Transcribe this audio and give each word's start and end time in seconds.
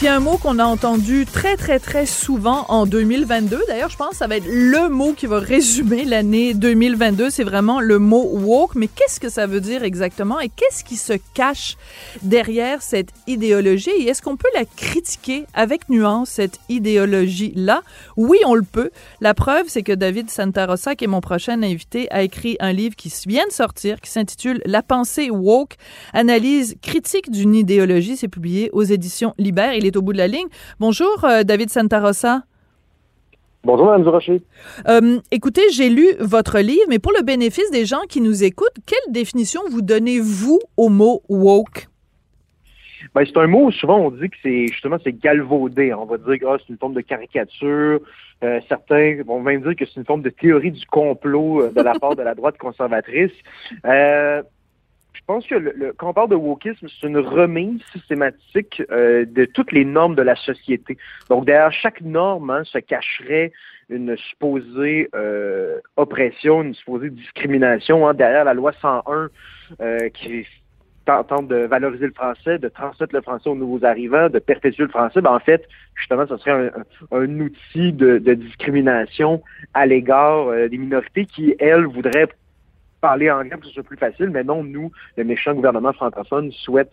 S'il 0.00 0.06
y 0.06 0.08
a 0.08 0.16
un 0.16 0.20
mot 0.20 0.38
qu'on 0.38 0.58
a 0.58 0.64
entendu 0.64 1.26
très, 1.30 1.58
très, 1.58 1.78
très 1.78 2.06
souvent 2.06 2.64
en 2.70 2.86
2022, 2.86 3.60
d'ailleurs, 3.68 3.90
je 3.90 3.98
pense 3.98 4.12
que 4.12 4.16
ça 4.16 4.26
va 4.28 4.38
être 4.38 4.48
le 4.48 4.88
mot 4.88 5.12
qui 5.12 5.26
va 5.26 5.40
résumer 5.40 6.06
l'année 6.06 6.54
2022, 6.54 7.28
c'est 7.28 7.44
vraiment 7.44 7.80
le 7.80 7.98
mot 7.98 8.26
woke. 8.32 8.76
Mais 8.76 8.86
qu'est-ce 8.86 9.20
que 9.20 9.28
ça 9.28 9.46
veut 9.46 9.60
dire 9.60 9.84
exactement 9.84 10.40
et 10.40 10.48
qu'est-ce 10.48 10.84
qui 10.84 10.96
se 10.96 11.12
cache 11.34 11.76
derrière 12.22 12.80
cette 12.80 13.10
idéologie? 13.26 13.90
Et 13.90 14.08
est-ce 14.08 14.22
qu'on 14.22 14.38
peut 14.38 14.48
la 14.54 14.64
critiquer 14.64 15.44
avec 15.52 15.90
nuance, 15.90 16.30
cette 16.30 16.60
idéologie-là? 16.70 17.82
Oui, 18.16 18.38
on 18.46 18.54
le 18.54 18.62
peut. 18.62 18.92
La 19.20 19.34
preuve, 19.34 19.66
c'est 19.68 19.82
que 19.82 19.92
David 19.92 20.30
Santarossa, 20.30 20.94
qui 20.94 21.04
est 21.04 21.08
mon 21.08 21.20
prochain 21.20 21.62
invité, 21.62 22.10
a 22.10 22.22
écrit 22.22 22.56
un 22.60 22.72
livre 22.72 22.96
qui 22.96 23.12
vient 23.26 23.46
de 23.46 23.52
sortir, 23.52 24.00
qui 24.00 24.10
s'intitule 24.10 24.62
La 24.64 24.82
pensée 24.82 25.28
woke, 25.28 25.76
analyse 26.14 26.76
critique 26.80 27.30
d'une 27.30 27.54
idéologie. 27.54 28.16
C'est 28.16 28.28
publié 28.28 28.70
aux 28.72 28.84
éditions 28.84 29.34
Libère. 29.36 29.74
Au 29.96 30.02
bout 30.02 30.12
de 30.12 30.18
la 30.18 30.28
ligne. 30.28 30.48
Bonjour, 30.78 31.24
euh, 31.24 31.42
David 31.42 31.70
Santarossa. 31.70 32.42
Bonjour, 33.62 33.86
Mme 33.86 34.02
Durocher. 34.02 34.42
Euh, 34.88 35.18
écoutez, 35.30 35.62
j'ai 35.72 35.90
lu 35.90 36.06
votre 36.18 36.60
livre, 36.60 36.86
mais 36.88 36.98
pour 36.98 37.12
le 37.12 37.22
bénéfice 37.22 37.70
des 37.70 37.84
gens 37.84 38.00
qui 38.08 38.22
nous 38.22 38.42
écoutent, 38.42 38.78
quelle 38.86 39.12
définition 39.12 39.60
vous 39.70 39.82
donnez-vous 39.82 40.60
au 40.78 40.88
mot 40.88 41.22
woke? 41.28 41.88
Ben, 43.14 43.24
c'est 43.26 43.36
un 43.38 43.46
mot, 43.46 43.70
souvent 43.70 43.98
on 43.98 44.10
dit 44.10 44.28
que 44.28 44.36
c'est 44.42 44.68
justement 44.68 44.96
c'est 45.02 45.12
galvaudé. 45.12 45.92
On 45.94 46.04
va 46.04 46.16
dire 46.18 46.38
que 46.38 46.46
ah, 46.46 46.56
c'est 46.58 46.68
une 46.68 46.78
forme 46.78 46.94
de 46.94 47.00
caricature. 47.00 48.00
Euh, 48.42 48.60
certains 48.68 49.22
vont 49.26 49.40
même 49.40 49.62
dire 49.62 49.76
que 49.76 49.84
c'est 49.84 49.96
une 49.96 50.06
forme 50.06 50.22
de 50.22 50.30
théorie 50.30 50.70
du 50.70 50.86
complot 50.86 51.62
euh, 51.62 51.70
de 51.70 51.82
la 51.82 51.98
part 51.98 52.14
de 52.14 52.22
la 52.22 52.34
droite 52.34 52.56
conservatrice. 52.58 53.32
Euh, 53.84 54.42
pense 55.30 55.46
que 55.46 55.54
le, 55.54 55.94
quand 55.96 56.08
on 56.08 56.12
parle 56.12 56.30
de 56.30 56.34
wokisme, 56.34 56.88
c'est 56.88 57.06
une 57.06 57.18
remise 57.18 57.80
systématique 57.92 58.82
euh, 58.90 59.24
de 59.24 59.44
toutes 59.44 59.70
les 59.70 59.84
normes 59.84 60.16
de 60.16 60.22
la 60.22 60.34
société. 60.34 60.98
Donc 61.28 61.44
derrière 61.44 61.72
chaque 61.72 62.00
norme 62.00 62.50
hein, 62.50 62.64
se 62.64 62.78
cacherait 62.78 63.52
une 63.90 64.16
supposée 64.16 65.08
euh, 65.14 65.78
oppression, 65.96 66.62
une 66.62 66.74
supposée 66.74 67.10
discrimination. 67.10 68.08
Hein, 68.08 68.14
derrière 68.14 68.44
la 68.44 68.54
loi 68.54 68.72
101 68.82 69.30
euh, 69.80 70.08
qui 70.08 70.48
tente 71.06 71.46
de 71.46 71.58
valoriser 71.58 72.06
le 72.06 72.12
français, 72.12 72.58
de 72.58 72.68
transmettre 72.68 73.14
le 73.14 73.20
français 73.20 73.48
aux 73.50 73.54
nouveaux 73.54 73.84
arrivants, 73.84 74.28
de 74.28 74.40
perpétuer 74.40 74.82
le 74.82 74.90
français, 74.90 75.20
ben 75.20 75.32
en 75.32 75.40
fait, 75.40 75.68
justement, 75.94 76.26
ce 76.26 76.36
serait 76.38 76.72
un, 77.12 77.40
outil 77.40 77.92
de, 77.92 78.18
discrimination 78.34 79.42
à 79.74 79.86
l'égard 79.86 80.52
des 80.68 80.78
minorités 80.78 81.26
qui, 81.26 81.54
elles, 81.58 81.86
voudraient 81.86 82.28
parler 83.00 83.30
anglais 83.30 83.50
pour 83.50 83.60
que 83.60 83.66
ce 83.68 83.74
soit 83.74 83.82
plus 83.82 83.96
facile, 83.96 84.30
mais 84.30 84.44
non, 84.44 84.62
nous, 84.62 84.92
le 85.16 85.24
méchant 85.24 85.54
gouvernement 85.54 85.92
francophone 85.92 86.52
souhaite 86.52 86.92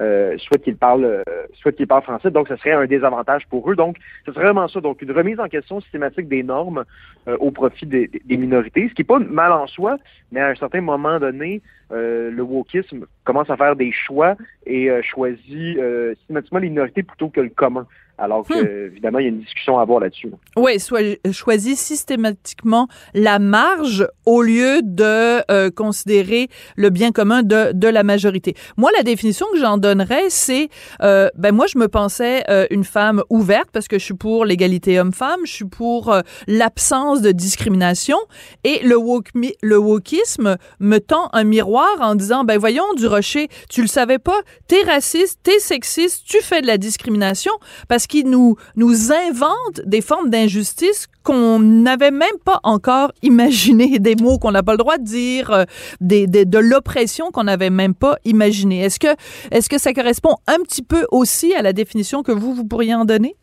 euh, 0.00 0.36
souhaite 0.38 0.62
qu'ils 0.62 0.76
parlent 0.76 1.04
euh, 1.04 1.22
souhaite 1.52 1.76
qu'ils 1.76 1.86
parlent 1.86 2.02
français, 2.02 2.30
donc 2.30 2.48
ce 2.48 2.56
serait 2.56 2.72
un 2.72 2.86
désavantage 2.86 3.46
pour 3.48 3.70
eux. 3.70 3.76
Donc, 3.76 3.96
ce 4.26 4.32
serait 4.32 4.44
vraiment 4.44 4.66
ça. 4.68 4.80
Donc, 4.80 5.00
une 5.02 5.12
remise 5.12 5.38
en 5.38 5.48
question 5.48 5.80
systématique 5.80 6.28
des 6.28 6.42
normes 6.42 6.84
euh, 7.28 7.36
au 7.38 7.50
profit 7.50 7.86
des, 7.86 8.08
des, 8.08 8.36
minorités, 8.36 8.88
ce 8.88 8.94
qui 8.94 9.02
n'est 9.02 9.06
pas 9.06 9.18
mal 9.18 9.52
en 9.52 9.66
soi, 9.66 9.98
mais 10.32 10.40
à 10.40 10.48
un 10.48 10.54
certain 10.56 10.80
moment 10.80 11.20
donné, 11.20 11.62
euh, 11.92 12.30
le 12.30 12.42
wokisme 12.42 13.06
commence 13.24 13.50
à 13.50 13.56
faire 13.56 13.76
des 13.76 13.92
choix 13.92 14.36
et 14.66 14.90
euh, 14.90 15.00
choisit 15.02 15.78
systématiquement 16.18 16.58
les 16.58 16.70
minorités 16.70 17.02
plutôt 17.02 17.28
que 17.28 17.40
le 17.40 17.50
commun. 17.50 17.86
Alors 18.16 18.46
que, 18.46 18.54
hmm. 18.54 18.86
évidemment, 18.92 19.18
il 19.18 19.22
y 19.22 19.26
a 19.26 19.30
une 19.30 19.40
discussion 19.40 19.78
à 19.78 19.82
avoir 19.82 20.00
là-dessus. 20.00 20.30
Oui, 20.56 20.78
soit 20.78 21.18
choisit 21.32 21.76
systématiquement 21.76 22.88
la 23.12 23.38
marge 23.38 24.06
au 24.24 24.42
lieu 24.42 24.80
de 24.82 25.42
euh, 25.50 25.70
considérer 25.70 26.48
le 26.76 26.90
bien 26.90 27.12
commun 27.12 27.42
de, 27.42 27.72
de 27.72 27.88
la 27.88 28.02
majorité. 28.02 28.54
Moi, 28.76 28.90
la 28.96 29.02
définition 29.02 29.46
que 29.52 29.58
j'en 29.58 29.78
donnerais, 29.78 30.28
c'est, 30.28 30.68
euh, 31.02 31.28
ben 31.36 31.52
moi, 31.52 31.66
je 31.66 31.78
me 31.78 31.88
pensais 31.88 32.44
euh, 32.48 32.66
une 32.70 32.84
femme 32.84 33.22
ouverte 33.30 33.70
parce 33.72 33.88
que 33.88 33.98
je 33.98 34.04
suis 34.04 34.14
pour 34.14 34.44
l'égalité 34.44 34.98
homme-femme, 35.00 35.40
je 35.44 35.52
suis 35.52 35.64
pour 35.64 36.12
euh, 36.12 36.20
l'absence 36.46 37.20
de 37.20 37.32
discrimination 37.32 38.18
et 38.62 38.80
le, 38.84 38.96
woke, 38.96 39.30
le 39.62 39.78
wokisme 39.78 40.56
me 40.80 40.98
tend 40.98 41.28
un 41.32 41.44
miroir 41.44 41.96
en 42.00 42.14
disant, 42.14 42.44
ben 42.44 42.58
voyons, 42.58 42.94
du 42.96 43.06
rocher, 43.06 43.48
tu 43.68 43.82
le 43.82 43.88
savais 43.88 44.18
pas, 44.18 44.40
t'es 44.68 44.82
raciste, 44.82 45.40
t'es 45.42 45.58
sexiste, 45.58 46.24
tu 46.26 46.40
fais 46.40 46.62
de 46.62 46.66
la 46.66 46.78
discrimination 46.78 47.52
parce 47.88 48.03
qui 48.06 48.24
nous, 48.24 48.56
nous 48.76 49.12
invente 49.12 49.80
des 49.84 50.00
formes 50.00 50.30
d'injustice 50.30 51.06
qu'on 51.22 51.58
n'avait 51.58 52.10
même 52.10 52.38
pas 52.44 52.60
encore 52.62 53.12
imaginé, 53.22 53.98
des 53.98 54.16
mots 54.16 54.38
qu'on 54.38 54.52
n'a 54.52 54.62
pas 54.62 54.72
le 54.72 54.78
droit 54.78 54.98
de 54.98 55.04
dire, 55.04 55.50
euh, 55.50 55.64
des, 56.00 56.26
de 56.26 56.58
l'oppression 56.58 57.30
qu'on 57.30 57.44
n'avait 57.44 57.70
même 57.70 57.94
pas 57.94 58.16
imaginé. 58.24 58.82
Est-ce 58.82 59.00
que, 59.00 59.14
est-ce 59.50 59.68
que 59.68 59.78
ça 59.78 59.92
correspond 59.92 60.36
un 60.46 60.62
petit 60.62 60.82
peu 60.82 61.06
aussi 61.10 61.54
à 61.54 61.62
la 61.62 61.72
définition 61.72 62.22
que 62.22 62.32
vous, 62.32 62.54
vous 62.54 62.66
pourriez 62.66 62.94
en 62.94 63.04
donner? 63.04 63.36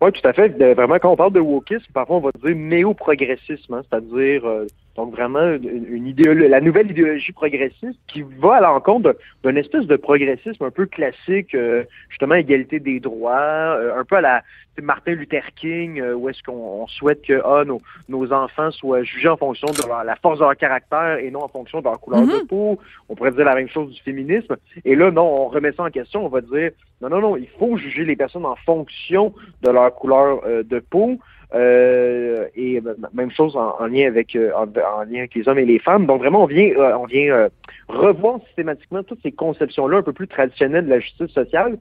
Oui, 0.00 0.12
tout 0.12 0.26
à 0.26 0.32
fait. 0.32 0.48
Vraiment, 0.74 0.98
quand 1.00 1.10
on 1.10 1.16
parle 1.16 1.32
de 1.32 1.40
wokisme, 1.40 1.90
parfois 1.92 2.16
on 2.16 2.20
va 2.20 2.30
dire 2.30 2.54
néo-progressisme, 2.54 3.74
hein, 3.74 3.82
c'est-à-dire 3.90 4.46
euh, 4.46 4.66
donc 4.98 5.12
vraiment 5.12 5.54
une, 5.62 6.08
idéologie, 6.08 6.48
la 6.48 6.60
nouvelle 6.60 6.90
idéologie 6.90 7.30
progressiste 7.30 8.00
qui 8.08 8.22
va 8.22 8.56
à 8.56 8.60
l'encontre 8.60 9.16
d'un 9.44 9.54
espèce 9.54 9.86
de 9.86 9.94
progressisme 9.94 10.64
un 10.64 10.72
peu 10.72 10.86
classique, 10.86 11.54
euh, 11.54 11.84
justement 12.08 12.34
égalité 12.34 12.80
des 12.80 12.98
droits, 12.98 13.76
euh, 13.78 13.96
un 13.96 14.04
peu 14.04 14.16
à 14.16 14.20
la 14.20 14.42
Martin 14.82 15.12
Luther 15.12 15.44
King, 15.54 16.00
euh, 16.00 16.14
où 16.14 16.28
est-ce 16.28 16.42
qu'on 16.42 16.88
souhaite 16.88 17.22
que 17.22 17.40
ah, 17.44 17.62
nos, 17.64 17.80
nos, 18.08 18.32
enfants 18.32 18.72
soient 18.72 19.04
jugés 19.04 19.28
en 19.28 19.36
fonction 19.36 19.68
de 19.68 20.04
la 20.04 20.16
force 20.16 20.40
de 20.40 20.44
leur 20.44 20.56
caractère 20.56 21.18
et 21.18 21.30
non 21.30 21.44
en 21.44 21.48
fonction 21.48 21.78
de 21.78 21.84
leur 21.84 22.00
couleur 22.00 22.22
de 22.22 22.26
Mm-hmm. 22.26 22.46
peau. 22.48 22.78
On 23.08 23.14
pourrait 23.14 23.30
dire 23.30 23.44
la 23.44 23.54
même 23.54 23.68
chose 23.68 23.92
du 23.92 24.00
féminisme. 24.02 24.56
Et 24.84 24.96
là, 24.96 25.12
non, 25.12 25.22
on 25.22 25.46
remet 25.46 25.70
ça 25.72 25.84
en 25.84 25.90
question. 25.90 26.26
On 26.26 26.28
va 26.28 26.40
dire 26.40 26.72
non, 27.00 27.08
non, 27.08 27.20
non, 27.20 27.36
il 27.36 27.48
faut 27.58 27.76
juger 27.76 28.04
les 28.04 28.16
personnes 28.16 28.44
en 28.44 28.56
fonction 28.56 29.32
de 29.62 29.70
leur 29.70 29.94
couleur 29.94 30.42
de 30.64 30.78
peau. 30.80 31.18
Euh, 31.54 32.46
et 32.56 32.82
même 33.14 33.30
chose 33.30 33.56
en, 33.56 33.86
lien 33.86 34.06
avec 34.06 34.36
euh, 34.36 34.50
en, 34.54 34.66
lien 35.04 35.20
avec 35.20 35.34
les 35.34 35.48
hommes 35.48 35.58
et 35.58 35.64
les 35.64 35.78
femmes. 35.78 36.06
Donc 36.06 36.20
vraiment, 36.20 36.42
on 36.42 36.46
vient 36.46 36.70
euh, 36.76 36.96
on 36.98 37.06
vient 37.06 37.48
revoir 37.88 38.40
systématiquement 38.48 39.02
toutes 39.02 39.22
ces 39.22 39.32
conceptions-là 39.32 39.98
un 39.98 40.02
peu 40.02 40.12
plus 40.12 40.28
traditionnelles 40.28 40.84
de 40.84 40.90
la 40.90 41.00
justice 41.00 41.30
sociale 41.30 41.78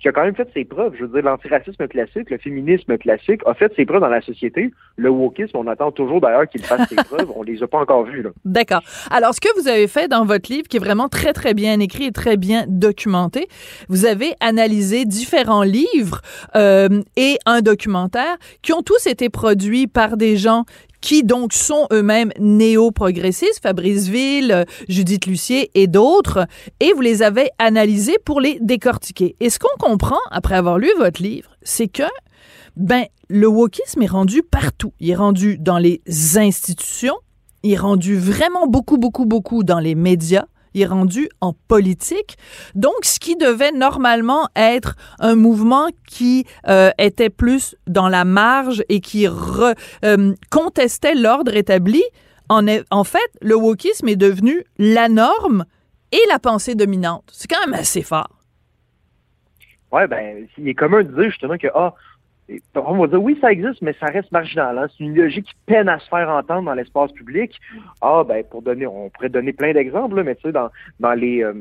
qui 0.00 0.08
a 0.08 0.12
quand 0.12 0.24
même 0.24 0.34
fait 0.34 0.48
ses 0.54 0.64
preuves. 0.64 0.94
Je 0.96 1.04
veux 1.04 1.08
dire, 1.08 1.30
l'antiracisme 1.30 1.88
classique, 1.88 2.30
le 2.30 2.38
féminisme 2.38 2.96
classique 2.98 3.40
a 3.46 3.54
fait 3.54 3.72
ses 3.74 3.84
preuves 3.84 4.00
dans 4.00 4.08
la 4.08 4.20
société. 4.20 4.70
Le 4.96 5.10
wokisme, 5.10 5.56
on 5.56 5.66
attend 5.66 5.90
toujours 5.90 6.20
d'ailleurs 6.20 6.48
qu'il 6.48 6.62
fasse 6.62 6.88
ses 6.88 6.96
preuves. 7.04 7.30
On 7.34 7.42
les 7.42 7.62
a 7.62 7.66
pas 7.66 7.78
encore 7.78 8.04
vues. 8.04 8.26
D'accord. 8.44 8.82
Alors, 9.10 9.34
ce 9.34 9.40
que 9.40 9.48
vous 9.60 9.68
avez 9.68 9.88
fait 9.88 10.08
dans 10.08 10.24
votre 10.24 10.52
livre, 10.52 10.68
qui 10.68 10.76
est 10.76 10.80
vraiment 10.80 11.08
très, 11.08 11.32
très 11.32 11.54
bien 11.54 11.80
écrit 11.80 12.04
et 12.04 12.12
très 12.12 12.36
bien 12.36 12.64
documenté, 12.68 13.48
vous 13.88 14.06
avez 14.06 14.34
analysé 14.40 15.04
différents 15.04 15.62
livres 15.62 16.20
euh, 16.54 17.02
et 17.16 17.38
un 17.46 17.60
documentaire 17.60 18.36
qui 18.62 18.72
ont 18.72 18.82
tous 18.82 19.06
été 19.06 19.28
produits 19.28 19.86
par 19.86 20.16
des 20.16 20.36
gens 20.36 20.64
qui 21.08 21.22
donc 21.22 21.54
sont 21.54 21.86
eux-mêmes 21.90 22.32
néo-progressistes, 22.38 23.62
Fabrice 23.62 24.08
Ville, 24.08 24.66
Judith 24.90 25.24
Lucier 25.24 25.70
et 25.72 25.86
d'autres, 25.86 26.46
et 26.80 26.92
vous 26.92 27.00
les 27.00 27.22
avez 27.22 27.48
analysés 27.58 28.18
pour 28.26 28.42
les 28.42 28.58
décortiquer. 28.60 29.34
Et 29.40 29.48
ce 29.48 29.58
qu'on 29.58 29.74
comprend 29.78 30.18
après 30.30 30.54
avoir 30.56 30.76
lu 30.76 30.90
votre 30.98 31.22
livre, 31.22 31.56
c'est 31.62 31.88
que 31.88 32.02
ben 32.76 33.06
le 33.30 33.46
wokisme 33.46 34.02
est 34.02 34.06
rendu 34.06 34.42
partout. 34.42 34.92
Il 35.00 35.08
est 35.08 35.14
rendu 35.14 35.56
dans 35.56 35.78
les 35.78 36.02
institutions, 36.36 37.16
il 37.62 37.72
est 37.72 37.78
rendu 37.78 38.18
vraiment 38.18 38.66
beaucoup, 38.66 38.98
beaucoup, 38.98 39.24
beaucoup 39.24 39.64
dans 39.64 39.80
les 39.80 39.94
médias. 39.94 40.44
Il 40.74 40.82
est 40.82 40.86
rendu 40.86 41.28
en 41.40 41.52
politique. 41.52 42.36
Donc, 42.74 42.94
ce 43.02 43.18
qui 43.18 43.36
devait 43.36 43.72
normalement 43.72 44.48
être 44.56 44.96
un 45.18 45.34
mouvement 45.34 45.88
qui 46.06 46.44
euh, 46.68 46.90
était 46.98 47.30
plus 47.30 47.76
dans 47.86 48.08
la 48.08 48.24
marge 48.24 48.82
et 48.88 49.00
qui 49.00 49.26
euh, 49.26 50.34
contestait 50.50 51.14
l'ordre 51.14 51.54
établi, 51.54 52.02
en, 52.48 53.04
fait, 53.04 53.30
le 53.42 53.54
wokisme 53.54 54.08
est 54.08 54.16
devenu 54.16 54.64
la 54.78 55.08
norme 55.08 55.64
et 56.12 56.20
la 56.28 56.38
pensée 56.38 56.74
dominante. 56.74 57.24
C'est 57.32 57.48
quand 57.48 57.64
même 57.66 57.78
assez 57.78 58.02
fort. 58.02 58.30
Ouais, 59.92 60.06
ben, 60.06 60.46
il 60.56 60.68
est 60.68 60.74
commun 60.74 61.02
de 61.02 61.12
dire 61.14 61.30
justement 61.30 61.56
que 61.56 61.68
ah, 61.74 61.94
on 62.74 62.98
va 62.98 63.06
dire 63.06 63.22
oui, 63.22 63.38
ça 63.40 63.52
existe, 63.52 63.82
mais 63.82 63.94
ça 64.00 64.06
reste 64.06 64.32
marginal. 64.32 64.78
Hein. 64.78 64.86
C'est 64.96 65.04
une 65.04 65.14
logique 65.14 65.46
qui 65.46 65.54
peine 65.66 65.88
à 65.88 65.98
se 65.98 66.08
faire 66.08 66.28
entendre 66.30 66.64
dans 66.64 66.74
l'espace 66.74 67.12
public. 67.12 67.58
Ah, 68.00 68.24
ben 68.26 68.42
pour 68.44 68.62
donner, 68.62 68.86
on 68.86 69.10
pourrait 69.10 69.28
donner 69.28 69.52
plein 69.52 69.72
d'exemples, 69.72 70.22
mais 70.22 70.34
tu 70.36 70.42
sais, 70.42 70.52
dans, 70.52 70.70
dans 71.00 71.14
les 71.14 71.42
euh, 71.42 71.54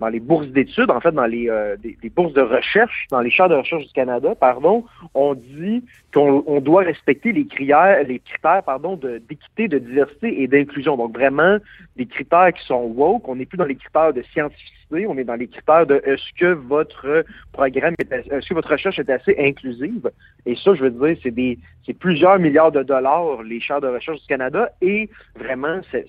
dans 0.00 0.08
les 0.08 0.20
bourses 0.20 0.48
d'études, 0.48 0.90
en 0.90 1.00
fait, 1.00 1.12
dans 1.12 1.26
les, 1.26 1.48
euh, 1.48 1.76
des, 1.76 2.10
bourses 2.10 2.32
de 2.32 2.40
recherche, 2.40 3.06
dans 3.10 3.20
les 3.20 3.30
chaires 3.30 3.48
de 3.48 3.54
recherche 3.54 3.86
du 3.86 3.92
Canada, 3.92 4.34
pardon, 4.34 4.84
on 5.14 5.34
dit 5.34 5.84
qu'on 6.12 6.60
doit 6.60 6.82
respecter 6.82 7.32
les 7.32 7.46
critères, 7.46 8.02
les 8.02 8.18
critères, 8.18 8.62
pardon, 8.64 8.96
d'équité, 8.96 9.68
de, 9.68 9.78
diversité 9.78 10.42
et 10.42 10.48
d'inclusion. 10.48 10.96
Donc 10.96 11.14
vraiment 11.14 11.58
des 11.96 12.06
critères 12.06 12.52
qui 12.52 12.64
sont 12.66 12.82
woke. 12.82 13.28
On 13.28 13.36
n'est 13.36 13.46
plus 13.46 13.56
dans 13.56 13.64
les 13.64 13.76
critères 13.76 14.12
de 14.12 14.22
scientificité, 14.32 15.06
on 15.06 15.16
est 15.16 15.24
dans 15.24 15.36
les 15.36 15.48
critères 15.48 15.86
de 15.86 16.02
est-ce 16.04 16.38
que 16.38 16.52
votre 16.52 17.24
programme, 17.52 17.94
est-ce 18.10 18.48
que 18.48 18.54
votre 18.54 18.70
recherche 18.70 18.98
est 18.98 19.10
assez 19.10 19.36
inclusive? 19.38 20.10
Et 20.44 20.56
ça, 20.56 20.74
je 20.74 20.82
veux 20.82 20.90
dire, 20.90 21.16
c'est 21.22 21.30
des, 21.30 21.58
c'est 21.86 21.96
plusieurs 21.96 22.38
milliards 22.38 22.72
de 22.72 22.82
dollars 22.82 23.42
les 23.44 23.60
chaires 23.60 23.80
de 23.80 23.88
recherche 23.88 24.20
du 24.20 24.26
Canada 24.26 24.70
et 24.82 25.08
vraiment 25.36 25.80
cette 25.92 26.08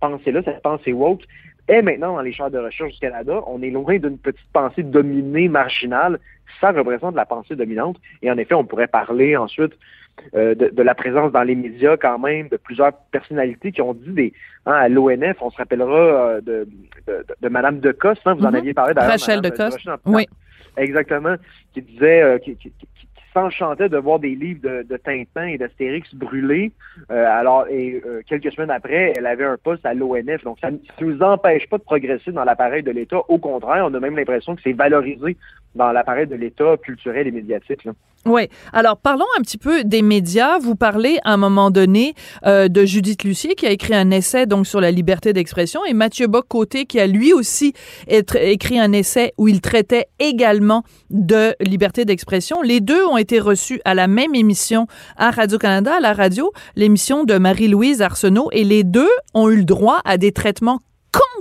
pensée-là, 0.00 0.42
cette 0.44 0.62
pensée 0.62 0.92
woke 0.92 1.22
est 1.68 1.82
maintenant 1.82 2.14
dans 2.16 2.22
les 2.22 2.32
chaires 2.32 2.50
de 2.50 2.58
recherche 2.58 2.92
du 2.92 2.98
Canada. 2.98 3.42
On 3.46 3.62
est 3.62 3.70
loin 3.70 3.98
d'une 3.98 4.18
petite 4.18 4.46
pensée 4.52 4.82
dominée, 4.82 5.48
marginale. 5.48 6.18
Ça 6.60 6.72
représente 6.72 7.14
la 7.14 7.26
pensée 7.26 7.56
dominante. 7.56 7.96
Et 8.22 8.30
en 8.30 8.38
effet, 8.38 8.54
on 8.54 8.64
pourrait 8.64 8.88
parler 8.88 9.36
ensuite 9.36 9.72
euh, 10.34 10.54
de, 10.54 10.82
la 10.82 10.94
présence 10.94 11.32
dans 11.32 11.42
les 11.42 11.54
médias 11.54 11.96
quand 11.96 12.18
même 12.18 12.48
de 12.48 12.56
plusieurs 12.56 12.92
personnalités 13.10 13.72
qui 13.72 13.80
ont 13.80 13.94
dit 13.94 14.10
des 14.10 14.32
hein, 14.66 14.72
à 14.72 14.88
l'ONF, 14.88 15.36
on 15.40 15.50
se 15.50 15.56
rappellera 15.56 15.96
euh, 15.96 16.40
de, 16.42 16.68
de, 17.06 17.24
de, 17.40 17.48
Madame 17.48 17.80
Decoste, 17.80 18.20
hein, 18.26 18.34
vous 18.34 18.44
en 18.44 18.50
mm-hmm. 18.50 18.56
aviez 18.56 18.74
parlé 18.74 18.94
d'ailleurs. 18.94 19.12
Rachel 19.12 19.40
Decoste, 19.40 19.78
oui. 20.04 20.26
Exactement, 20.76 21.36
qui 21.72 21.82
disait, 21.82 22.22
euh, 22.22 22.38
qui, 22.38 22.56
s'enchantait 23.32 23.88
de 23.88 23.96
voir 23.96 24.18
des 24.18 24.34
livres 24.34 24.60
de, 24.62 24.96
Tintin 24.96 25.46
et 25.46 25.58
d'Astérix 25.58 26.14
brûlés. 26.14 26.72
Euh, 27.10 27.26
alors, 27.26 27.66
et 27.68 28.02
euh, 28.06 28.22
quelques 28.26 28.52
semaines 28.52 28.70
après, 28.70 29.14
elle 29.16 29.26
avait 29.26 29.44
un 29.44 29.56
poste 29.56 29.84
à 29.86 29.94
l'ONF. 29.94 30.42
Donc, 30.44 30.58
ça 30.60 30.70
ne 30.70 30.78
nous 31.00 31.22
empêche 31.22 31.68
pas 31.68 31.78
de 31.78 31.82
progresser 31.82 32.32
dans 32.32 32.44
l'appareil 32.44 32.82
de 32.82 32.90
l'État. 32.90 33.18
Au 33.28 33.38
contraire, 33.38 33.86
on 33.86 33.94
a 33.94 34.00
même 34.00 34.16
l'impression 34.16 34.56
que 34.56 34.62
c'est 34.62 34.72
valorisé 34.72 35.36
dans 35.74 35.92
l'appareil 35.92 36.26
de 36.26 36.34
l'État 36.34 36.76
culturel 36.82 37.26
et 37.26 37.30
médiatique. 37.30 37.86
Oui. 38.26 38.48
Alors, 38.74 38.98
parlons 38.98 39.24
un 39.38 39.40
petit 39.40 39.56
peu 39.56 39.82
des 39.82 40.02
médias. 40.02 40.58
Vous 40.58 40.74
parlez 40.76 41.18
à 41.24 41.32
un 41.32 41.36
moment 41.38 41.70
donné 41.70 42.12
euh, 42.44 42.68
de 42.68 42.84
Judith 42.84 43.24
Lucier 43.24 43.54
qui 43.54 43.66
a 43.66 43.70
écrit 43.70 43.94
un 43.94 44.10
essai 44.10 44.44
donc 44.44 44.66
sur 44.66 44.78
la 44.78 44.90
liberté 44.90 45.32
d'expression 45.32 45.80
et 45.86 45.94
Mathieu 45.94 46.26
Bock-Côté 46.26 46.84
qui 46.84 47.00
a 47.00 47.06
lui 47.06 47.32
aussi 47.32 47.72
écrit 48.08 48.78
un 48.78 48.92
essai 48.92 49.32
où 49.38 49.48
il 49.48 49.62
traitait 49.62 50.08
également 50.18 50.84
de 51.08 51.54
liberté 51.60 52.04
d'expression. 52.04 52.60
Les 52.60 52.80
deux 52.80 53.06
ont 53.06 53.16
été 53.16 53.40
reçus 53.40 53.80
à 53.86 53.94
la 53.94 54.06
même 54.06 54.34
émission 54.34 54.86
à 55.16 55.30
Radio-Canada, 55.30 55.94
à 55.96 56.00
la 56.00 56.12
radio, 56.12 56.52
l'émission 56.76 57.24
de 57.24 57.38
Marie-Louise 57.38 58.02
Arsenault 58.02 58.50
et 58.52 58.64
les 58.64 58.84
deux 58.84 59.08
ont 59.32 59.48
eu 59.48 59.56
le 59.56 59.64
droit 59.64 60.00
à 60.04 60.18
des 60.18 60.32
traitements 60.32 60.80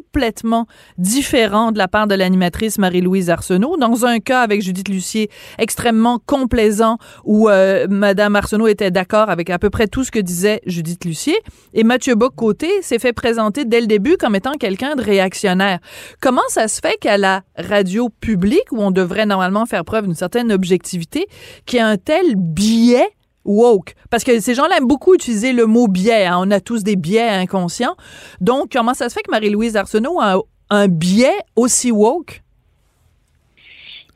complètement 0.10 0.66
différent 0.98 1.72
de 1.72 1.78
la 1.78 1.88
part 1.88 2.08
de 2.08 2.16
l'animatrice 2.16 2.80
Marie-Louise 2.80 3.30
Arsenault. 3.30 3.78
Dans 3.78 4.06
un 4.06 4.20
cas 4.20 4.42
avec 4.42 4.62
Judith 4.62 4.90
Lucier, 4.90 5.30
extrêmement 5.60 6.20
complaisant, 6.26 6.98
où 7.26 7.48
euh, 7.48 7.86
Madame 7.90 8.36
Arsenault 8.36 8.68
était 8.68 8.90
d'accord 8.90 9.30
avec 9.30 9.52
à 9.52 9.60
peu 9.60 9.70
près 9.70 9.88
tout 9.88 10.04
ce 10.04 10.10
que 10.10 10.20
disait 10.20 10.62
Judith 10.66 11.06
Lucier. 11.06 11.38
Et 11.74 11.84
Mathieu 11.84 12.16
Bock-Côté 12.16 12.82
s'est 12.82 12.98
fait 12.98 13.14
présenter 13.14 13.66
dès 13.66 13.82
le 13.82 13.88
début 13.88 14.18
comme 14.18 14.36
étant 14.36 14.54
quelqu'un 14.54 14.96
de 14.96 15.04
réactionnaire. 15.04 15.80
Comment 16.22 16.42
ça 16.48 16.68
se 16.68 16.80
fait 16.82 16.98
qu'à 17.00 17.18
la 17.18 17.44
radio 17.56 18.10
publique, 18.10 18.72
où 18.72 18.82
on 18.82 18.92
devrait 18.92 19.28
normalement 19.28 19.68
faire 19.68 19.86
preuve 19.86 20.06
d'une 20.06 20.16
certaine 20.16 20.52
objectivité, 20.52 21.28
qu'il 21.68 21.78
y 21.78 21.82
a 21.82 21.88
un 21.88 21.98
tel 21.98 22.36
biais 22.36 23.10
woke. 23.46 23.96
Parce 24.10 24.24
que 24.24 24.40
ces 24.40 24.54
gens-là 24.54 24.78
aiment 24.78 24.88
beaucoup 24.88 25.14
utiliser 25.14 25.54
le 25.54 25.66
mot 25.66 25.88
biais. 25.88 26.26
Hein. 26.26 26.38
On 26.40 26.52
a 26.52 26.60
tous 26.60 26.84
des 26.84 26.96
biais 26.96 27.30
inconscients. 27.30 27.96
Donc, 28.42 28.72
comment 28.72 28.94
ça 28.94 29.10
se 29.10 29.14
fait 29.14 29.22
que 29.22 29.32
Marie-Louise 29.32 29.76
Arsenault 29.76 30.20
a 30.20 30.42
un 30.70 30.88
biais 30.88 31.40
aussi 31.56 31.92
woke? 31.92 32.42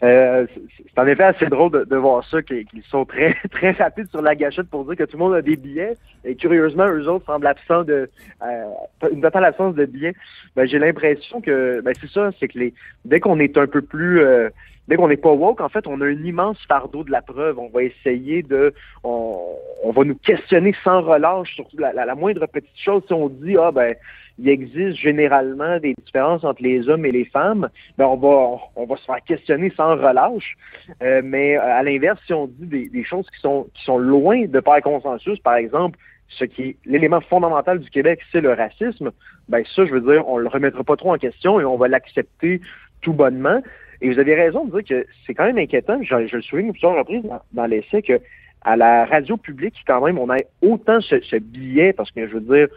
Euh, 0.04 0.46
c'est 0.78 1.00
en 1.00 1.08
effet 1.08 1.24
assez 1.24 1.46
drôle 1.46 1.86
de, 1.88 1.96
voir 1.96 2.28
ça, 2.30 2.42
qu'ils 2.42 2.68
sont 2.90 3.06
très 3.06 3.36
très 3.52 3.72
rapides 3.72 4.10
sur 4.10 4.22
la 4.22 4.36
gâchette 4.36 4.68
pour 4.70 4.84
dire 4.86 4.98
que 4.98 5.04
tout 5.06 5.18
le 5.18 5.24
monde 5.24 5.34
a 5.34 5.42
des 5.42 5.56
billets. 5.56 5.96
Et 6.26 6.36
curieusement, 6.36 6.88
eux 6.88 7.08
autres 7.08 7.26
semblent 7.26 7.48
absents 7.48 7.84
de 7.84 8.10
euh, 8.42 9.10
une 9.12 9.22
totale 9.22 9.46
absence 9.46 9.76
de 9.76 9.86
billets. 9.86 10.14
Ben, 10.56 10.68
j'ai 10.68 10.78
l'impression 10.78 11.40
que 11.40 11.82
ben, 11.82 11.94
c'est 12.00 12.10
ça, 12.10 12.32
c'est 12.40 12.50
que 12.50 12.60
les 12.60 12.74
dès 13.06 13.22
qu'on 13.22 13.40
est 13.40 13.58
un 13.58 13.68
peu 13.68 13.82
plus 13.82 14.20
euh, 14.20 14.50
dès 14.88 14.96
qu'on 14.96 15.08
n'est 15.08 15.18
pas 15.18 15.32
woke, 15.32 15.62
en 15.62 15.70
fait, 15.70 15.88
on 15.88 16.02
a 16.02 16.06
un 16.06 16.24
immense 16.24 16.58
fardeau 16.68 17.04
de 17.04 17.12
la 17.12 17.22
preuve. 17.22 17.60
On 17.60 17.70
va 17.70 17.84
essayer 17.84 18.44
de, 18.44 18.74
on, 19.04 19.58
va 19.92 20.04
nous 20.04 20.16
questionner 20.16 20.76
sans 20.84 21.02
relâche 21.02 21.56
sur 21.56 21.66
la, 21.78 22.16
moindre 22.16 22.46
petite 22.48 22.78
chose. 22.78 23.04
Si 23.08 23.14
on 23.14 23.30
dit, 23.30 23.56
ah 23.58 23.72
ben, 23.72 23.96
il 24.40 24.50
existe 24.50 24.98
généralement 24.98 25.80
des 25.80 25.94
différences 26.06 26.44
entre 26.44 26.64
les 26.64 26.90
hommes 26.90 27.06
et 27.06 27.12
les 27.12 27.26
femmes, 27.26 27.70
ben 27.98 28.06
on 28.06 28.18
va, 28.18 28.58
on, 28.76 28.86
va 28.86 28.98
se 28.98 29.06
faire 29.06 29.24
questionner 29.24 29.72
sans 29.78 29.96
relâche. 29.96 30.56
Euh, 31.02 31.22
mais 31.24 31.58
euh, 31.58 31.62
à 31.62 31.84
l'inverse, 31.84 32.20
si 32.26 32.34
on 32.34 32.48
dit 32.48 32.66
des, 32.66 32.90
des, 32.90 33.04
choses 33.04 33.30
qui 33.30 33.40
sont, 33.40 33.68
qui 33.74 33.84
sont 33.84 33.98
loin 33.98 34.46
de 34.46 34.60
par 34.60 34.82
consensus, 34.82 35.40
par 35.40 35.56
exemple, 35.56 36.00
ce 36.30 36.46
qui 36.46 36.62
est 36.62 36.76
l'élément 36.86 37.22
fondamental 37.22 37.80
du 37.80 37.90
Québec, 37.90 38.20
c'est 38.32 38.42
le 38.42 38.54
racisme, 38.54 39.12
ben 39.50 39.64
ça, 39.76 39.86
je 39.86 39.94
veux 39.94 40.02
dire, 40.02 40.28
on 40.28 40.38
le 40.38 40.48
remettra 40.48 40.84
pas 40.84 40.96
trop 40.96 41.14
en 41.14 41.18
question 41.18 41.60
et 41.60 41.66
on 41.66 41.78
va 41.78 41.88
l'accepter 41.88 42.62
tout 43.02 43.14
bonnement. 43.14 43.62
Et 44.04 44.10
vous 44.12 44.20
avez 44.20 44.36
raison 44.36 44.66
de 44.66 44.82
dire 44.82 44.84
que 44.84 45.08
c'est 45.26 45.34
quand 45.34 45.46
même 45.46 45.58
inquiétant, 45.58 45.98
je, 46.04 46.36
le 46.36 46.42
souligne 46.42 46.72
plusieurs 46.72 46.98
reprises 46.98 47.24
dans, 47.54 47.66
l'essai, 47.66 48.02
que 48.02 48.20
à 48.62 48.76
la 48.76 49.06
radio 49.06 49.38
publique, 49.38 49.76
quand 49.88 50.06
même, 50.06 50.20
on 50.20 50.30
a 50.30 50.38
autant 50.62 51.00
ce, 51.00 51.38
billet, 51.38 51.94
parce 51.94 52.12
que 52.12 52.28
je 52.28 52.34
veux 52.34 52.42
dire, 52.42 52.68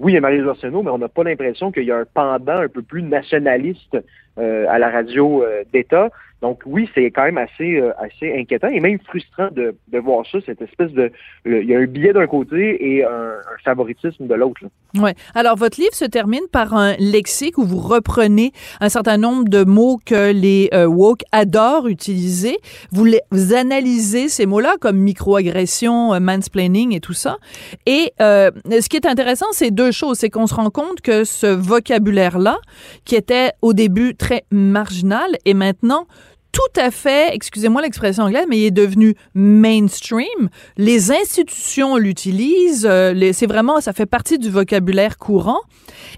oui, 0.00 0.12
il 0.12 0.14
y 0.16 0.18
a 0.18 0.20
Marie 0.20 0.40
Arsenault, 0.40 0.82
mais 0.82 0.90
on 0.90 0.98
n'a 0.98 1.08
pas 1.08 1.22
l'impression 1.22 1.70
qu'il 1.70 1.84
y 1.84 1.92
a 1.92 1.98
un 1.98 2.04
pendant 2.12 2.58
un 2.58 2.68
peu 2.68 2.82
plus 2.82 3.02
nationaliste 3.02 3.96
à 4.38 4.78
la 4.78 4.90
radio 4.90 5.42
euh, 5.42 5.64
d'État. 5.72 6.10
Donc 6.40 6.60
oui, 6.66 6.88
c'est 6.94 7.10
quand 7.10 7.24
même 7.24 7.38
assez 7.38 7.80
euh, 7.80 7.90
assez 7.98 8.32
inquiétant 8.32 8.68
et 8.68 8.78
même 8.78 8.98
frustrant 9.00 9.48
de, 9.50 9.74
de 9.88 9.98
voir 9.98 10.24
ça, 10.30 10.38
cette 10.46 10.62
espèce 10.62 10.92
de 10.92 11.10
il 11.44 11.64
y 11.64 11.74
a 11.74 11.78
un 11.78 11.86
billet 11.86 12.12
d'un 12.12 12.28
côté 12.28 12.94
et 12.94 13.04
un, 13.04 13.32
favoritisme 13.64 14.26
de 14.26 14.34
l'autre. 14.34 14.60
Ouais. 14.94 15.14
Alors 15.34 15.56
votre 15.56 15.80
livre 15.80 15.94
se 15.94 16.04
termine 16.04 16.46
par 16.52 16.74
un 16.74 16.94
lexique 16.98 17.58
où 17.58 17.64
vous 17.64 17.80
reprenez 17.80 18.52
un 18.80 18.88
certain 18.88 19.18
nombre 19.18 19.48
de 19.48 19.64
mots 19.64 19.98
que 20.04 20.32
les 20.32 20.70
euh, 20.72 20.86
woke 20.86 21.22
adorent 21.32 21.88
utiliser. 21.88 22.56
Vous, 22.92 23.06
analysez 23.52 24.28
ces 24.28 24.46
mots-là 24.46 24.76
comme 24.80 24.98
microagression, 24.98 26.14
euh, 26.14 26.20
mansplaining 26.20 26.94
et 26.94 27.00
tout 27.00 27.12
ça. 27.12 27.38
Et 27.86 28.12
euh, 28.20 28.50
ce 28.64 28.88
qui 28.88 28.96
est 28.96 29.06
intéressant, 29.06 29.46
c'est 29.52 29.70
deux 29.70 29.90
choses, 29.90 30.18
c'est 30.18 30.30
qu'on 30.30 30.46
se 30.46 30.54
rend 30.54 30.70
compte 30.70 31.00
que 31.00 31.24
ce 31.24 31.46
vocabulaire-là, 31.46 32.58
qui 33.04 33.16
était 33.16 33.52
au 33.60 33.72
début 33.72 34.14
très 34.14 34.27
marginal, 34.50 35.36
est 35.44 35.54
maintenant 35.54 36.06
tout 36.52 36.80
à 36.80 36.90
fait, 36.90 37.34
excusez-moi 37.34 37.82
l'expression 37.82 38.24
anglaise, 38.24 38.46
mais 38.48 38.58
il 38.58 38.64
est 38.64 38.70
devenu 38.70 39.14
mainstream. 39.34 40.48
Les 40.76 41.12
institutions 41.12 41.96
l'utilisent. 41.96 42.86
Euh, 42.88 43.32
c'est 43.32 43.46
vraiment, 43.46 43.80
ça 43.80 43.92
fait 43.92 44.06
partie 44.06 44.38
du 44.38 44.50
vocabulaire 44.50 45.18
courant. 45.18 45.60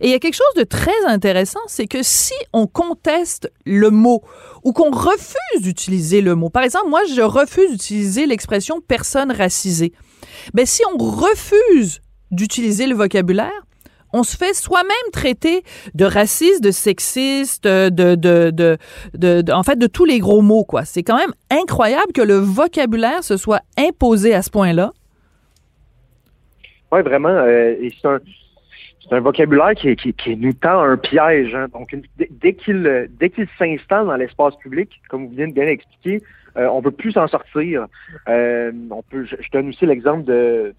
Et 0.00 0.06
il 0.06 0.10
y 0.10 0.14
a 0.14 0.18
quelque 0.18 0.36
chose 0.36 0.54
de 0.56 0.62
très 0.62 1.04
intéressant, 1.06 1.60
c'est 1.66 1.86
que 1.86 2.02
si 2.02 2.34
on 2.52 2.66
conteste 2.66 3.52
le 3.66 3.90
mot 3.90 4.22
ou 4.62 4.72
qu'on 4.72 4.90
refuse 4.90 5.62
d'utiliser 5.62 6.20
le 6.20 6.34
mot, 6.36 6.48
par 6.48 6.62
exemple, 6.62 6.88
moi, 6.88 7.02
je 7.12 7.22
refuse 7.22 7.72
d'utiliser 7.72 8.26
l'expression 8.26 8.80
personne 8.80 9.32
racisée. 9.32 9.92
Ben, 10.54 10.64
si 10.64 10.82
on 10.94 10.96
refuse 10.96 12.00
d'utiliser 12.30 12.86
le 12.86 12.94
vocabulaire, 12.94 13.66
on 14.12 14.22
se 14.22 14.36
fait 14.36 14.54
soi-même 14.54 15.10
traiter 15.12 15.62
de 15.94 16.04
raciste, 16.04 16.62
de 16.62 16.70
sexiste, 16.70 17.64
de, 17.64 17.88
de, 17.90 18.50
de, 18.50 18.76
de, 19.14 19.52
en 19.52 19.62
fait, 19.62 19.76
de 19.78 19.86
tous 19.86 20.04
les 20.04 20.18
gros 20.18 20.42
mots, 20.42 20.64
quoi. 20.64 20.84
C'est 20.84 21.02
quand 21.02 21.16
même 21.16 21.32
incroyable 21.50 22.12
que 22.12 22.22
le 22.22 22.34
vocabulaire 22.36 23.22
se 23.24 23.36
soit 23.36 23.60
imposé 23.78 24.34
à 24.34 24.42
ce 24.42 24.50
point-là. 24.50 24.92
Ouais, 26.92 27.02
vraiment. 27.02 27.28
euh, 27.28 27.74
c'est 28.02 28.08
un, 29.14 29.20
vocabulaire 29.20 29.74
qui, 29.74 30.36
nous 30.36 30.52
tend 30.52 30.80
un 30.82 30.96
piège. 30.96 31.54
hein. 31.54 31.66
Donc, 31.72 31.96
dès- 32.18 32.54
qu'il 32.54 32.86
euh, 32.86 33.06
dès 33.18 33.30
qu'il 33.30 33.46
s'installe 33.58 34.06
dans 34.06 34.16
l'espace 34.16 34.56
public, 34.56 34.90
comme 35.08 35.26
vous 35.26 35.32
venez 35.34 35.48
de 35.48 35.52
bien 35.52 35.64
l'expliquer, 35.66 36.22
euh, 36.56 36.66
on 36.68 36.82
peut 36.82 36.90
plus 36.90 37.12
s'en 37.12 37.28
sortir. 37.28 37.86
Euh, 38.28 38.72
on 38.90 39.02
peut. 39.02 39.24
Je, 39.24 39.36
donne 39.52 39.68
aussi 39.68 39.86
l'exemple 39.86 40.24
de, 40.24 40.74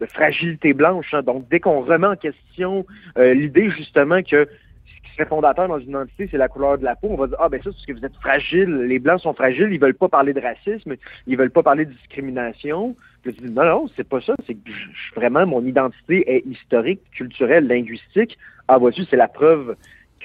de 0.00 0.06
fragilité 0.06 0.72
blanche. 0.72 1.14
hein. 1.14 1.22
Donc, 1.22 1.48
dès 1.48 1.60
qu'on 1.60 1.80
remet 1.80 2.06
en 2.06 2.16
question 2.16 2.84
euh, 3.18 3.34
l'idée 3.34 3.70
justement 3.70 4.22
que 4.22 4.46
ce 4.84 5.08
qui 5.08 5.12
serait 5.16 5.26
fondateur 5.28 5.68
dans 5.68 5.78
une 5.78 5.88
identité, 5.90 6.28
c'est 6.30 6.36
la 6.36 6.48
couleur 6.48 6.76
de 6.78 6.84
la 6.84 6.96
peau, 6.96 7.08
on 7.10 7.16
va 7.16 7.26
dire 7.28 7.36
ah 7.40 7.48
ben 7.48 7.58
ça 7.62 7.70
c'est 7.70 7.76
parce 7.76 7.86
que 7.86 7.92
vous 7.94 8.04
êtes 8.04 8.16
fragile. 8.16 8.74
Les 8.88 8.98
blancs 8.98 9.20
sont 9.20 9.32
fragiles. 9.34 9.68
Ils 9.72 9.80
veulent 9.80 9.94
pas 9.94 10.08
parler 10.08 10.32
de 10.34 10.40
racisme. 10.40 10.96
Ils 11.26 11.36
veulent 11.36 11.50
pas 11.50 11.62
parler 11.62 11.86
de 11.86 11.92
discrimination. 11.92 12.94
Puis 13.22 13.34
je 13.38 13.46
dis, 13.46 13.52
non, 13.52 13.64
non, 13.64 13.86
c'est 13.96 14.08
pas 14.08 14.20
ça. 14.20 14.34
C'est 14.46 14.54
que 14.54 14.70
je- 14.70 15.14
vraiment, 15.14 15.46
mon 15.46 15.64
identité 15.64 16.24
est 16.30 16.46
historique, 16.46 17.00
culturelle, 17.12 17.66
linguistique. 17.66 18.38
Ah, 18.68 18.78
vois-tu, 18.78 19.04
c'est 19.04 19.16
la 19.16 19.28
preuve 19.28 19.76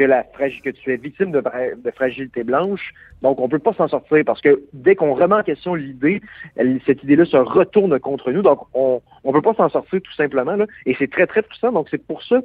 que 0.01 0.07
la 0.07 0.23
que 0.23 0.69
tu 0.71 0.91
es 0.93 0.97
victime 0.97 1.31
de, 1.31 1.41
fra- 1.41 1.75
de 1.75 1.91
fragilité 1.91 2.43
blanche. 2.43 2.93
Donc, 3.21 3.39
on 3.39 3.47
peut 3.47 3.59
pas 3.59 3.73
s'en 3.73 3.87
sortir 3.87 4.23
parce 4.25 4.41
que 4.41 4.61
dès 4.73 4.95
qu'on 4.95 5.13
remet 5.13 5.35
en 5.35 5.43
question 5.43 5.75
l'idée, 5.75 6.21
cette 6.85 7.03
idée-là 7.03 7.25
se 7.25 7.37
retourne 7.37 7.99
contre 7.99 8.31
nous. 8.31 8.41
Donc, 8.41 8.59
on 8.73 9.01
on 9.23 9.31
peut 9.31 9.41
pas 9.43 9.53
s'en 9.53 9.69
sortir 9.69 10.01
tout 10.01 10.13
simplement. 10.13 10.55
Là. 10.55 10.65
Et 10.87 10.95
c'est 10.97 11.11
très, 11.11 11.27
très 11.27 11.43
puissant. 11.43 11.71
Donc, 11.71 11.87
c'est 11.91 12.03
pour 12.03 12.23
ça 12.23 12.41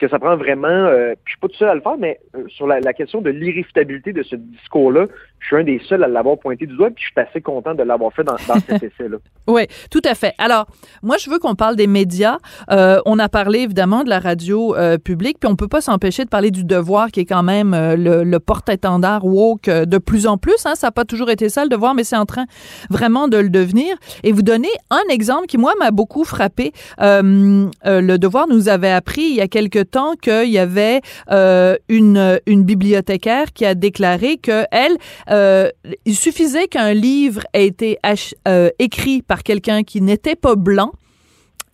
que 0.00 0.06
ça 0.08 0.18
prend 0.18 0.36
vraiment, 0.36 0.68
euh, 0.68 1.14
je 1.24 1.30
suis 1.32 1.40
pas 1.40 1.48
tout 1.48 1.56
seul 1.56 1.70
à 1.70 1.74
le 1.74 1.80
faire, 1.80 1.98
mais 1.98 2.20
euh, 2.36 2.44
sur 2.48 2.66
la, 2.68 2.78
la 2.78 2.92
question 2.92 3.20
de 3.20 3.30
l'irréfutabilité 3.30 4.12
de 4.12 4.22
ce 4.22 4.36
discours-là, 4.36 5.06
je 5.40 5.46
suis 5.46 5.56
un 5.56 5.64
des 5.64 5.80
seuls 5.88 6.02
à 6.04 6.08
l'avoir 6.08 6.38
pointé 6.38 6.66
du 6.66 6.76
doigt, 6.76 6.90
puis 6.90 7.04
je 7.04 7.10
suis 7.10 7.28
assez 7.28 7.40
content 7.40 7.74
de 7.74 7.82
l'avoir 7.82 8.12
fait 8.12 8.24
dans, 8.24 8.36
dans 8.46 8.60
cet 8.60 8.82
essai-là. 8.82 9.18
Oui, 9.46 9.62
tout 9.90 10.02
à 10.04 10.14
fait. 10.14 10.34
Alors, 10.38 10.66
moi, 11.02 11.16
je 11.18 11.30
veux 11.30 11.38
qu'on 11.38 11.54
parle 11.54 11.76
des 11.76 11.86
médias. 11.86 12.38
Euh, 12.70 13.00
on 13.06 13.18
a 13.18 13.28
parlé 13.28 13.60
évidemment 13.60 14.04
de 14.04 14.08
la 14.08 14.18
radio 14.18 14.76
euh, 14.76 14.98
publique, 14.98 15.38
puis 15.40 15.50
on 15.50 15.56
peut 15.56 15.68
pas 15.68 15.80
s'empêcher 15.80 16.24
de 16.24 16.28
parler 16.28 16.50
du 16.50 16.64
devoir 16.64 17.10
qui 17.10 17.20
est 17.20 17.24
quand 17.24 17.42
même 17.42 17.74
euh, 17.74 17.96
le, 17.96 18.24
le 18.24 18.40
porte-étendard 18.40 19.24
woke 19.24 19.68
euh, 19.68 19.84
de 19.84 19.98
plus 19.98 20.26
en 20.26 20.38
plus. 20.38 20.66
Hein. 20.66 20.74
Ça 20.74 20.88
n'a 20.88 20.92
pas 20.92 21.04
toujours 21.04 21.30
été 21.30 21.48
ça 21.48 21.62
le 21.62 21.68
devoir, 21.68 21.94
mais 21.94 22.04
c'est 22.04 22.16
en 22.16 22.26
train 22.26 22.46
vraiment 22.90 23.28
de 23.28 23.38
le 23.38 23.50
devenir. 23.50 23.96
Et 24.22 24.32
vous 24.32 24.42
donner 24.42 24.68
un 24.90 25.02
exemple 25.10 25.46
qui, 25.46 25.58
moi, 25.58 25.72
m'a 25.78 25.90
beaucoup 25.90 26.24
frappé. 26.24 26.72
Euh, 27.00 27.68
euh, 27.86 28.00
le 28.00 28.18
devoir 28.18 28.46
nous 28.48 28.68
avait 28.68 28.90
appris 28.90 29.22
il 29.22 29.36
y 29.36 29.40
a 29.40 29.48
quelque 29.48 29.82
temps 29.82 30.14
qu'il 30.14 30.50
y 30.50 30.58
avait 30.58 31.00
euh, 31.30 31.76
une, 31.88 32.40
une 32.46 32.64
bibliothécaire 32.64 33.52
qui 33.52 33.64
a 33.64 33.74
déclaré 33.74 34.36
que 34.36 34.64
elle, 34.70 34.96
euh, 35.30 35.70
il 36.04 36.16
suffisait 36.16 36.68
qu'un 36.68 36.94
livre 36.94 37.42
ait 37.52 37.66
été 37.66 37.98
euh, 38.46 38.70
écrit 38.78 39.22
par 39.22 39.42
quelqu'un 39.42 39.82
qui 39.82 40.00
n'était 40.00 40.36
pas 40.36 40.54
blanc 40.54 40.92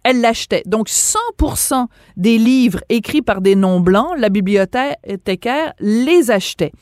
elle 0.04 0.20
l'achetait. 0.20 0.62
Donc 0.66 0.88
100% 0.88 1.86
des 2.16 2.38
livres 2.38 2.80
écrits 2.90 3.22
par 3.22 3.40
des 3.40 3.56
non-blancs, 3.56 4.12
la 4.18 4.28
bibliothécaire 4.28 5.72
les 5.80 6.30
achetait. 6.30 6.72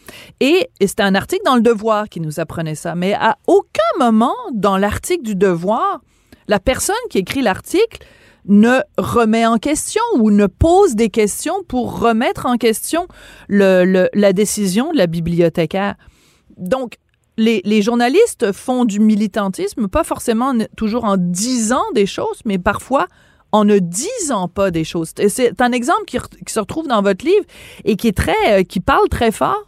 Et, 0.41 0.69
c'était 0.81 1.05
un 1.05 1.15
article 1.15 1.43
dans 1.45 1.55
Le 1.55 1.63
Devoir 1.63 2.09
qui 2.09 2.21
nous 2.21 2.41
apprenait 2.41 2.75
ça. 2.75 2.95
Mais 2.95 3.15
à 3.15 3.39
aucun 3.47 3.81
moment 3.99 4.35
dans 4.53 4.77
l'article 4.77 5.23
du 5.23 5.37
Devoir, 5.37 6.01
la 6.49 6.59
personne 6.59 6.97
qui 7.09 7.19
écrit 7.19 7.43
l'article 7.43 8.05
ne 8.47 8.81
remet 8.99 9.47
en 9.47 9.59
question 9.59 10.03
ou 10.17 10.33
ne 10.33 10.47
pose 10.47 10.97
des 10.97 11.09
questions 11.09 11.63
pour 11.69 12.01
remettre 12.01 12.47
en 12.47 12.57
question 12.57 13.07
la 13.49 14.33
décision 14.33 14.91
de 14.93 14.99
la 14.99 15.07
bibliothécaire. 15.07 15.95
Donc, 16.57 16.95
les, 17.37 17.83
journalistes 17.83 18.53
font 18.53 18.85
du 18.85 19.01
militantisme, 19.01 19.89
pas 19.89 20.05
forcément 20.05 20.53
toujours 20.77 21.05
en 21.05 21.17
disant 21.17 21.83
des 21.95 22.07
choses, 22.07 22.43
mais 22.45 22.59
parfois 22.59 23.07
en 23.53 23.65
ne 23.65 23.79
disant 23.79 24.49
pas 24.49 24.71
des 24.71 24.85
choses. 24.85 25.13
C'est 25.29 25.61
un 25.61 25.73
exemple 25.73 26.05
qui, 26.07 26.19
se 26.47 26.61
retrouve 26.61 26.89
dans 26.89 27.03
votre 27.03 27.25
livre 27.25 27.45
et 27.85 27.97
qui 27.97 28.09
est 28.09 28.17
très, 28.17 28.61
euh, 28.61 28.63
qui 28.63 28.81
parle 28.81 29.09
très 29.09 29.31
fort. 29.31 29.65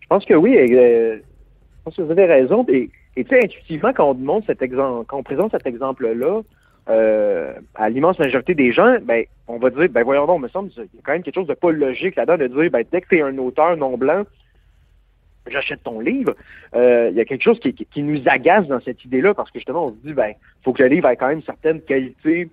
Je 0.00 0.06
pense 0.08 0.24
que 0.24 0.34
oui. 0.34 0.56
euh, 0.56 1.16
je 1.16 1.84
pense 1.84 1.96
que 1.96 2.02
vous 2.02 2.10
avez 2.10 2.26
raison. 2.26 2.64
Et, 2.68 2.90
et 3.16 3.24
tu 3.24 3.30
sais, 3.30 3.44
intuitivement, 3.44 3.92
quand 3.92 4.10
on 4.10 4.14
demande 4.14 4.42
cet 4.46 4.62
exemple, 4.62 5.04
quand 5.06 5.18
on 5.18 5.22
présente 5.22 5.52
cet 5.52 5.66
exemple-là 5.66 6.40
euh, 6.88 7.52
à 7.74 7.90
l'immense 7.90 8.18
majorité 8.18 8.54
des 8.54 8.72
gens, 8.72 8.96
ben, 9.02 9.24
on 9.46 9.58
va 9.58 9.70
dire, 9.70 9.88
ben 9.90 10.02
voyons 10.02 10.26
donc, 10.26 10.40
me 10.40 10.48
semble, 10.48 10.70
il 10.76 10.82
y 10.82 10.98
a 10.98 11.02
quand 11.04 11.12
même 11.12 11.22
quelque 11.22 11.34
chose 11.34 11.46
de 11.46 11.54
pas 11.54 11.70
logique 11.70 12.16
là-dedans 12.16 12.38
de 12.38 12.46
dire, 12.46 12.70
ben, 12.70 12.84
dès 12.90 13.02
que 13.02 13.08
tu 13.08 13.18
es 13.18 13.22
un 13.22 13.36
auteur 13.38 13.76
non 13.76 13.96
blanc, 13.98 14.24
j'achète 15.48 15.82
ton 15.82 16.00
livre. 16.00 16.34
Euh, 16.74 17.08
Il 17.10 17.16
y 17.16 17.20
a 17.20 17.24
quelque 17.24 17.42
chose 17.42 17.58
qui, 17.60 17.72
qui- 17.74 17.86
qui 17.86 18.02
nous 18.02 18.20
agace 18.26 18.66
dans 18.68 18.80
cette 18.80 19.04
idée-là 19.04 19.34
parce 19.34 19.50
que 19.50 19.58
justement, 19.58 19.86
on 19.86 19.90
se 19.90 19.96
dit, 20.06 20.12
ben, 20.12 20.32
faut 20.62 20.72
que 20.72 20.82
le 20.82 20.88
livre 20.88 21.08
ait 21.08 21.16
quand 21.16 21.28
même 21.28 21.38
une 21.38 21.44
certaine 21.44 21.80
qualité 21.80 22.48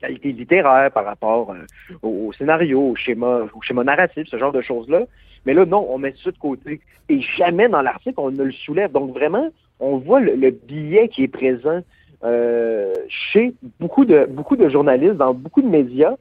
qualité 0.00 0.32
littéraire 0.32 0.90
par 0.90 1.04
rapport 1.04 1.52
euh, 1.52 1.58
au, 2.02 2.26
au 2.26 2.32
scénario, 2.32 2.80
au 2.90 2.96
schéma, 2.96 3.42
au 3.54 3.62
schéma 3.62 3.84
narratif, 3.84 4.26
ce 4.28 4.36
genre 4.36 4.50
de 4.50 4.60
choses-là. 4.60 5.02
Mais 5.46 5.54
là, 5.54 5.64
non, 5.64 5.86
on 5.90 5.98
met 5.98 6.12
ça 6.24 6.32
de 6.32 6.38
côté. 6.38 6.80
Et 7.08 7.20
jamais 7.20 7.68
dans 7.68 7.82
l'article, 7.82 8.18
on 8.18 8.32
ne 8.32 8.42
le 8.42 8.50
soulève. 8.52 8.90
Donc 8.90 9.12
vraiment, 9.14 9.48
on 9.78 9.98
voit 9.98 10.18
le, 10.18 10.34
le 10.34 10.50
biais 10.50 11.06
qui 11.08 11.22
est 11.22 11.28
présent 11.28 11.82
euh, 12.24 12.92
chez 13.08 13.54
beaucoup 13.78 14.04
de, 14.04 14.26
beaucoup 14.28 14.56
de 14.56 14.68
journalistes, 14.68 15.14
dans 15.16 15.34
beaucoup 15.34 15.62
de 15.62 15.68
médias. 15.68 16.14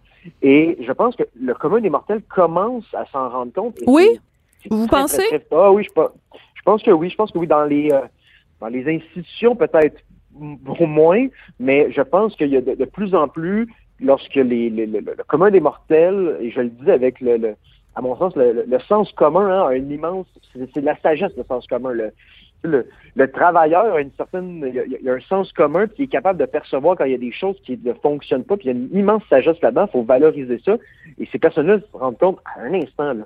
Et 0.43 0.77
je 0.85 0.91
pense 0.91 1.15
que 1.15 1.23
le 1.39 1.53
commun 1.55 1.79
des 1.81 1.89
mortels 1.89 2.21
commence 2.29 2.85
à 2.93 3.05
s'en 3.07 3.29
rendre 3.29 3.51
compte. 3.53 3.81
Et 3.81 3.85
Oui? 3.88 4.19
Vous 4.70 4.88
très, 4.88 5.01
pensez? 5.01 5.18
très, 5.27 5.39
très- 5.39 5.48
ah 5.58 5.72
oui, 5.72 5.84
je, 5.84 5.91
pense- 5.91 6.12
je 6.56 6.62
pense 6.63 6.84
que 6.84 6.91
oui. 6.91 7.10
Je 7.10 7.15
pense 7.15 7.32
que 7.32 7.38
oui, 7.38 7.48
dans 7.48 7.63
les, 7.65 7.91
euh, 7.91 8.01
dans 8.60 8.68
les 8.68 8.88
institutions, 8.96 9.56
peut-être 9.56 10.00
au 10.80 10.86
moins, 10.86 11.27
mais 11.60 11.91
je 11.91 12.01
pense 12.01 12.36
qu'il 12.36 12.48
y 12.50 12.58
a 12.58 12.62
de, 12.62 12.75
de 12.75 12.86
plus 12.86 13.13
en 13.15 13.27
plus, 13.27 13.68
lorsque 14.00 14.36
les, 14.36 14.70
les- 14.70 14.86
le, 14.88 15.00
le 15.00 15.24
commun 15.27 15.51
des 15.51 15.60
mortels, 15.60 16.38
et 16.39 16.51
je 16.51 16.62
le 16.62 16.70
dis 16.70 16.91
avec 16.91 17.20
le, 17.22 17.38
le- 17.38 17.56
à 17.96 18.01
mon 18.01 18.15
sens, 18.18 18.34
le, 18.38 18.65
sens 18.88 19.12
commun 19.12 19.50
hein, 19.50 19.68
a 19.68 19.74
une 19.75 19.91
immense, 19.91 20.25
c'est 20.53 20.80
de 20.80 20.86
la 20.86 20.96
sagesse, 21.01 21.34
le 21.36 21.44
sens 21.44 21.68
commun. 21.68 21.91
Le, 21.91 22.12
le, 22.63 22.88
le 23.15 23.32
travailleur 23.32 23.96
a 23.96 24.00
une 24.01 24.12
certaine, 24.15 24.63
il 24.68 24.75
y 24.75 24.80
a, 24.80 24.86
il 24.86 24.98
y 25.03 25.10
a 25.10 25.13
un 25.13 25.20
sens 25.22 25.51
commun 25.51 25.88
qui 25.88 26.03
est 26.03 26.08
capable 26.08 26.39
de 26.39 26.46
percevoir 26.46 26.96
quand 26.96 27.06
il 27.06 27.12
y 27.12 27.15
a 27.15 27.18
des 27.18 27.32
choses 27.32 27.60
qui 27.65 27.77
ne 27.84 27.91
fonctionnent 27.94 28.44
pas, 28.46 28.56
puis 28.56 28.70
il 28.70 28.72
y 28.72 28.77
a 28.77 28.80
une 28.80 28.98
immense 28.98 29.24
sagesse 29.30 29.60
là-dedans, 29.62 29.88
il 29.88 29.91
faut 29.91 30.03
valoriser 30.03 30.62
ça. 30.63 30.77
Et 31.20 31.27
ces 31.32 31.39
personnes-là 31.39 31.80
se 31.80 31.98
rendent 31.98 32.18
compte 32.20 32.38
à 32.56 32.62
un 32.62 32.74
instant, 32.75 33.13
là, 33.13 33.25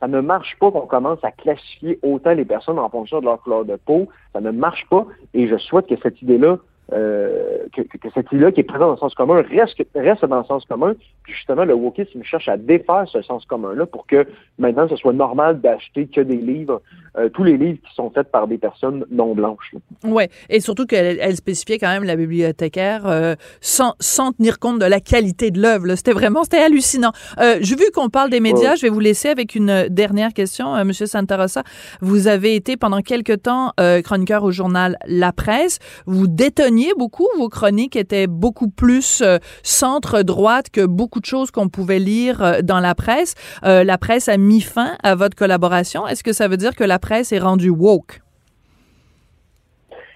ça 0.00 0.08
ne 0.08 0.20
marche 0.20 0.56
pas 0.58 0.70
qu'on 0.70 0.86
commence 0.86 1.22
à 1.22 1.30
classifier 1.30 1.98
autant 2.02 2.32
les 2.34 2.44
personnes 2.44 2.78
en 2.78 2.88
fonction 2.88 3.20
de 3.20 3.24
leur 3.26 3.40
couleur 3.40 3.64
de 3.64 3.76
peau. 3.76 4.08
Ça 4.32 4.40
ne 4.40 4.50
marche 4.50 4.86
pas. 4.90 5.06
Et 5.32 5.46
je 5.48 5.56
souhaite 5.56 5.86
que 5.86 5.94
cette 6.02 6.20
idée-là, 6.20 6.58
euh, 6.92 7.60
que, 7.72 7.80
que- 7.82 8.10
cette 8.12 8.30
idée-là 8.32 8.52
qui 8.52 8.60
est 8.60 8.64
présente 8.64 8.88
dans 8.88 8.92
le 8.92 8.98
sens 8.98 9.14
commun 9.14 9.42
reste, 9.42 9.82
reste 9.94 10.24
dans 10.26 10.38
le 10.38 10.44
sens 10.44 10.64
commun. 10.66 10.94
Puis 11.22 11.32
justement, 11.32 11.64
le 11.64 11.74
wokisme 11.74 12.22
cherche 12.22 12.48
à 12.48 12.56
défaire 12.58 13.04
ce 13.06 13.22
sens 13.22 13.46
commun-là 13.46 13.86
pour 13.86 14.06
que 14.06 14.26
maintenant 14.58 14.86
ce 14.88 14.96
soit 14.96 15.14
normal 15.14 15.60
d'acheter 15.60 16.06
que 16.06 16.20
des 16.20 16.36
livres, 16.36 16.82
euh, 17.18 17.28
tous 17.28 17.44
les 17.44 17.56
livres 17.56 17.78
qui 17.86 17.94
sont 17.94 18.10
faits 18.10 18.30
par 18.30 18.48
des 18.48 18.58
personnes 18.58 19.04
non 19.10 19.34
blanches. 19.34 19.74
Ouais, 20.04 20.30
et 20.48 20.60
surtout 20.60 20.86
qu'elle 20.86 21.18
elle 21.20 21.36
spécifiait 21.36 21.78
quand 21.78 21.88
même 21.88 22.04
la 22.04 22.16
bibliothécaire 22.16 23.06
euh, 23.06 23.34
sans, 23.60 23.94
sans 24.00 24.32
tenir 24.32 24.58
compte 24.58 24.78
de 24.78 24.86
la 24.86 25.00
qualité 25.00 25.50
de 25.50 25.60
l'œuvre. 25.60 25.94
C'était 25.94 26.12
vraiment, 26.12 26.44
c'était 26.44 26.62
hallucinant. 26.62 27.12
Euh, 27.38 27.58
vu 27.74 27.90
qu'on 27.92 28.08
parle 28.08 28.30
des 28.30 28.40
médias. 28.40 28.70
Ouais. 28.70 28.76
Je 28.76 28.82
vais 28.82 28.88
vous 28.88 29.00
laisser 29.00 29.28
avec 29.28 29.54
une 29.54 29.88
dernière 29.88 30.32
question, 30.32 30.74
euh, 30.74 30.84
Monsieur 30.84 31.06
Santarossa. 31.06 31.62
Vous 32.00 32.28
avez 32.28 32.54
été 32.54 32.76
pendant 32.76 33.00
quelque 33.00 33.32
temps 33.32 33.72
euh, 33.80 34.02
chroniqueur 34.02 34.44
au 34.44 34.50
journal 34.50 34.96
La 35.06 35.32
Presse. 35.32 35.78
Vous 36.06 36.26
déteniez 36.26 36.92
beaucoup? 36.96 37.28
Vos 37.38 37.48
chroniques 37.48 37.96
étaient 37.96 38.26
beaucoup 38.26 38.68
plus 38.68 39.22
euh, 39.22 39.38
centre-droite 39.62 40.70
que 40.70 40.86
beaucoup 40.86 41.20
de 41.20 41.26
choses 41.26 41.50
qu'on 41.50 41.68
pouvait 41.68 41.98
lire 41.98 42.62
dans 42.62 42.80
la 42.80 42.94
presse. 42.94 43.34
Euh, 43.64 43.84
la 43.84 43.98
presse 43.98 44.28
a 44.28 44.36
mis 44.36 44.60
fin 44.60 44.96
à 45.02 45.14
votre 45.14 45.36
collaboration. 45.36 46.06
Est-ce 46.06 46.22
que 46.22 46.32
ça 46.32 46.48
veut 46.48 46.56
dire 46.56 46.74
que 46.74 46.84
la 46.84 46.98
presse 47.04 47.32
est 47.32 47.38
rendue 47.38 47.68
woke? 47.70 48.22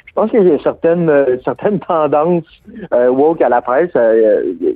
Je 0.06 0.12
pense 0.14 0.30
qu'il 0.30 0.48
y 0.48 0.50
a 0.50 0.58
certaines, 0.60 1.10
euh, 1.10 1.36
certaines 1.44 1.80
tendances 1.80 2.62
euh, 2.94 3.10
woke 3.10 3.42
à 3.42 3.50
la 3.50 3.60
presse. 3.60 3.90
euh, 3.94 4.54
euh, 4.62 4.72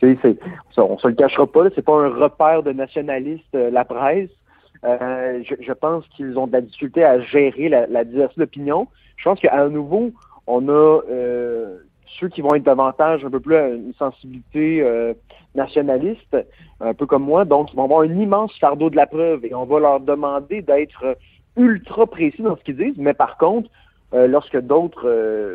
tu 0.00 0.18
sais, 0.22 0.38
on 0.78 0.96
se 0.96 1.08
le 1.08 1.14
cachera 1.14 1.46
pas, 1.46 1.64
c'est 1.74 1.84
pas 1.84 1.92
un 1.92 2.08
repère 2.08 2.62
de 2.62 2.72
nationalistes, 2.72 3.54
euh, 3.54 3.70
la 3.70 3.84
presse. 3.84 4.30
Euh, 4.84 5.42
je, 5.42 5.72
pense 5.72 6.06
qu'ils 6.16 6.38
ont 6.38 6.46
de 6.46 6.52
la 6.52 6.62
difficulté 6.62 7.04
à 7.04 7.20
gérer 7.20 7.68
la, 7.68 8.04
diversité 8.04 8.40
d'opinion. 8.40 8.86
Je 9.16 9.24
pense 9.24 9.40
qu'à 9.40 9.68
nouveau, 9.68 10.12
on 10.46 10.68
a 10.68 11.00
euh, 11.10 11.76
ceux 12.18 12.28
qui 12.28 12.40
vont 12.40 12.54
être 12.54 12.62
davantage 12.62 13.24
un 13.24 13.30
peu 13.30 13.40
plus 13.40 13.56
à 13.56 13.68
une 13.68 13.92
sensibilité 13.98 14.80
euh, 14.82 15.12
nationaliste, 15.54 16.36
un 16.80 16.94
peu 16.94 17.04
comme 17.06 17.24
moi, 17.24 17.44
donc 17.44 17.72
ils 17.72 17.76
vont 17.76 17.84
avoir 17.84 18.00
un 18.02 18.18
immense 18.18 18.56
fardeau 18.58 18.88
de 18.88 18.96
la 18.96 19.06
preuve 19.06 19.44
et 19.44 19.54
on 19.54 19.64
va 19.64 19.80
leur 19.80 20.00
demander 20.00 20.62
d'être 20.62 21.16
ultra 21.56 22.06
précis 22.06 22.42
dans 22.42 22.56
ce 22.56 22.62
qu'ils 22.64 22.76
disent, 22.76 22.96
mais 22.98 23.14
par 23.14 23.36
contre, 23.36 23.68
euh, 24.12 24.26
lorsque 24.26 24.58
d'autres 24.60 25.04
euh, 25.08 25.54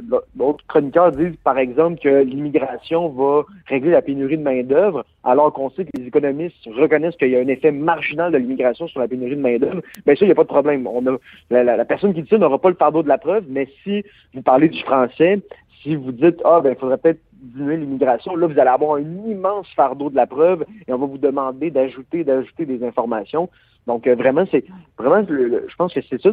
chroniqueurs 0.69 1.11
disent, 1.11 1.35
par 1.43 1.57
exemple, 1.57 1.99
que 1.99 2.23
l'immigration 2.23 3.09
va 3.09 3.43
régler 3.67 3.91
la 3.91 4.01
pénurie 4.01 4.37
de 4.37 4.43
main-d'œuvre, 4.43 5.03
alors 5.25 5.51
qu'on 5.51 5.69
sait 5.71 5.83
que 5.83 5.89
les 5.97 6.07
économistes 6.07 6.55
reconnaissent 6.73 7.17
qu'il 7.17 7.31
y 7.31 7.35
a 7.35 7.39
un 7.41 7.47
effet 7.47 7.71
marginal 7.71 8.31
de 8.31 8.37
l'immigration 8.37 8.87
sur 8.87 9.01
la 9.01 9.09
pénurie 9.09 9.35
de 9.35 9.41
main-d'œuvre, 9.41 9.81
bien 10.05 10.15
ça, 10.15 10.23
il 10.23 10.27
n'y 10.27 10.31
a 10.31 10.35
pas 10.35 10.43
de 10.43 10.47
problème. 10.47 10.87
On 10.87 11.05
a, 11.05 11.17
la, 11.49 11.63
la- 11.65 11.75
la 11.75 11.85
personne 11.85 12.13
qui 12.13 12.21
dit 12.21 12.29
ça 12.29 12.37
n'aura 12.37 12.57
pas 12.59 12.69
le 12.69 12.75
fardeau 12.75 13.03
de 13.03 13.09
la 13.09 13.17
preuve, 13.17 13.43
mais 13.49 13.67
si 13.83 14.03
vous 14.33 14.41
parlez 14.41 14.69
du 14.69 14.79
français, 14.83 15.41
si 15.83 15.95
vous 15.97 16.13
dites 16.13 16.41
ah 16.45 16.61
ben 16.61 16.71
il 16.71 16.79
faudrait 16.79 16.97
peut-être 16.97 17.19
diminuer 17.45 17.77
l'immigration, 17.77 18.35
là 18.35 18.47
vous 18.47 18.59
allez 18.59 18.69
avoir 18.69 18.95
un 18.95 19.01
immense 19.27 19.67
fardeau 19.75 20.09
de 20.09 20.15
la 20.15 20.27
preuve 20.27 20.65
et 20.87 20.93
on 20.93 20.97
va 20.97 21.05
vous 21.05 21.17
demander 21.17 21.71
d'ajouter 21.71 22.23
d'ajouter 22.23 22.65
des 22.65 22.83
informations. 22.83 23.49
Donc 23.87 24.07
euh, 24.07 24.15
vraiment 24.15 24.45
c'est 24.51 24.65
vraiment 24.97 25.25
je 25.27 25.75
pense 25.75 25.93
que 25.93 26.01
c'est 26.09 26.21
ça, 26.21 26.31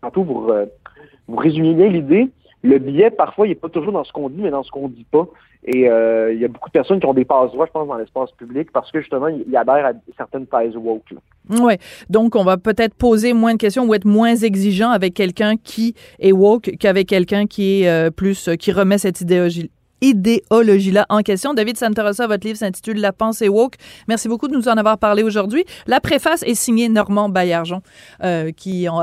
tantôt 0.00 0.24
vous 0.24 1.36
résumiez 1.36 1.74
bien 1.74 1.88
l'idée. 1.88 2.28
Le 2.62 2.78
biais 2.78 3.10
parfois 3.10 3.46
il 3.46 3.50
n'est 3.50 3.54
pas 3.56 3.68
toujours 3.68 3.92
dans 3.92 4.04
ce 4.04 4.12
qu'on 4.12 4.28
dit 4.28 4.40
mais 4.40 4.50
dans 4.50 4.62
ce 4.62 4.70
qu'on 4.70 4.88
dit 4.88 5.06
pas. 5.10 5.28
Et 5.66 5.88
euh, 5.88 6.32
il 6.32 6.40
y 6.40 6.44
a 6.44 6.48
beaucoup 6.48 6.68
de 6.68 6.72
personnes 6.72 7.00
qui 7.00 7.06
ont 7.06 7.14
des 7.14 7.24
passe-droits, 7.24 7.66
je 7.66 7.72
pense, 7.72 7.88
dans 7.88 7.96
l'espace 7.96 8.30
public 8.32 8.70
parce 8.70 8.92
que 8.92 9.00
justement, 9.00 9.28
ils 9.28 9.56
adhèrent 9.56 9.86
à 9.86 9.92
certaines 10.16 10.46
thèses 10.46 10.76
woke. 10.76 11.14
Oui. 11.48 11.74
Donc, 12.10 12.36
on 12.36 12.44
va 12.44 12.58
peut-être 12.58 12.94
poser 12.94 13.32
moins 13.32 13.54
de 13.54 13.58
questions 13.58 13.84
ou 13.86 13.94
être 13.94 14.04
moins 14.04 14.36
exigeant 14.36 14.90
avec 14.90 15.14
quelqu'un 15.14 15.56
qui 15.56 15.94
est 16.18 16.32
woke 16.32 16.72
qu'avec 16.78 17.08
quelqu'un 17.08 17.46
qui 17.46 17.82
est 17.82 17.88
euh, 17.88 18.10
plus, 18.10 18.50
qui 18.58 18.72
remet 18.72 18.98
cette 18.98 19.22
idéologie 19.22 19.70
idéologie-là 20.00 21.06
en 21.08 21.22
question. 21.22 21.54
David 21.54 21.76
Santarossa, 21.76 22.26
votre 22.26 22.46
livre 22.46 22.58
s'intitule 22.58 23.00
La 23.00 23.12
pensée 23.12 23.48
woke. 23.48 23.74
Merci 24.08 24.28
beaucoup 24.28 24.48
de 24.48 24.54
nous 24.54 24.68
en 24.68 24.76
avoir 24.76 24.98
parlé 24.98 25.22
aujourd'hui. 25.22 25.64
La 25.86 26.00
préface 26.00 26.42
est 26.42 26.54
signée 26.54 26.88
Normand 26.88 27.28
Baillargeon, 27.28 27.82
euh, 28.22 28.48
à 28.48 28.52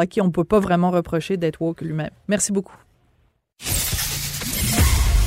qui 0.06 0.22
on 0.22 0.26
ne 0.26 0.32
peut 0.32 0.44
pas 0.44 0.60
vraiment 0.60 0.92
reprocher 0.92 1.38
d'être 1.38 1.62
woke 1.62 1.82
lui-même. 1.82 2.12
Merci 2.28 2.52
beaucoup. 2.52 2.76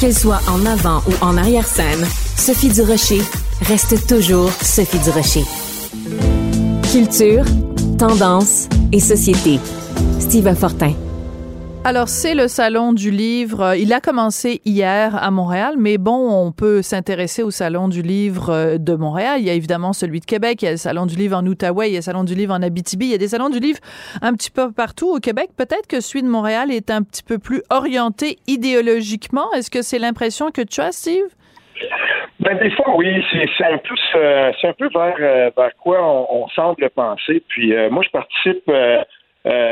Qu'elle 0.00 0.14
soit 0.14 0.40
en 0.48 0.66
avant 0.66 0.98
ou 1.08 1.24
en 1.24 1.36
arrière-scène, 1.36 2.04
Sophie 2.36 2.68
Durocher 2.68 3.20
reste 3.62 4.06
toujours 4.06 4.50
Sophie 4.50 4.98
Durocher. 4.98 5.44
Culture, 6.92 7.44
tendance 7.98 8.68
et 8.92 9.00
société. 9.00 9.58
Steve 10.18 10.54
Fortin. 10.54 10.94
Alors, 11.86 12.08
c'est 12.08 12.34
le 12.34 12.48
Salon 12.48 12.94
du 12.94 13.10
livre. 13.10 13.74
Il 13.76 13.92
a 13.92 14.00
commencé 14.00 14.62
hier 14.64 15.14
à 15.22 15.30
Montréal, 15.30 15.74
mais 15.76 15.98
bon, 15.98 16.30
on 16.30 16.50
peut 16.50 16.80
s'intéresser 16.80 17.42
au 17.42 17.50
Salon 17.50 17.88
du 17.88 18.00
livre 18.00 18.48
euh, 18.48 18.78
de 18.78 18.94
Montréal. 18.94 19.36
Il 19.40 19.44
y 19.44 19.50
a 19.50 19.52
évidemment 19.52 19.92
celui 19.92 20.20
de 20.20 20.24
Québec, 20.24 20.62
il 20.62 20.64
y 20.64 20.68
a 20.68 20.70
le 20.70 20.78
Salon 20.78 21.04
du 21.04 21.14
livre 21.14 21.36
en 21.36 21.44
Outaouais, 21.44 21.90
il 21.90 21.92
y 21.92 21.96
a 21.96 21.98
le 21.98 22.02
Salon 22.02 22.24
du 22.24 22.34
livre 22.34 22.54
en 22.54 22.62
Abitibi, 22.62 23.04
il 23.04 23.12
y 23.12 23.14
a 23.14 23.18
des 23.18 23.28
salons 23.28 23.50
du 23.50 23.60
livre 23.60 23.80
un 24.22 24.32
petit 24.32 24.50
peu 24.50 24.72
partout 24.72 25.14
au 25.14 25.18
Québec. 25.18 25.50
Peut-être 25.58 25.86
que 25.86 26.00
celui 26.00 26.22
de 26.22 26.28
Montréal 26.28 26.72
est 26.72 26.90
un 26.90 27.02
petit 27.02 27.22
peu 27.22 27.38
plus 27.38 27.62
orienté 27.68 28.38
idéologiquement. 28.46 29.52
Est-ce 29.52 29.70
que 29.70 29.82
c'est 29.82 29.98
l'impression 29.98 30.50
que 30.50 30.62
tu 30.62 30.80
as, 30.80 30.92
Steve? 30.92 31.26
Ben, 32.40 32.58
des 32.58 32.70
fois, 32.70 32.96
oui, 32.96 33.22
c'est 33.30 33.64
un 33.64 33.78
peu, 33.78 33.94
c'est 34.60 34.68
un 34.68 34.72
peu 34.72 34.88
vers, 34.88 35.16
euh, 35.20 35.68
quoi 35.82 36.28
on, 36.30 36.48
semble 36.48 36.88
penser. 36.90 37.42
Puis 37.48 37.74
euh, 37.74 37.90
moi, 37.90 38.02
je 38.04 38.10
participe 38.10 38.68
euh, 38.68 39.02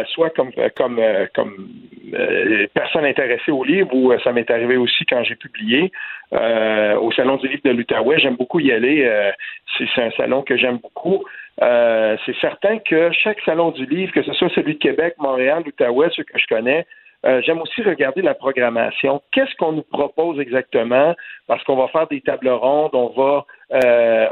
soit 0.08 0.30
comme 0.30 0.50
comme 0.76 0.98
euh, 0.98 1.26
comme 1.34 1.68
euh, 2.14 2.66
personne 2.74 3.04
intéressée 3.04 3.50
au 3.50 3.64
livre 3.64 3.94
ou 3.94 4.12
ça 4.22 4.32
m'est 4.32 4.50
arrivé 4.50 4.76
aussi 4.76 5.04
quand 5.06 5.22
j'ai 5.24 5.36
publié 5.36 5.90
au 6.32 7.12
salon 7.12 7.36
du 7.36 7.48
livre 7.48 7.62
de 7.64 7.70
l'Outaouais. 7.70 8.18
J'aime 8.18 8.36
beaucoup 8.36 8.60
y 8.60 8.72
aller. 8.72 9.06
c'est 9.76 10.02
un 10.02 10.10
salon 10.12 10.42
que 10.42 10.56
j'aime 10.56 10.78
beaucoup. 10.78 11.24
c'est 11.58 12.36
certain 12.40 12.78
que 12.78 13.10
chaque 13.12 13.40
salon 13.44 13.70
du 13.70 13.84
livre, 13.84 14.12
que 14.12 14.22
ce 14.22 14.32
soit 14.32 14.48
celui 14.54 14.74
de 14.74 14.78
Québec, 14.78 15.14
Montréal, 15.18 15.62
l'Outaouais, 15.64 16.08
ceux 16.12 16.24
que 16.24 16.38
je 16.38 16.46
connais, 16.46 16.86
J'aime 17.44 17.60
aussi 17.60 17.82
regarder 17.82 18.20
la 18.22 18.34
programmation. 18.34 19.22
Qu'est-ce 19.30 19.54
qu'on 19.56 19.72
nous 19.72 19.84
propose 19.84 20.40
exactement? 20.40 21.14
Parce 21.46 21.62
qu'on 21.64 21.76
va 21.76 21.88
faire 21.88 22.08
des 22.08 22.20
tables 22.20 22.48
rondes, 22.48 22.94
on 22.94 23.08
va 23.08 23.44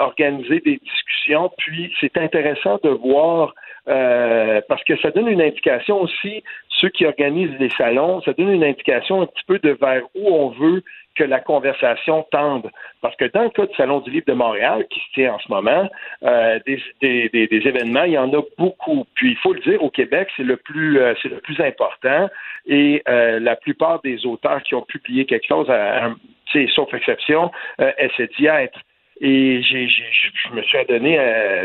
organiser 0.01 0.61
des 0.61 0.81
discussions. 0.83 1.51
Puis 1.59 1.93
c'est 2.01 2.17
intéressant 2.17 2.79
de 2.83 2.89
voir 2.89 3.55
euh, 3.89 4.61
parce 4.69 4.83
que 4.85 4.97
ça 4.99 5.11
donne 5.11 5.29
une 5.29 5.41
indication 5.41 6.01
aussi, 6.01 6.43
ceux 6.69 6.89
qui 6.91 7.07
organisent 7.07 7.59
les 7.59 7.71
salons, 7.71 8.21
ça 8.23 8.33
donne 8.33 8.53
une 8.53 8.65
indication 8.65 9.23
un 9.23 9.27
petit 9.27 9.45
peu 9.47 9.59
de 9.59 9.71
vers 9.71 10.03
où 10.15 10.29
on 10.29 10.49
veut 10.51 10.83
que 11.17 11.25
la 11.25 11.41
conversation 11.41 12.25
tende. 12.31 12.71
Parce 13.01 13.17
que 13.17 13.25
dans 13.27 13.43
le 13.43 13.51
cas 13.51 13.67
du 13.67 13.75
Salon 13.75 14.01
du 14.01 14.11
Livre 14.11 14.27
de 14.29 14.33
Montréal, 14.33 14.87
qui 14.91 15.01
se 15.01 15.13
tient 15.15 15.35
en 15.35 15.39
ce 15.39 15.51
moment, 15.51 15.89
euh, 16.23 16.59
des, 16.67 16.81
événements, 17.51 18.05
il 18.05 18.13
y 18.13 18.19
en 18.19 18.33
a 18.33 18.43
beaucoup. 18.57 19.05
Puis 19.15 19.33
il 19.33 19.37
faut 19.39 19.53
le 19.53 19.61
dire, 19.61 19.83
au 19.83 19.91
Québec, 19.91 20.29
c'est 20.37 20.45
le 20.45 20.57
plus 20.57 20.99
euh, 20.99 21.15
c'est 21.23 21.29
le 21.29 21.39
plus 21.41 21.61
important. 21.61 22.29
Et 22.67 23.03
la 23.07 23.57
plupart 23.57 24.01
des 24.03 24.25
auteurs 24.27 24.63
qui 24.63 24.75
ont 24.75 24.83
publié 24.83 25.25
quelque 25.25 25.47
chose, 25.47 25.69
sauf 26.75 26.95
exception, 26.95 27.51
essaient 27.99 28.31
d'y 28.39 28.47
être. 28.47 28.79
Et 29.23 29.63
j'ai, 29.63 29.87
je 29.87 30.55
me 30.55 30.63
suis 30.63 30.79
adonné, 30.79 31.19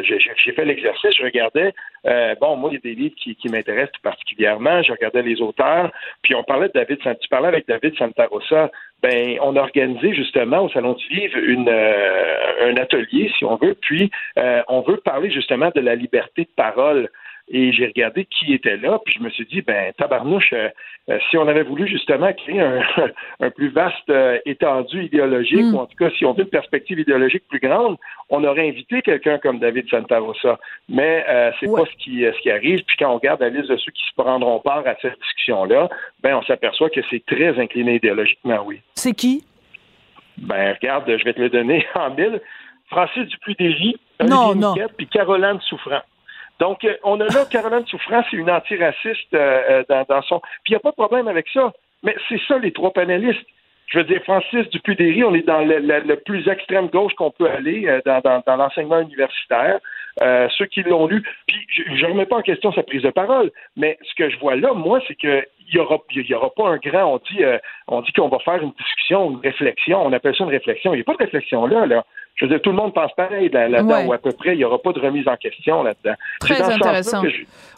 j'ai 0.04 0.52
fait 0.52 0.66
l'exercice, 0.66 1.16
je 1.18 1.24
regardais, 1.24 1.74
euh, 2.06 2.36
bon, 2.40 2.56
moi, 2.56 2.70
il 2.72 2.74
y 2.74 2.78
a 2.78 2.80
des 2.82 2.94
livres 2.94 3.16
qui, 3.16 3.36
qui 3.36 3.50
m'intéressent 3.50 3.94
tout 3.94 4.02
particulièrement, 4.02 4.84
je 4.84 4.92
regardais 4.92 5.24
les 5.24 5.42
auteurs, 5.42 5.92
puis 6.22 6.36
on 6.36 6.44
parlait 6.44 6.68
de 6.68 6.74
David, 6.74 7.00
tu 7.00 7.30
parlais 7.30 7.48
avec 7.48 7.68
David 7.68 7.98
Santarossa, 7.98 8.70
ben, 9.02 9.38
on 9.42 9.56
a 9.56 9.62
organisé 9.62 10.14
justement 10.14 10.62
au 10.62 10.70
Salon 10.70 10.94
du 10.94 11.08
Livre 11.10 11.38
une, 11.38 11.70
euh, 11.70 12.72
un 12.72 12.78
atelier, 12.78 13.32
si 13.38 13.46
on 13.46 13.56
veut, 13.56 13.76
puis 13.82 14.12
euh, 14.38 14.62
on 14.68 14.82
veut 14.82 14.98
parler 14.98 15.32
justement 15.32 15.72
de 15.74 15.82
la 15.82 15.96
liberté 15.96 16.44
de 16.44 16.50
parole. 16.56 17.10
Et 17.48 17.72
j'ai 17.74 17.86
regardé 17.86 18.26
qui 18.26 18.54
était 18.54 18.78
là, 18.78 19.00
puis 19.06 19.14
je 19.14 19.24
me 19.24 19.30
suis 19.30 19.46
dit, 19.46 19.62
ben, 19.62 19.94
tabarnouche, 20.00 20.52
euh, 20.54 20.70
euh, 21.10 21.20
si 21.30 21.38
on 21.38 21.48
avait 21.48 21.62
voulu 21.62 21.88
justement 21.88 22.34
créer 22.34 22.60
un, 22.60 22.82
un 23.40 23.52
plus 23.52 23.70
vaste 23.70 24.10
euh, 24.10 24.40
étendu 24.48 25.04
idéologique, 25.04 25.62
mm. 25.62 25.76
ou 25.76 25.78
en 25.78 25.86
tout 25.86 25.96
cas, 25.96 26.10
si 26.18 26.26
on 26.26 26.34
veut 26.34 26.42
une 26.42 26.50
perspective 26.50 27.00
idéologique 27.00 27.44
plus 27.48 27.60
grande, 27.60 27.98
on 28.32 28.44
aurait 28.44 28.68
invité 28.68 29.04
quelqu'un 29.04 29.38
comme 29.38 29.60
David 29.60 29.88
Santarossa. 29.90 30.58
Mais 30.90 31.24
c'est 31.60 31.72
pas 31.72 31.86
ce 31.86 32.04
qui, 32.04 32.22
ce 32.22 32.42
qui 32.42 32.50
arrive. 32.50 32.84
Puis 32.88 32.98
quand 32.98 33.12
on 33.12 33.16
regarde 33.16 33.42
la 33.42 33.50
liste 33.50 33.70
de 33.70 33.78
ceux 33.78 33.92
qui 33.92 34.04
se 34.10 34.16
prendront 34.16 34.60
part 34.60 34.88
à 34.88 34.96
cette 35.00 35.20
discussion-là, 35.20 35.90
ben, 36.24 36.38
on 36.38 36.44
s'aperçoit 36.44 36.90
que 36.90 37.02
c'est 37.12 37.24
très 37.28 37.60
incliné 37.60 37.96
idéologiquement, 37.96 38.64
oui. 38.66 38.82
C'est 38.96 39.14
qui? 39.14 39.44
Ben, 40.38 40.74
regarde, 40.74 41.06
je 41.08 41.24
vais 41.24 41.34
te 41.34 41.42
le 41.42 41.50
donner 41.50 41.86
en 41.96 42.10
mille. 42.10 42.42
Francis 42.90 43.28
non, 44.28 44.56
non. 44.56 44.76
puis 44.98 45.08
Caroline 45.08 45.60
Souffrant. 45.62 46.02
Donc, 46.60 46.84
euh, 46.84 46.96
on 47.04 47.20
a 47.20 47.26
là 47.26 47.46
Caroline 47.50 47.86
Souffrant, 47.86 48.24
c'est 48.30 48.38
une 48.38 48.50
antiraciste 48.50 49.34
euh, 49.34 49.84
euh, 49.90 50.06
dans, 50.08 50.22
son. 50.24 50.40
Puis 50.64 50.70
il 50.70 50.72
n'y 50.72 50.78
a 50.78 50.80
pas 50.80 50.92
de 50.92 50.96
problème 50.96 51.28
avec 51.28 51.48
ça. 51.54 51.74
Mais 52.04 52.16
c'est 52.30 52.40
ça, 52.48 52.58
les 52.58 52.72
trois 52.72 52.92
panélistes. 52.92 53.46
Je 53.88 54.00
veux 54.00 54.04
dire, 54.06 54.22
Francis 54.24 54.68
Dupuy-Déry, 54.70 55.24
on 55.24 55.36
est 55.36 55.46
dans 55.46 55.60
le, 55.60 56.16
plus 56.16 56.48
extrême 56.48 56.88
gauche 56.88 57.14
qu'on 57.14 57.30
peut 57.30 57.50
aller 57.50 58.02
dans, 58.06 58.20
dans, 58.22 58.56
l'enseignement 58.56 59.00
universitaire. 59.00 59.80
Ceux 60.20 60.66
qui 60.66 60.84
l'ont 60.84 61.08
lu, 61.08 61.24
puis 61.48 61.58
je 61.70 62.06
ne 62.06 62.12
remets 62.12 62.26
pas 62.26 62.38
en 62.38 62.42
question 62.42 62.72
sa 62.72 62.84
prise 62.84 63.04
de 63.04 63.10
parole, 63.10 63.52
mais 63.76 63.98
ce 64.04 64.16
que 64.16 64.30
je 64.30 64.38
vois 64.40 64.56
là, 64.56 64.74
moi, 64.74 65.00
c'est 65.08 65.16
que 65.16 65.46
il 65.68 65.76
y 65.76 65.80
aura, 65.80 65.98
y 66.12 66.34
aura 66.36 66.52
pas 66.52 66.70
un 66.70 66.78
grand. 66.78 67.16
On 67.16 67.18
dit, 67.18 67.44
on 67.88 68.02
dit 68.02 68.12
qu'on 68.12 68.30
va 68.30 68.38
faire 68.40 68.62
une 68.62 68.72
discussion, 68.72 69.32
une 69.32 69.40
réflexion. 69.40 70.06
On 70.06 70.14
appelle 70.14 70.36
ça 70.36 70.44
une 70.44 70.52
réflexion. 70.52 70.94
Il 70.94 70.98
n'y 70.98 71.02
a 71.02 71.06
pas 71.06 71.14
de 71.14 71.24
réflexion 71.24 71.66
là. 71.66 71.88
là 71.88 72.06
je 72.36 72.46
veux 72.46 72.50
dire, 72.50 72.62
tout 72.62 72.72
le 72.72 72.76
monde 72.76 72.94
pense 72.94 73.14
pareil 73.14 73.50
là-dedans, 73.50 74.06
ou 74.06 74.14
à 74.14 74.18
peu 74.18 74.32
près, 74.32 74.54
il 74.54 74.58
n'y 74.58 74.66
aura 74.66 74.78
pas 74.80 74.92
de 74.92 75.00
remise 75.00 75.28
en 75.28 75.38
question 75.38 75.84
là-dedans. 75.84 76.16
Très 76.42 76.62
intéressant. 76.62 77.24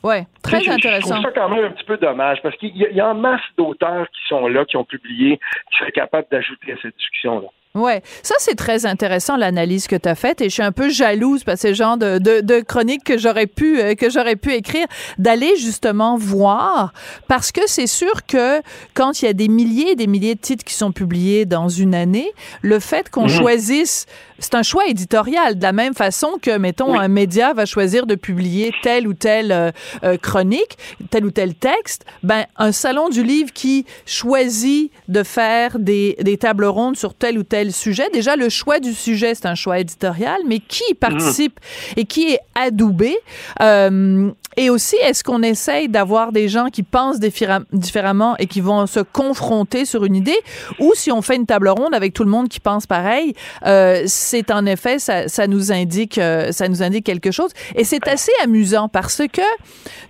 Oui, 0.04 0.16
très 0.42 0.68
intéressant. 0.68 1.18
Je 1.18 1.22
trouve 1.22 1.34
ça 1.34 1.40
quand 1.40 1.50
même 1.50 1.66
un 1.66 1.72
petit 1.72 1.84
peu 1.84 1.98
dommage, 1.98 2.42
parce 2.42 2.56
qu'il 2.58 2.76
y, 2.76 3.00
a 3.00 3.10
en 3.10 3.14
masse 3.14 3.42
d'auteurs 3.58 4.08
qui 4.10 4.28
sont 4.28 4.48
là, 4.48 4.66
qui 4.66 4.78
ont 4.78 4.84
publié, 4.84 5.40
qui 5.72 5.78
seraient 5.78 5.92
capables 5.92 6.28
d'ajouter 6.32 6.74
à 6.74 6.76
cette 6.82 6.96
discussion-là. 6.98 7.48
Ouais, 7.78 8.02
ça 8.24 8.36
c'est 8.40 8.56
très 8.56 8.86
intéressant 8.86 9.38
l'analyse 9.38 9.88
que 9.88 9.96
tu 9.96 10.10
as 10.10 10.16
faite 10.16 10.42
et 10.42 10.46
je 10.46 10.54
suis 10.54 10.64
un 10.64 10.72
peu 10.72 10.90
jalouse 10.90 11.44
parce 11.44 11.58
que 11.58 11.62
c'est 11.62 11.70
le 11.70 11.76
genre 11.76 11.98
de, 11.98 12.18
de, 12.18 12.42
de 12.42 12.60
chronique 12.62 13.04
que 13.04 13.18
j'aurais 13.18 13.46
pu 13.46 13.80
euh, 13.80 13.94
que 13.94 14.10
j'aurais 14.10 14.36
pu 14.36 14.54
écrire 14.54 14.88
d'aller 15.18 15.56
justement 15.58 16.18
voir 16.18 16.94
parce 17.28 17.52
que 17.52 17.62
c'est 17.68 17.88
sûr 17.88 18.26
que 18.26 18.62
quand 18.94 19.22
il 19.22 19.26
y 19.26 19.28
a 19.28 19.34
des 19.34 19.48
milliers 19.48 19.92
et 19.92 19.96
des 19.96 20.08
milliers 20.08 20.36
de 20.36 20.40
titres 20.40 20.64
qui 20.64 20.74
sont 20.74 20.92
publiés 20.92 21.46
dans 21.46 21.70
une 21.70 21.94
année, 21.94 22.32
le 22.62 22.80
fait 22.80 23.10
qu'on 23.10 23.24
mhm. 23.24 23.30
choisisse 23.30 24.06
c'est 24.40 24.56
un 24.56 24.64
choix 24.64 24.88
éditorial 24.88 25.58
de 25.58 25.64
la 25.64 25.74
même 25.74 25.94
façon 25.94 26.38
que 26.42 26.58
mettons 26.58 26.98
un 26.98 27.08
média 27.08 27.54
va 27.54 27.66
choisir 27.66 28.06
de 28.06 28.16
publier 28.16 28.72
telle 28.84 29.08
ou 29.08 29.14
telle 29.14 29.52
euh, 29.52 29.72
euh, 30.04 30.18
chronique, 30.18 30.78
tel 31.10 31.26
ou 31.26 31.32
tel 31.32 31.56
texte, 31.56 32.06
ben 32.24 32.46
un 32.58 32.72
salon 32.72 33.10
du 33.10 33.24
livre 33.24 33.52
qui 33.52 33.86
choisit 34.06 34.92
de 35.08 35.24
faire 35.24 35.80
des, 35.80 36.18
des 36.22 36.38
tables 36.38 36.66
rondes 36.66 36.98
sur 36.98 37.14
tel 37.14 37.38
ou 37.38 37.44
tel 37.44 37.67
sujet. 37.72 38.10
Déjà, 38.12 38.36
le 38.36 38.50
choix 38.50 38.80
du 38.80 38.94
sujet, 38.94 39.36
c'est 39.36 39.46
un 39.46 39.56
choix 39.56 39.80
éditorial, 39.80 40.40
mais 40.46 40.60
qui 40.60 40.94
participe 40.94 41.60
et 41.96 42.06
qui 42.06 42.34
est 42.34 42.40
adoubé? 42.56 43.16
Euh, 43.62 44.32
et 44.58 44.72
aussi, 44.72 44.96
est-ce 44.98 45.24
qu'on 45.24 45.44
essaye 45.44 45.88
d'avoir 45.88 46.32
des 46.32 46.50
gens 46.50 46.70
qui 46.70 46.82
pensent 46.82 47.20
différemment 47.20 48.36
et 48.38 48.48
qui 48.48 48.60
vont 48.60 48.88
se 48.88 49.00
confronter 49.00 49.86
sur 49.86 50.04
une 50.04 50.16
idée, 50.16 50.38
ou 50.80 50.94
si 50.96 51.12
on 51.12 51.22
fait 51.22 51.36
une 51.36 51.46
table 51.46 51.70
ronde 51.70 51.94
avec 51.94 52.14
tout 52.14 52.24
le 52.24 52.32
monde 52.32 52.50
qui 52.50 52.60
pense 52.60 52.88
pareil, 52.88 53.36
euh, 53.68 54.04
c'est 54.08 54.50
en 54.50 54.66
effet, 54.66 54.98
ça, 54.98 55.28
ça, 55.28 55.46
nous 55.46 55.72
indique, 55.72 56.18
euh, 56.18 56.52
ça 56.52 56.68
nous 56.68 56.82
indique 56.82 57.06
quelque 57.06 57.30
chose. 57.30 57.52
Et 57.76 57.84
c'est 57.84 58.08
assez 58.08 58.32
amusant 58.44 58.90
parce 58.90 59.22
que, 59.32 59.42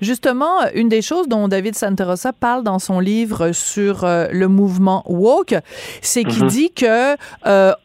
justement, 0.01 0.47
une 0.73 0.87
des 0.87 1.01
choses 1.01 1.27
dont 1.27 1.49
David 1.49 1.75
Santarossa 1.75 2.31
parle 2.31 2.63
dans 2.63 2.79
son 2.79 3.01
livre 3.01 3.51
sur 3.51 4.05
euh, 4.05 4.27
le 4.31 4.47
mouvement 4.47 5.03
woke, 5.07 5.55
c'est 6.01 6.23
qu'il 6.23 6.45
mm-hmm. 6.45 6.47
dit 6.47 6.71
que 6.71 7.15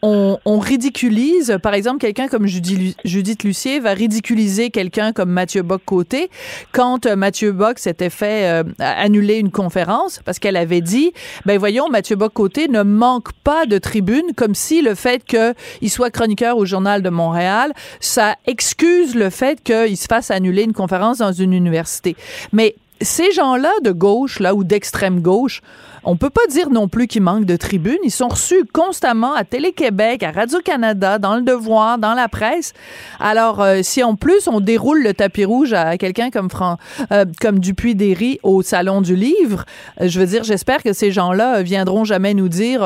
on, 0.03 0.38
on, 0.44 0.59
ridiculise, 0.61 1.59
par 1.61 1.75
exemple, 1.75 1.98
quelqu'un 1.98 2.29
comme 2.29 2.46
Judith 2.46 3.42
Lucier 3.42 3.81
va 3.81 3.94
ridiculiser 3.94 4.70
quelqu'un 4.70 5.12
comme 5.12 5.31
Mathieu 5.31 5.62
Bock-Côté 5.62 6.31
quand 6.72 7.06
euh, 7.06 7.16
Mathieu 7.16 7.52
Bock 7.52 7.78
s'était 7.78 8.10
fait 8.10 8.46
euh, 8.48 8.64
annuler 8.78 9.36
une 9.36 9.50
conférence 9.50 10.20
parce 10.24 10.38
qu'elle 10.38 10.56
avait 10.56 10.80
dit, 10.80 11.12
ben 11.46 11.58
voyons, 11.58 11.88
Mathieu 11.88 12.16
Bock-Côté 12.16 12.68
ne 12.68 12.82
manque 12.82 13.32
pas 13.44 13.66
de 13.66 13.78
tribune, 13.78 14.32
comme 14.36 14.54
si 14.54 14.82
le 14.82 14.94
fait 14.94 15.22
qu'il 15.24 15.90
soit 15.90 16.10
chroniqueur 16.10 16.56
au 16.56 16.64
Journal 16.64 17.02
de 17.02 17.10
Montréal, 17.10 17.72
ça 18.00 18.36
excuse 18.46 19.14
le 19.14 19.30
fait 19.30 19.62
qu'il 19.62 19.96
se 19.96 20.06
fasse 20.06 20.30
annuler 20.30 20.62
une 20.62 20.72
conférence 20.72 21.18
dans 21.18 21.32
une 21.32 21.52
université. 21.52 22.16
Mais 22.52 22.74
ces 23.00 23.32
gens-là 23.32 23.72
de 23.82 23.90
gauche, 23.90 24.38
là, 24.38 24.54
ou 24.54 24.64
d'extrême 24.64 25.20
gauche, 25.20 25.60
on 26.04 26.16
peut 26.16 26.30
pas 26.30 26.46
dire 26.48 26.70
non 26.70 26.88
plus 26.88 27.06
qu'ils 27.06 27.22
manquent 27.22 27.44
de 27.44 27.56
tribunes. 27.56 27.98
Ils 28.04 28.10
sont 28.10 28.28
reçus 28.28 28.64
constamment 28.72 29.34
à 29.34 29.44
Télé-Québec, 29.44 30.22
à 30.22 30.32
Radio-Canada, 30.32 31.18
dans 31.18 31.36
Le 31.36 31.42
Devoir, 31.42 31.98
dans 31.98 32.14
la 32.14 32.28
presse. 32.28 32.74
Alors, 33.20 33.60
euh, 33.60 33.78
si 33.82 34.02
en 34.02 34.16
plus 34.16 34.48
on 34.48 34.60
déroule 34.60 35.02
le 35.02 35.14
tapis 35.14 35.44
rouge 35.44 35.72
à 35.72 35.96
quelqu'un 35.98 36.30
comme, 36.30 36.50
Fran 36.50 36.76
euh, 37.12 37.24
comme 37.40 37.58
Dupuis-Derry 37.58 38.40
au 38.42 38.62
Salon 38.62 39.00
du 39.00 39.14
Livre, 39.14 39.64
euh, 40.00 40.08
je 40.08 40.18
veux 40.18 40.26
dire, 40.26 40.44
j'espère 40.44 40.82
que 40.82 40.92
ces 40.92 41.10
gens-là 41.10 41.62
viendront 41.62 42.04
jamais 42.04 42.34
nous 42.34 42.48
dire 42.48 42.82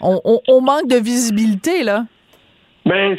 on, 0.00 0.60
manque 0.60 0.88
de 0.88 0.96
visibilité, 0.96 1.82
là. 1.82 2.04
Ben, 2.84 3.16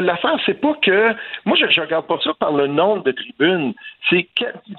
l'affaire, 0.00 0.36
c'est 0.46 0.60
pas 0.60 0.74
que. 0.82 1.14
Moi, 1.44 1.56
je, 1.60 1.70
je 1.70 1.80
regarde 1.80 2.06
pas 2.06 2.18
ça 2.24 2.30
par 2.38 2.52
le 2.52 2.66
nombre 2.66 3.04
de 3.04 3.12
tribunes. 3.12 3.72
C'est 4.08 4.26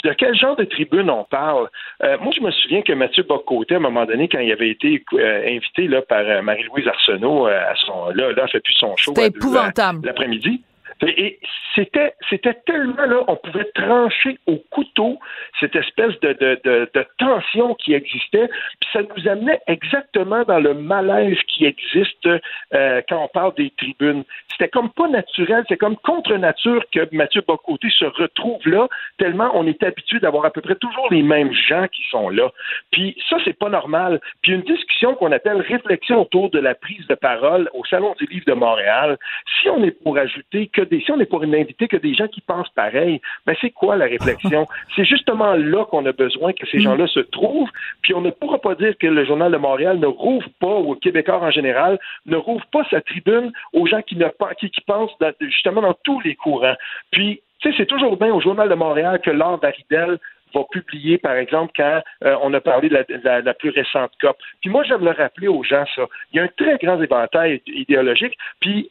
de 0.04 0.14
quel 0.14 0.36
genre 0.36 0.56
de 0.56 0.64
tribune 0.64 1.10
on 1.10 1.24
parle? 1.24 1.70
Euh, 2.04 2.18
moi, 2.20 2.34
je 2.36 2.42
me 2.42 2.52
souviens 2.52 2.82
que 2.82 2.94
Mathieu 2.94 3.24
Bocoté, 3.24 3.76
à 3.76 3.78
un 3.78 3.82
moment 3.82 4.06
donné, 4.06 4.28
quand 4.28 4.40
il 4.40 4.52
avait 4.52 4.70
été 4.70 5.04
euh, 5.14 5.48
invité 5.48 5.88
là, 5.88 6.02
par 6.02 6.22
euh, 6.22 6.42
Marie-Louise 6.42 6.88
Arsenault, 6.88 7.46
à 7.46 7.76
son, 7.76 8.10
là, 8.10 8.32
là, 8.32 8.48
fait 8.48 8.60
plus 8.60 8.74
son 8.74 8.96
show. 8.98 9.14
C'était 9.16 9.28
épouvantable. 9.28 10.06
L'après-midi. 10.06 10.64
Et 11.08 11.40
c'était, 11.74 12.14
c'était 12.30 12.54
tellement 12.66 13.06
là, 13.06 13.24
on 13.28 13.36
pouvait 13.36 13.70
trancher 13.74 14.38
au 14.46 14.58
couteau 14.70 15.18
cette 15.60 15.76
espèce 15.76 16.20
de, 16.20 16.34
de, 16.34 16.90
de, 16.94 17.06
tension 17.18 17.76
qui 17.76 17.94
existait, 17.94 18.48
puis 18.48 18.90
ça 18.94 19.02
nous 19.02 19.28
amenait 19.28 19.60
exactement 19.68 20.44
dans 20.44 20.60
le 20.60 20.74
malaise 20.74 21.38
qui 21.48 21.66
existe 21.66 22.28
euh, 22.74 23.02
quand 23.10 23.24
on 23.24 23.28
parle 23.30 23.54
des 23.56 23.72
tribunes. 23.72 24.24
C'était 24.52 24.70
comme 24.70 24.92
pas 24.92 25.08
naturel, 25.08 25.64
c'est 25.70 25.78
comme 25.78 25.98
contre 25.98 26.36
nature 26.36 26.84
que 26.92 27.08
Mathieu 27.12 27.42
Bocoté 27.48 27.90
se 27.90 28.06
retrouve 28.06 28.62
là, 28.68 28.88
tellement 29.18 29.52
on 29.56 29.66
est 29.66 29.82
habitué 29.84 30.20
d'avoir 30.20 30.46
à 30.46 30.52
peu 30.52 30.62
près 30.62 30.76
toujours 30.76 31.08
les 31.10 31.24
mêmes 31.24 31.54
gens 31.54 31.88
qui 31.88 32.04
sont 32.10 32.30
là. 32.30 32.52
Puis 32.92 33.16
ça, 33.30 33.38
c'est 33.44 33.58
pas 33.58 33.70
normal. 33.70 34.20
Puis 34.42 34.54
une 34.54 34.62
discussion 34.62 35.16
qu'on 35.16 35.32
appelle 35.32 35.62
réflexion 35.62 36.22
autour 36.22 36.50
de 36.52 36.60
la 36.60 36.76
prise 36.76 37.06
de 37.08 37.16
parole 37.16 37.70
au 37.74 37.84
Salon 37.86 38.16
du 38.20 38.26
Livre 38.26 38.46
de 38.46 38.54
Montréal, 38.54 39.18
si 39.62 39.70
on 39.70 39.84
est 39.84 39.92
pour 40.04 40.18
ajouter 40.18 40.68
que 40.68 40.82
des, 40.92 41.02
si 41.02 41.12
on 41.12 41.20
est 41.20 41.26
pour 41.26 41.46
n'inviter 41.46 41.88
que 41.88 41.98
des 41.98 42.14
gens 42.14 42.28
qui 42.28 42.42
pensent 42.42 42.70
pareil, 42.70 43.22
ben 43.46 43.56
c'est 43.60 43.72
quoi 43.72 43.96
la 43.96 44.06
réflexion? 44.06 44.68
c'est 44.96 45.06
justement 45.06 45.54
là 45.56 45.86
qu'on 45.86 46.06
a 46.06 46.12
besoin 46.12 46.54
que 46.54 46.68
ces 46.68 46.78
mm. 46.78 46.82
gens-là 46.82 47.08
se 47.08 47.22
trouvent, 47.22 47.70
puis 48.02 48.14
on 48.14 48.22
ne 48.22 48.30
pourra 48.30 48.60
pas 48.60 48.76
dire 48.76 48.98
que 48.98 49.08
le 49.08 49.26
Journal 49.26 49.52
de 49.52 49.58
Montréal 49.58 50.00
ne 50.00 50.08
rouvre 50.08 50.48
pas, 50.60 50.76
ou 50.76 50.96
Québécois 50.96 51.42
en 51.42 51.52
général, 51.52 51.98
ne 52.26 52.36
rouvre 52.36 52.66
pas 52.68 52.84
sa 52.90 53.02
tribune 53.02 53.52
aux 53.74 53.88
gens 53.88 54.02
qui, 54.02 54.16
ne, 54.18 54.28
qui, 54.60 54.70
qui 54.70 54.82
pensent 54.82 55.16
justement 55.40 55.82
dans 55.82 55.96
tous 56.04 56.20
les 56.22 56.36
courants. 56.36 56.76
Puis, 57.12 57.42
tu 57.60 57.70
sais, 57.70 57.76
c'est 57.78 57.86
toujours 57.86 58.18
bien 58.18 58.34
au 58.34 58.42
Journal 58.42 58.70
de 58.70 58.76
Montréal 58.76 59.22
que 59.24 59.32
Laure 59.32 59.60
Daridel 59.60 60.20
va 60.54 60.64
publier, 60.70 61.18
par 61.18 61.36
exemple, 61.36 61.72
quand 61.76 62.02
euh, 62.26 62.36
on 62.42 62.54
a 62.54 62.60
parlé 62.60 62.90
de 62.90 63.06
la, 63.24 63.42
la, 63.42 63.54
plus 63.54 63.70
récente 63.70 64.12
COP. 64.20 64.38
Puis 64.60 64.70
moi, 64.70 64.84
j'aime 64.84 65.06
le 65.06 65.12
rappeler 65.12 65.48
aux 65.48 65.64
gens, 65.64 65.86
ça. 65.96 66.04
Il 66.32 66.38
y 66.38 66.40
a 66.40 66.44
un 66.44 66.50
très 66.58 66.78
grand 66.78 67.02
éventail 67.02 67.62
idéologique, 67.68 68.38
puis 68.60 68.90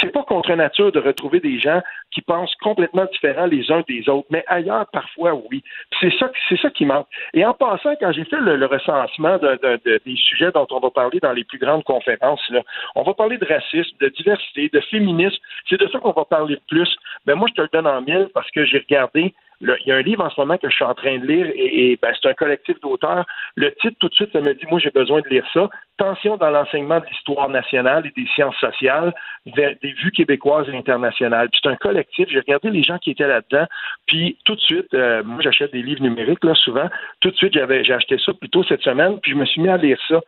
c'est 0.00 0.12
pas 0.12 0.22
contre 0.22 0.52
nature 0.54 0.92
de 0.92 1.00
retrouver 1.00 1.40
des 1.40 1.58
gens 1.58 1.82
qui 2.12 2.20
pensent 2.22 2.54
complètement 2.56 3.06
différents 3.10 3.46
les 3.46 3.70
uns 3.72 3.82
des 3.88 4.08
autres, 4.08 4.28
mais 4.30 4.44
ailleurs, 4.46 4.86
parfois, 4.92 5.34
oui. 5.50 5.64
C'est 6.00 6.12
ça, 6.18 6.30
c'est 6.48 6.58
ça 6.60 6.70
qui 6.70 6.84
manque. 6.84 7.08
Et 7.34 7.44
en 7.44 7.52
passant, 7.52 7.94
quand 8.00 8.12
j'ai 8.12 8.24
fait 8.24 8.38
le, 8.38 8.66
recensement 8.66 9.38
de, 9.38 9.80
des 10.04 10.16
sujets 10.16 10.52
dont 10.52 10.66
on 10.70 10.78
va 10.78 10.90
parler 10.90 11.18
dans 11.18 11.32
les 11.32 11.44
plus 11.44 11.58
grandes 11.58 11.84
conférences, 11.84 12.42
là, 12.50 12.62
on 12.94 13.02
va 13.02 13.14
parler 13.14 13.38
de 13.38 13.46
racisme, 13.46 13.96
de 14.00 14.08
diversité, 14.08 14.70
de 14.72 14.80
féminisme. 14.80 15.38
C'est 15.68 15.80
de 15.80 15.88
ça 15.88 15.98
qu'on 15.98 16.12
va 16.12 16.24
parler 16.24 16.54
le 16.54 16.60
plus. 16.68 16.96
Mais 17.26 17.34
moi, 17.34 17.48
je 17.48 17.54
te 17.54 17.62
le 17.62 17.68
donne 17.72 17.86
en 17.86 18.00
mille 18.02 18.28
parce 18.32 18.50
que 18.52 18.64
j'ai 18.64 18.78
regardé 18.78 19.34
il 19.60 19.86
y 19.86 19.92
a 19.92 19.96
un 19.96 20.02
livre 20.02 20.24
en 20.24 20.30
ce 20.30 20.40
moment 20.40 20.58
que 20.58 20.68
je 20.68 20.74
suis 20.74 20.84
en 20.84 20.94
train 20.94 21.18
de 21.18 21.26
lire 21.26 21.46
et, 21.54 21.98
ben, 22.00 22.12
c'est 22.20 22.28
un 22.28 22.34
collectif 22.34 22.78
d'auteurs. 22.80 23.24
Le 23.54 23.72
titre, 23.76 23.96
tout 23.98 24.08
de 24.08 24.14
suite, 24.14 24.32
ça 24.32 24.40
me 24.40 24.52
dit, 24.54 24.66
moi, 24.70 24.78
j'ai 24.78 24.90
besoin 24.90 25.20
de 25.20 25.28
lire 25.28 25.46
ça. 25.52 25.68
Tension 25.96 26.36
dans 26.36 26.50
l'enseignement 26.50 27.00
de 27.00 27.06
l'histoire 27.06 27.48
nationale 27.48 28.06
et 28.06 28.20
des 28.20 28.28
sciences 28.34 28.56
sociales, 28.56 29.14
des 29.46 29.92
vues 30.02 30.12
québécoises 30.12 30.68
et 30.68 30.76
internationales. 30.76 31.48
c'est 31.52 31.68
un 31.68 31.76
collectif. 31.76 32.28
J'ai 32.28 32.40
regardé 32.40 32.70
les 32.70 32.82
gens 32.82 32.98
qui 32.98 33.12
étaient 33.12 33.26
là-dedans. 33.26 33.66
Puis 34.06 34.36
tout 34.44 34.54
de 34.54 34.60
suite, 34.60 34.92
euh, 34.94 35.22
moi, 35.24 35.40
j'achète 35.40 35.72
des 35.72 35.82
livres 35.82 36.02
numériques, 36.02 36.44
là, 36.44 36.54
souvent. 36.54 36.88
Tout 37.20 37.30
de 37.30 37.36
suite, 37.36 37.54
j'avais, 37.54 37.82
j'ai 37.84 37.94
acheté 37.94 38.18
ça 38.18 38.32
plus 38.34 38.50
tôt 38.50 38.62
cette 38.64 38.82
semaine. 38.82 39.18
Puis 39.20 39.32
je 39.32 39.36
me 39.36 39.46
suis 39.46 39.62
mis 39.62 39.68
à 39.68 39.78
lire 39.78 39.98
ça. 40.08 40.20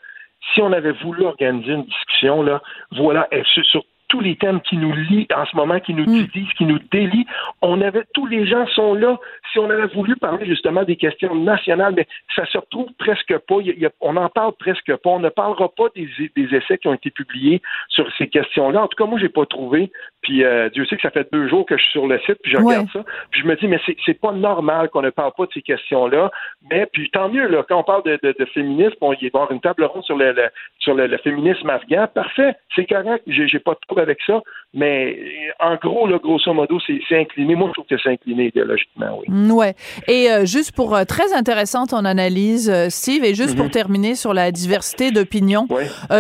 Si 0.55 0.63
on 0.63 0.73
avait 0.73 0.93
voulu 0.93 1.25
organiser 1.25 1.73
une 1.73 1.85
discussion, 1.85 2.43
là, 2.43 2.63
voilà, 2.93 3.29
sur 3.65 3.85
tous 4.09 4.21
les 4.21 4.37
thèmes 4.37 4.61
qui 4.61 4.77
nous 4.77 4.93
lient 4.93 5.27
en 5.35 5.45
ce 5.47 5.57
moment, 5.57 5.81
qui 5.81 5.95
nous 5.95 6.05
mm. 6.05 6.27
divisent, 6.27 6.53
qui 6.57 6.65
nous 6.65 6.79
délient. 6.91 7.27
On 7.63 7.81
avait, 7.81 8.05
tous 8.15 8.27
les 8.27 8.47
gens 8.47 8.67
sont 8.69 8.95
là. 8.95 9.19
Si 9.53 9.59
on 9.59 9.71
avait 9.71 9.87
voulu 9.87 10.17
parler 10.17 10.47
justement 10.47 10.85
des 10.85 10.97
questions 10.97 11.35
nationales, 11.35 11.95
mais 11.97 12.07
ça 12.35 12.47
se 12.47 12.59
retrouve 12.59 12.89
presque 12.99 13.37
pas. 13.39 13.57
on 14.01 14.13
n'en 14.15 14.29
parle 14.29 14.53
presque 14.59 14.95
pas. 14.97 15.11
On 15.11 15.21
ne 15.21 15.29
parlera 15.29 15.69
pas 15.69 15.85
des, 15.95 16.09
des, 16.37 16.55
essais 16.55 16.79
qui 16.79 16.89
ont 16.89 16.95
été 16.95 17.11
publiés 17.11 17.63
sur 17.89 18.07
ces 18.17 18.29
questions-là. 18.29 18.83
En 18.83 18.89
tout 18.89 18.97
cas, 18.97 19.09
moi, 19.09 19.19
j'ai 19.19 19.29
pas 19.29 19.47
trouvé. 19.47 19.91
Puis 20.23 20.45
euh, 20.45 20.69
Dieu 20.71 20.85
sait 20.87 20.97
que 20.97 21.03
ça 21.03 21.11
fait 21.11 21.29
deux 21.33 21.49
jours 21.49 21.65
que 21.65 21.77
je 21.77 21.83
suis 21.83 21.93
sur 21.93 22.07
le 22.07 22.19
site, 22.21 22.39
puis 22.43 22.53
je 22.53 22.59
regarde 22.59 22.89
ça. 22.93 23.05
Puis 23.31 23.43
je 23.43 23.47
me 23.47 23.57
dis, 23.57 23.69
mais 23.69 23.81
c'est 24.05 24.21
pas 24.21 24.33
normal 24.33 24.91
qu'on 24.91 25.03
ne 25.03 25.11
parle 25.11 25.33
pas 25.37 25.47
de 25.47 25.53
ces 25.53 25.63
questions-là. 25.63 26.31
Mais 26.71 26.87
puis 26.93 27.11
tant 27.11 27.29
mieux, 27.29 27.47
là, 27.47 27.65
quand 27.69 27.79
on 27.79 27.85
parle 27.85 28.03
de, 28.05 28.19
de, 28.23 28.35
de 28.39 28.45
féminisme, 28.47 28.97
on 29.01 29.13
y 29.13 29.29
va 29.29 29.41
avoir 29.41 29.53
une 29.53 29.61
table 29.61 29.85
ronde 29.85 30.05
sur 30.05 30.17
le, 30.17 30.35
sur 30.79 30.95
le, 30.95 31.17
féminisme 31.19 31.69
afghan. 31.71 32.07
Parfait, 32.13 32.55
c'est 32.75 32.87
correct. 32.87 33.23
J'ai 33.27 33.59
pas 33.59 33.73
de 33.73 33.81
avec 33.99 34.19
ça. 34.27 34.41
Mais 34.75 35.17
en 35.61 35.77
gros, 35.77 36.07
là, 36.07 36.19
grosso 36.23 36.53
modo, 36.53 36.79
c'est 36.87 37.19
incliné. 37.19 37.55
Moi, 37.55 37.69
je 37.69 37.73
trouve 37.73 37.87
que 37.87 37.97
c'est 38.03 38.11
incliné 38.11 38.49
idéologiquement, 38.49 39.19
oui. 39.19 39.51
Ouais. 39.51 39.75
Et 40.09 40.31
euh, 40.31 40.45
juste 40.45 40.73
pour 40.73 40.95
euh, 40.95 41.05
très 41.05 41.33
intéressante 41.33 41.91
ton 41.91 42.05
analyse, 42.05 42.73
Steve, 42.91 43.25
et 43.25 43.35
juste 43.35 43.57
pour 43.57 43.67
mhm. 43.67 43.71
terminer 43.71 44.15
sur 44.15 44.35
la 44.35 44.53
diversité 44.53 45.11
d'opinions, 45.11 45.67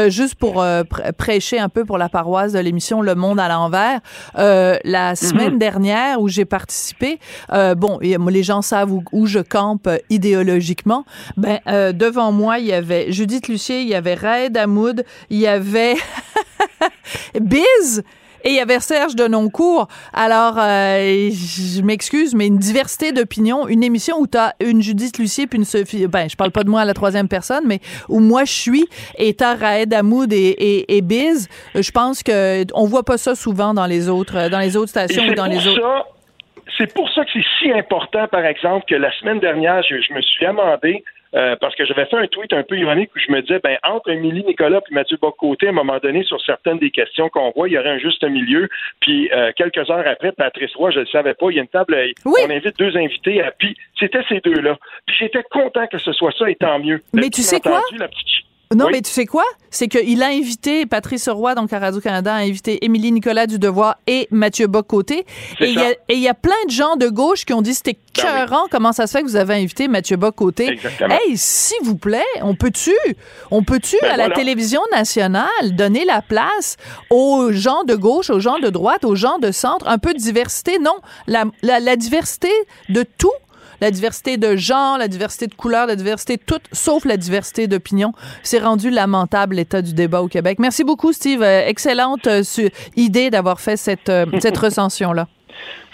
juste 0.09 0.37
pour 0.37 0.65
prêcher 1.19 1.59
un 1.59 1.69
peu 1.69 1.85
pour 1.85 1.99
la 1.99 2.09
paroisse 2.09 2.53
de 2.53 2.59
l'émission 2.59 3.03
Le 3.03 3.15
Monde 3.15 3.39
à 3.39 3.49
l'envers. 3.49 4.01
Euh, 4.37 4.77
la 4.85 5.17
semaine 5.17 5.55
mhm. 5.55 5.59
dernière 5.59 6.21
où 6.21 6.29
j'ai 6.29 6.45
participé. 6.45 7.19
Euh, 7.53 7.75
bon, 7.75 7.99
les 8.01 8.43
gens 8.43 8.63
savent 8.63 8.93
où, 9.13 9.27
je 9.27 9.41
campe 9.41 9.87
euh, 9.87 9.99
idéologiquement. 10.11 11.05
Ben 11.37 11.59
devant 11.93 12.33
moi, 12.33 12.59
il 12.59 12.67
y 12.67 12.73
avait 12.73 13.13
Judith 13.13 13.49
Lucier, 13.49 13.83
il 13.83 13.89
y 13.89 13.95
avait 13.95 14.15
Raed 14.15 14.57
Hamoud, 14.57 15.05
il 15.31 15.39
y 15.39 15.47
avait 15.47 15.95
Biz 17.41 18.03
et 18.45 18.51
il 18.51 18.55
y 18.55 18.61
avait 18.61 18.81
Serge 18.81 19.17
Denoncourt. 19.17 19.89
Alors, 20.13 20.59
euh, 20.59 21.31
je 21.31 21.83
m'excuse, 21.83 22.35
mais 22.35 22.47
une 22.47 22.59
diversité 22.59 23.13
d'opinions, 23.13 23.69
une 23.69 23.83
émission 23.83 24.17
où 24.19 24.27
tu 24.27 24.39
as 24.39 24.55
une 24.61 24.81
Judith 24.81 25.19
Lucier 25.19 25.47
puis 25.47 25.59
une 25.59 25.65
Sophie, 25.65 26.07
ben, 26.07 26.29
je 26.29 26.37
parle 26.37 26.53
pas 26.53 26.65
de 26.65 26.71
moi 26.71 26.83
à 26.83 26.85
la 26.85 26.95
troisième 26.95 27.29
personne, 27.29 27.65
mais 27.67 27.81
où 28.09 28.21
moi 28.21 28.45
je 28.45 28.53
suis 28.53 28.89
et 29.17 29.35
t'as 29.35 29.55
Raed 29.57 29.93
Hamoud 29.93 30.33
et, 30.33 30.85
et, 30.89 31.03
Biz, 31.03 31.49
je 31.75 31.91
pense 31.91 32.23
que 32.23 32.65
on 32.75 32.85
voit 32.85 33.05
pas 33.05 33.19
ça 33.19 33.35
souvent 33.35 33.75
dans 33.75 33.87
les 33.87 34.09
autres, 34.09 34.49
dans 34.51 34.61
les 34.61 34.77
autres 34.77 34.91
stations 34.91 35.25
ou 35.25 35.35
dans 35.35 35.47
les 35.47 35.67
autres. 35.67 36.07
C'est 36.77 36.93
pour 36.95 37.11
ça 37.11 37.25
que 37.25 37.31
c'est 37.33 37.45
si 37.59 37.73
important, 37.73 38.29
par 38.29 38.45
exemple, 38.45 38.85
que 38.89 38.95
la 38.95 39.11
semaine 39.19 39.41
dernière, 39.41 39.83
je, 39.83 39.97
je 40.01 40.13
me 40.13 40.21
suis 40.21 40.47
amendé 40.47 41.03
euh, 41.35 41.57
parce 41.61 41.75
que 41.75 41.85
j'avais 41.85 42.07
fait 42.07 42.17
un 42.17 42.27
tweet 42.27 42.53
un 42.53 42.63
peu 42.63 42.79
ironique 42.79 43.11
où 43.15 43.19
je 43.19 43.33
me 43.33 43.43
disais, 43.43 43.61
ben, 43.63 43.77
entre 43.83 44.11
Émilie 44.11 44.45
Nicolas 44.45 44.81
et 44.91 44.95
Mathieu 44.95 45.19
Bocoté, 45.21 45.67
à 45.67 45.71
un 45.71 45.73
moment 45.73 45.99
donné, 46.03 46.23
sur 46.25 46.41
certaines 46.43 46.79
des 46.79 46.91
questions 46.91 47.29
qu'on 47.29 47.51
voit, 47.51 47.69
il 47.69 47.73
y 47.73 47.79
aurait 47.79 47.91
un 47.91 47.99
juste 47.99 48.25
milieu. 48.25 48.69
Puis 49.01 49.31
euh, 49.33 49.53
quelques 49.57 49.91
heures 49.91 50.07
après, 50.07 50.33
Patrice 50.33 50.75
Roy, 50.75 50.91
je 50.91 51.01
ne 51.01 51.05
le 51.05 51.11
savais 51.11 51.35
pas, 51.35 51.47
il 51.51 51.57
y 51.57 51.59
a 51.59 51.63
une 51.63 51.69
table, 51.69 51.97
on 52.25 52.51
invite 52.51 52.79
deux 52.79 52.97
invités, 52.97 53.43
à, 53.43 53.51
puis 53.51 53.77
c'était 53.99 54.23
ces 54.29 54.41
deux-là. 54.41 54.77
Puis 55.07 55.17
j'étais 55.19 55.43
content 55.51 55.87
que 55.87 55.99
ce 55.99 56.13
soit 56.13 56.33
ça, 56.39 56.49
et 56.49 56.55
tant 56.55 56.79
mieux. 56.79 57.03
Mais 57.13 57.31
tu 57.31 57.43
sais 57.43 57.61
quoi? 57.61 57.83
Non, 58.75 58.91
mais 58.91 59.01
tu 59.01 59.11
sais 59.11 59.25
quoi? 59.25 59.45
C'est 59.71 59.89
qu'il 59.89 60.23
a 60.23 60.27
invité, 60.27 60.85
Patrice 60.85 61.29
Roy, 61.29 61.55
donc 61.55 61.73
à 61.73 61.79
Radio-Canada, 61.79 62.35
a 62.35 62.39
invité 62.39 62.85
Émilie 62.85 63.13
Nicolas 63.13 63.47
du 63.47 63.59
Devoir 63.59 63.97
et 64.07 64.29
Mathieu 64.31 64.67
Bocoté. 64.67 65.25
Et 65.61 65.75
il 66.11 66.21
y, 66.21 66.29
a 66.29 66.35
plein 66.35 66.53
de 66.67 66.71
gens 66.71 66.97
de 66.97 67.09
gauche 67.09 67.47
qui 67.47 67.55
ont 67.55 67.63
dit 67.63 67.75
c'était 67.75 67.99
ben 68.17 68.47
cœurant, 68.47 68.65
comment 68.71 68.93
ça 68.93 69.07
se 69.07 69.13
fait 69.13 69.23
que 69.23 69.27
vous 69.27 69.37
avez 69.37 69.55
invité 69.55 69.89
Mathieu 69.89 70.17
Bocoté? 70.17 70.69
Exactement. 70.69 71.15
Hey, 71.15 71.37
s'il 71.37 71.83
vous 71.83 71.97
plaît, 71.97 72.25
on 72.43 72.55
peut-tu, 72.55 72.95
on 73.51 73.63
peut-tu 73.63 73.97
ben 74.03 74.11
à 74.13 74.17
la 74.17 74.31
télévision 74.31 74.83
nationale 74.93 75.49
donner 75.73 76.05
la 76.05 76.21
place 76.21 76.77
aux 77.09 77.53
gens 77.53 77.85
de 77.85 77.95
gauche, 77.95 78.29
aux 78.29 78.41
gens 78.41 78.59
de 78.59 78.69
droite, 78.69 79.05
aux 79.05 79.17
gens 79.17 79.39
de 79.39 79.51
centre, 79.51 79.89
un 79.89 79.99
peu 79.99 80.13
de 80.13 80.19
diversité? 80.19 80.79
Non, 80.79 80.97
la, 81.27 81.45
la, 81.63 81.81
la 81.81 81.97
diversité 81.97 82.51
de 82.91 83.05
tout 83.17 83.31
la 83.81 83.91
diversité 83.91 84.37
de 84.37 84.57
genre, 84.57 84.99
la 84.99 85.09
diversité 85.09 85.47
de 85.47 85.55
couleurs, 85.55 85.87
la 85.87 85.97
diversité 85.97 86.37
de 86.37 86.43
tout, 86.45 86.61
sauf 86.73 87.05
la 87.05 87.17
diversité 87.17 87.67
d'opinion. 87.67 88.13
C'est 88.43 88.59
rendu 88.59 88.91
lamentable 88.91 89.57
l'état 89.57 89.83
du 89.83 89.95
débat 89.95 90.23
au 90.23 90.29
Québec. 90.29 90.59
Merci 90.59 90.85
beaucoup, 90.85 91.13
Steve. 91.13 91.43
Euh, 91.43 91.67
excellente 91.67 92.27
euh, 92.27 92.43
idée 92.97 93.31
d'avoir 93.31 93.61
fait 93.61 93.77
cette, 93.77 94.09
euh, 94.09 94.27
cette 94.41 94.59
recension-là. 94.59 95.29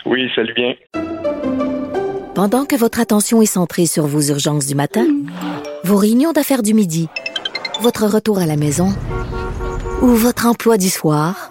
Oui, 0.07 0.31
salut 0.35 0.55
bien. 0.55 0.75
Pendant 2.35 2.65
que 2.65 2.77
votre 2.77 3.01
attention 3.01 3.43
est 3.43 3.47
centrée 3.47 3.87
sur 3.87 4.07
vos 4.07 4.21
urgences 4.21 4.67
du 4.67 4.75
matin, 4.75 5.07
vos 5.85 5.97
réunions 5.97 6.33
d'affaires 6.33 6.63
du 6.63 6.75
midi, 6.75 7.09
votre 7.81 8.07
retour 8.07 8.39
à 8.39 8.47
la 8.47 8.57
maison 8.57 8.89
ou 10.03 10.09
votre 10.09 10.47
emploi 10.47 10.77
du 10.77 10.91
soir, 10.91 11.51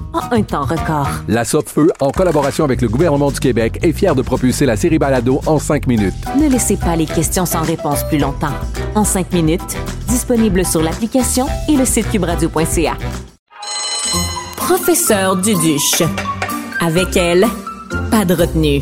en 0.13 0.31
un 0.31 0.43
temps 0.43 0.63
record. 0.63 1.07
La 1.27 1.43
Feu, 1.45 1.91
en 1.99 2.11
collaboration 2.11 2.63
avec 2.63 2.81
le 2.81 2.87
gouvernement 2.87 3.31
du 3.31 3.39
Québec, 3.39 3.79
est 3.83 3.93
fière 3.93 4.15
de 4.15 4.21
propulser 4.21 4.65
la 4.65 4.75
série 4.75 4.99
Balado 4.99 5.41
en 5.45 5.59
5 5.59 5.87
minutes. 5.87 6.13
Ne 6.39 6.49
laissez 6.49 6.77
pas 6.77 6.95
les 6.95 7.05
questions 7.05 7.45
sans 7.45 7.61
réponse 7.61 8.03
plus 8.05 8.17
longtemps. 8.17 8.53
En 8.95 9.03
5 9.03 9.33
minutes, 9.33 9.77
disponible 10.07 10.65
sur 10.65 10.81
l'application 10.81 11.47
et 11.69 11.75
le 11.75 11.85
site 11.85 12.09
cubradio.ca. 12.09 12.97
Professeur 14.57 15.35
Duduche. 15.35 16.03
Avec 16.79 17.15
elle, 17.15 17.45
pas 18.09 18.25
de 18.25 18.33
retenue. 18.33 18.81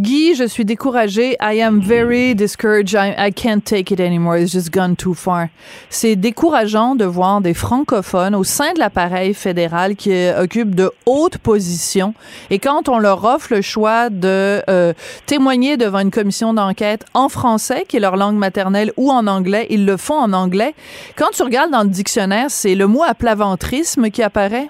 Guy, 0.00 0.36
je 0.36 0.44
suis 0.44 0.64
découragée. 0.64 1.36
I 1.40 1.60
am 1.60 1.80
very 1.80 2.32
discouraged. 2.32 2.94
I, 2.94 3.32
can't 3.32 3.64
take 3.64 3.92
it 3.92 3.98
anymore. 3.98 4.38
It's 4.38 4.52
just 4.52 4.72
gone 4.72 4.94
too 4.94 5.12
far. 5.12 5.48
C'est 5.90 6.14
décourageant 6.14 6.94
de 6.94 7.04
voir 7.04 7.40
des 7.40 7.52
francophones 7.52 8.36
au 8.36 8.44
sein 8.44 8.72
de 8.74 8.78
l'appareil 8.78 9.34
fédéral 9.34 9.96
qui 9.96 10.12
occupent 10.40 10.76
de 10.76 10.92
hautes 11.04 11.38
positions 11.38 12.14
et 12.48 12.60
quand 12.60 12.88
on 12.88 13.00
leur 13.00 13.24
offre 13.24 13.52
le 13.52 13.60
choix 13.60 14.08
de 14.08 14.62
euh, 14.70 14.92
témoigner 15.26 15.76
devant 15.76 15.98
une 15.98 16.12
commission 16.12 16.54
d'enquête 16.54 17.04
en 17.12 17.28
français, 17.28 17.84
qui 17.88 17.96
est 17.96 18.00
leur 18.00 18.16
langue 18.16 18.36
maternelle, 18.36 18.92
ou 18.96 19.10
en 19.10 19.26
anglais, 19.26 19.66
ils 19.68 19.84
le 19.84 19.96
font 19.96 20.18
en 20.18 20.32
anglais. 20.32 20.76
Quand 21.16 21.30
tu 21.32 21.42
regardes 21.42 21.72
dans 21.72 21.82
le 21.82 21.88
dictionnaire, 21.88 22.52
c'est 22.52 22.76
le 22.76 22.86
mot 22.86 23.02
aplaventrisme 23.02 24.10
qui 24.10 24.22
apparaît. 24.22 24.68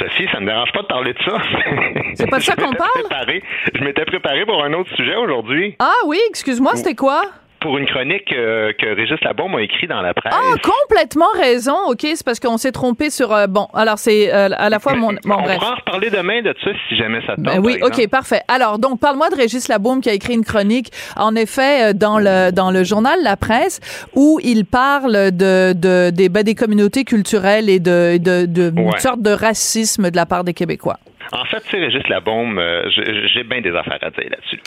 Sophie, 0.00 0.26
ça 0.32 0.40
me 0.40 0.46
dérange 0.46 0.72
pas 0.72 0.82
de 0.82 0.86
parler 0.86 1.12
de 1.12 1.18
ça. 1.24 1.36
C'est 2.14 2.28
pas 2.30 2.38
de 2.38 2.42
ça 2.42 2.56
qu'on 2.56 2.72
parle? 2.72 2.90
préparé- 3.04 3.42
Je 3.74 3.84
m'étais 3.84 4.04
préparé 4.04 4.44
pour 4.46 4.62
un 4.64 4.72
autre 4.72 4.94
sujet 4.96 5.14
aujourd'hui, 5.16 5.76
Ah 5.78 5.92
oui, 6.06 6.18
excuse-moi, 6.28 6.76
c'était 6.76 6.94
quoi? 6.94 7.22
Pour 7.60 7.78
une 7.78 7.86
chronique 7.86 8.32
euh, 8.32 8.72
que 8.78 8.86
Régis 8.94 9.20
Labaume 9.22 9.54
a 9.56 9.62
écrit 9.62 9.86
dans 9.86 10.00
la 10.00 10.14
presse. 10.14 10.32
Ah, 10.36 10.54
complètement 10.62 11.30
raison. 11.38 11.76
OK, 11.88 12.00
c'est 12.02 12.24
parce 12.24 12.40
qu'on 12.40 12.56
s'est 12.58 12.72
trompé 12.72 13.10
sur. 13.10 13.32
euh, 13.32 13.46
bon, 13.46 13.68
alors 13.74 13.98
c'est 13.98 14.32
euh, 14.32 14.48
à 14.56 14.70
la 14.70 14.78
fois 14.78 14.94
mon. 14.94 15.08
Bon, 15.24 15.36
On 15.38 15.42
bref. 15.42 15.58
pourra 15.58 15.72
en 15.72 15.76
reparler 15.76 16.10
demain 16.10 16.42
de 16.42 16.54
ça 16.64 16.70
si 16.88 16.96
jamais 16.96 17.20
ça 17.26 17.36
te 17.36 17.42
tente. 17.42 17.54
Ben 17.54 17.60
oui, 17.62 17.78
OK, 17.82 18.08
parfait. 18.08 18.40
Alors, 18.48 18.78
donc, 18.78 19.00
parle-moi 19.00 19.30
de 19.30 19.36
Régis 19.36 19.68
Labaume 19.68 20.00
qui 20.00 20.08
a 20.10 20.12
écrit 20.14 20.34
une 20.34 20.44
chronique, 20.44 20.90
en 21.16 21.34
effet, 21.36 21.90
euh, 21.90 21.92
dans 21.92 22.18
le, 22.18 22.50
dans 22.50 22.70
le 22.70 22.84
journal 22.84 23.18
La 23.22 23.36
Presse, 23.36 23.80
où 24.14 24.38
il 24.42 24.64
parle 24.64 25.30
de, 25.32 25.72
de, 25.74 26.10
des, 26.10 26.28
ben, 26.28 26.42
des 26.42 26.54
communautés 26.54 27.04
culturelles 27.04 27.68
et 27.68 27.78
de, 27.80 28.16
de, 28.18 28.46
de 28.46 28.72
une 28.76 28.90
Ouais. 28.90 28.98
sorte 29.00 29.20
de 29.22 29.30
racisme 29.30 30.10
de 30.10 30.16
la 30.16 30.26
part 30.26 30.44
des 30.44 30.54
Québécois. 30.54 30.98
En 31.32 31.44
fait, 31.44 31.60
tu 31.60 31.70
sais, 31.70 31.78
Régis 31.78 32.06
Labaume, 32.08 32.58
euh, 32.58 32.88
j'ai 32.90 33.44
bien 33.44 33.60
des 33.60 33.74
affaires 33.74 33.98
à 34.00 34.10
dire 34.10 34.30
là-dessus. 34.30 34.60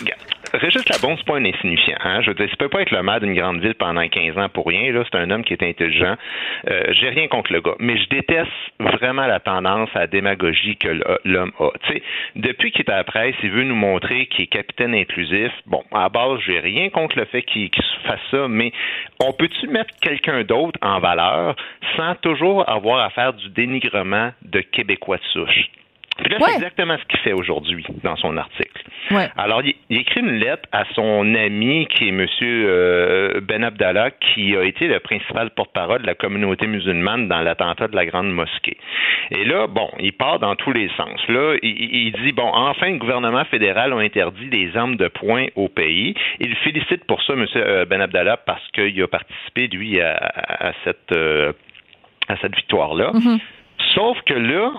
Régis 0.53 0.87
Labaume, 0.87 1.15
c'est 1.17 1.25
pas 1.25 1.37
un 1.37 1.45
insignifiant. 1.45 1.97
Hein? 2.03 2.21
Je 2.21 2.29
veux 2.29 2.35
dire, 2.35 2.47
il 2.49 2.57
peut 2.57 2.69
pas 2.69 2.81
être 2.81 2.91
le 2.91 3.01
maire 3.01 3.19
d'une 3.19 3.33
grande 3.33 3.59
ville 3.59 3.73
pendant 3.73 4.07
15 4.07 4.37
ans 4.37 4.49
pour 4.49 4.67
rien. 4.67 4.91
Là, 4.91 5.03
c'est 5.03 5.17
un 5.17 5.29
homme 5.31 5.43
qui 5.43 5.53
est 5.53 5.63
intelligent. 5.63 6.15
Euh, 6.69 6.83
j'ai 6.91 7.09
rien 7.09 7.27
contre 7.27 7.51
le 7.51 7.61
gars, 7.61 7.75
mais 7.79 7.97
je 7.97 8.07
déteste 8.09 8.51
vraiment 8.79 9.25
la 9.25 9.39
tendance 9.39 9.89
à 9.95 9.99
la 9.99 10.07
démagogie 10.07 10.77
que 10.77 10.89
l'homme 11.25 11.51
a. 11.59 11.69
Depuis 12.35 12.71
qu'il 12.71 12.85
est 12.85 12.91
à 12.91 12.97
la 12.97 13.03
presse, 13.03 13.35
il 13.43 13.51
veut 13.51 13.63
nous 13.63 13.75
montrer 13.75 14.27
qu'il 14.27 14.43
est 14.43 14.47
capitaine 14.47 14.93
inclusif. 14.93 15.51
Bon, 15.65 15.83
à 15.91 16.09
base, 16.09 16.39
j'ai 16.45 16.59
rien 16.59 16.89
contre 16.89 17.17
le 17.17 17.25
fait 17.25 17.41
qu'il 17.41 17.69
qu'il 17.69 17.83
fasse 18.05 18.19
ça, 18.31 18.47
mais 18.47 18.71
on 19.19 19.33
peut-tu 19.33 19.67
mettre 19.67 19.93
quelqu'un 20.01 20.43
d'autre 20.43 20.77
en 20.81 20.99
valeur 20.99 21.55
sans 21.97 22.15
toujours 22.15 22.69
avoir 22.69 22.99
à 23.03 23.09
faire 23.09 23.33
du 23.33 23.49
dénigrement 23.49 24.31
de 24.43 24.59
Québécois 24.59 25.17
de 25.17 25.23
souche? 25.23 25.69
Puis 26.17 26.29
là, 26.29 26.37
Ouais. 26.37 26.45
c'est 26.49 26.55
exactement 26.55 26.97
ce 26.97 27.05
qu'il 27.05 27.19
fait 27.21 27.33
aujourd'hui 27.33 27.85
dans 28.03 28.15
son 28.15 28.37
article. 28.37 28.83
Ouais. 29.11 29.27
Alors, 29.37 29.61
il, 29.63 29.73
il 29.89 29.97
écrit 29.99 30.19
une 30.21 30.37
lettre 30.37 30.67
à 30.71 30.83
son 30.93 31.33
ami 31.35 31.87
qui 31.87 32.05
est 32.05 32.09
M. 32.09 32.25
euh, 32.43 33.41
Ben 33.41 33.63
Abdallah, 33.63 34.11
qui 34.11 34.55
a 34.55 34.63
été 34.63 34.87
le 34.87 34.99
principal 34.99 35.49
porte-parole 35.51 36.01
de 36.03 36.07
la 36.07 36.15
communauté 36.15 36.67
musulmane 36.67 37.27
dans 37.27 37.41
l'attentat 37.41 37.87
de 37.87 37.95
la 37.95 38.05
Grande 38.05 38.31
Mosquée. 38.31 38.77
Et 39.31 39.43
là, 39.45 39.67
bon, 39.67 39.89
il 39.99 40.13
part 40.13 40.39
dans 40.39 40.55
tous 40.55 40.71
les 40.71 40.89
sens. 40.97 41.19
Là, 41.29 41.55
il, 41.63 41.95
il 42.07 42.11
dit, 42.23 42.31
bon, 42.31 42.47
enfin, 42.53 42.91
le 42.91 42.97
gouvernement 42.97 43.43
fédéral 43.45 43.91
a 43.93 43.97
interdit 43.97 44.49
les 44.51 44.75
armes 44.77 44.95
de 44.97 45.07
poing 45.07 45.47
au 45.55 45.67
pays. 45.67 46.13
Il 46.39 46.55
félicite 46.57 47.05
pour 47.05 47.21
ça 47.23 47.33
M. 47.33 47.45
euh, 47.55 47.85
Ben 47.85 48.01
Abdallah 48.01 48.37
parce 48.37 48.65
qu'il 48.71 49.01
a 49.01 49.07
participé, 49.07 49.67
lui, 49.67 49.99
à, 49.99 50.73
cette... 50.83 51.11
euh, 51.11 51.53
à 52.29 52.37
cette 52.37 52.55
victoire-là. 52.55 53.11
Sauf 53.93 54.17
que 54.25 54.33
là, 54.33 54.71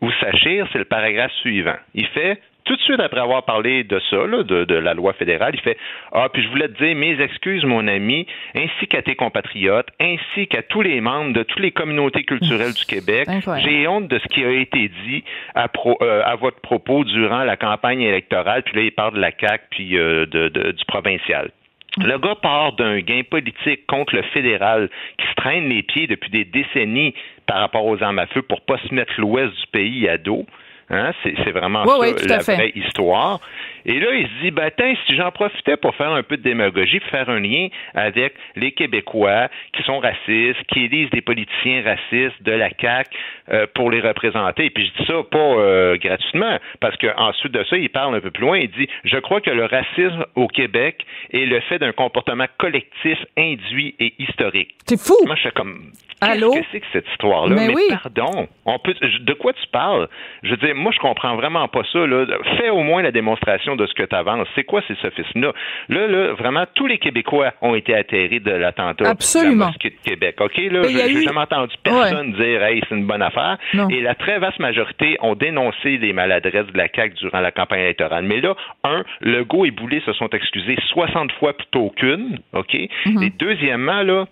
où 0.00 0.10
s'achire, 0.20 0.66
c'est 0.72 0.78
le 0.78 0.84
paragraphe 0.84 1.32
suivant. 1.42 1.76
Il 1.94 2.06
fait, 2.08 2.40
tout 2.64 2.76
de 2.76 2.80
suite 2.82 3.00
après 3.00 3.20
avoir 3.20 3.44
parlé 3.44 3.82
de 3.84 4.00
ça, 4.10 4.24
là, 4.26 4.42
de, 4.44 4.64
de 4.64 4.74
la 4.76 4.94
loi 4.94 5.12
fédérale, 5.14 5.50
il 5.54 5.60
fait 5.60 5.76
Ah, 6.12 6.28
puis 6.32 6.42
je 6.42 6.48
voulais 6.48 6.68
te 6.68 6.82
dire 6.84 6.94
mes 6.96 7.20
excuses, 7.20 7.64
mon 7.64 7.86
ami, 7.88 8.26
ainsi 8.54 8.86
qu'à 8.88 9.02
tes 9.02 9.14
compatriotes, 9.16 9.88
ainsi 10.00 10.46
qu'à 10.46 10.62
tous 10.62 10.80
les 10.82 11.00
membres 11.00 11.32
de 11.32 11.42
toutes 11.42 11.60
les 11.60 11.72
communautés 11.72 12.22
culturelles 12.24 12.72
du 12.74 12.84
Québec. 12.86 13.28
J'ai 13.64 13.86
honte 13.88 14.08
de 14.08 14.18
ce 14.18 14.28
qui 14.28 14.44
a 14.44 14.50
été 14.50 14.88
dit 15.06 15.24
à, 15.54 15.68
pro- 15.68 15.98
euh, 16.02 16.22
à 16.24 16.36
votre 16.36 16.60
propos 16.60 17.04
durant 17.04 17.42
la 17.44 17.56
campagne 17.56 18.00
électorale. 18.02 18.62
Puis 18.62 18.76
là, 18.76 18.82
il 18.82 18.92
parle 18.92 19.14
de 19.14 19.20
la 19.20 19.32
CAQ 19.32 19.64
puis 19.70 19.98
euh, 19.98 20.26
de, 20.26 20.48
de- 20.48 20.70
du 20.72 20.84
provincial. 20.86 21.50
Le 21.98 22.18
gars 22.18 22.36
part 22.36 22.72
d'un 22.72 23.00
gain 23.00 23.22
politique 23.22 23.86
contre 23.86 24.14
le 24.14 24.22
fédéral 24.22 24.88
qui 25.18 25.26
se 25.26 25.34
traîne 25.34 25.68
les 25.68 25.82
pieds 25.82 26.06
depuis 26.06 26.30
des 26.30 26.44
décennies 26.44 27.14
par 27.46 27.58
rapport 27.58 27.84
aux 27.84 28.02
armes 28.02 28.18
à 28.18 28.26
feu 28.26 28.40
pour 28.40 28.62
pas 28.62 28.78
se 28.78 28.94
mettre 28.94 29.12
l'ouest 29.18 29.54
du 29.54 29.66
pays 29.72 30.08
à 30.08 30.16
dos. 30.16 30.46
Hein, 30.92 31.12
c'est, 31.22 31.50
vraiment 31.52 31.84
Oui, 31.98 32.08
ça 32.18 32.26
la 32.26 32.40
fait. 32.40 32.54
vraie 32.54 32.72
histoire. 32.74 33.40
Et 33.86 33.98
là, 33.98 34.14
il 34.14 34.26
se 34.26 34.42
dit, 34.42 34.50
ben, 34.50 34.70
tiens, 34.76 34.94
si 35.06 35.16
j'en 35.16 35.30
profitais 35.30 35.78
pour 35.78 35.94
faire 35.94 36.10
un 36.10 36.22
peu 36.22 36.36
de 36.36 36.42
démagogie, 36.42 37.00
pour 37.00 37.08
faire 37.08 37.30
un 37.30 37.40
lien 37.40 37.68
avec 37.94 38.34
les 38.56 38.72
Québécois 38.72 39.48
qui 39.72 39.82
sont 39.84 39.98
racistes, 39.98 40.62
qui 40.68 40.84
élisent 40.84 41.08
des 41.10 41.22
politiciens 41.22 41.82
racistes 41.82 42.42
de 42.42 42.52
la 42.52 42.68
CAQ 42.78 43.10
euh, 43.50 43.66
pour 43.74 43.90
les 43.90 44.00
représenter. 44.00 44.66
Et 44.66 44.70
puis 44.70 44.86
je 44.86 45.02
dis 45.02 45.06
ça 45.08 45.22
pas 45.30 45.38
euh, 45.38 45.96
gratuitement, 45.96 46.58
parce 46.80 46.96
qu'ensuite 46.98 47.52
de 47.52 47.64
ça, 47.64 47.76
il 47.78 47.88
parle 47.88 48.14
un 48.14 48.20
peu 48.20 48.30
plus 48.30 48.42
loin. 48.42 48.58
Il 48.58 48.70
dit, 48.70 48.88
je 49.04 49.16
crois 49.16 49.40
que 49.40 49.50
le 49.50 49.64
racisme 49.64 50.26
au 50.34 50.46
Québec 50.46 51.06
est 51.32 51.46
le 51.46 51.60
fait 51.60 51.78
d'un 51.78 51.92
comportement 51.92 52.46
collectif 52.58 53.18
induit 53.38 53.94
et 53.98 54.12
historique. 54.18 54.74
C'est 54.86 55.00
fou! 55.00 55.16
Moi, 55.24 55.36
je 55.36 55.42
fais 55.42 55.52
comme, 55.52 55.90
Allô? 56.22 56.50
Qu'est-ce 56.52 56.62
que 56.62 56.68
c'est 56.72 56.80
que 56.80 56.86
cette 56.92 57.08
histoire-là? 57.10 57.54
Mais 57.56 57.74
oui. 57.74 57.82
pardon, 57.90 58.46
on 58.64 58.78
peut, 58.78 58.94
de 58.94 59.32
quoi 59.34 59.52
tu 59.52 59.66
parles? 59.72 60.08
Je 60.42 60.50
veux 60.50 60.56
dire, 60.56 60.74
moi, 60.74 60.92
je 60.94 60.98
comprends 60.98 61.36
vraiment 61.36 61.66
pas 61.68 61.82
ça. 61.92 62.06
Là. 62.06 62.24
Fais 62.58 62.70
au 62.70 62.82
moins 62.82 63.02
la 63.02 63.10
démonstration 63.12 63.76
de 63.76 63.86
ce 63.86 63.94
que 63.94 64.02
tu 64.04 64.14
avances. 64.14 64.46
C'est 64.54 64.64
quoi 64.64 64.82
ces 64.88 64.94
sophismes-là? 64.96 65.52
Là, 65.88 66.06
là, 66.06 66.32
vraiment, 66.34 66.64
tous 66.74 66.86
les 66.86 66.98
Québécois 66.98 67.52
ont 67.60 67.74
été 67.74 67.94
atterrés 67.94 68.40
de 68.40 68.50
l'attentat 68.52 68.94
de 69.00 69.04
la 69.04 69.10
Absolument. 69.10 69.66
mosquée 69.66 69.90
de 69.90 70.08
Québec. 70.10 70.36
OK? 70.40 70.56
Là, 70.56 70.82
j'ai 70.84 71.12
eu- 71.12 71.22
jamais 71.24 71.40
entendu 71.40 71.74
personne 71.82 72.32
dire, 72.32 72.62
hey, 72.62 72.82
c'est 72.88 72.94
une 72.94 73.06
bonne 73.06 73.22
affaire. 73.22 73.58
Non. 73.74 73.88
Et 73.88 74.00
la 74.00 74.14
très 74.14 74.38
vaste 74.38 74.58
majorité 74.60 75.16
ont 75.20 75.34
dénoncé 75.34 75.98
les 75.98 76.12
maladresses 76.12 76.66
de 76.66 76.78
la 76.78 76.88
CAQ 76.94 77.14
durant 77.16 77.40
la 77.40 77.50
campagne 77.50 77.80
électorale. 77.80 78.24
Mais 78.24 78.40
là, 78.40 78.54
un, 78.84 79.02
Legault 79.20 79.64
et 79.64 79.70
Boulay 79.70 80.00
se 80.06 80.12
sont 80.12 80.28
excusés 80.30 80.76
60 80.92 81.32
fois 81.32 81.52
plutôt 81.56 81.90
qu'une, 81.96 82.38
OK? 82.52 82.76
Mhm. 83.06 83.22
Et 83.22 83.30
deuxièmement, 83.30 84.02
là, 84.02 84.26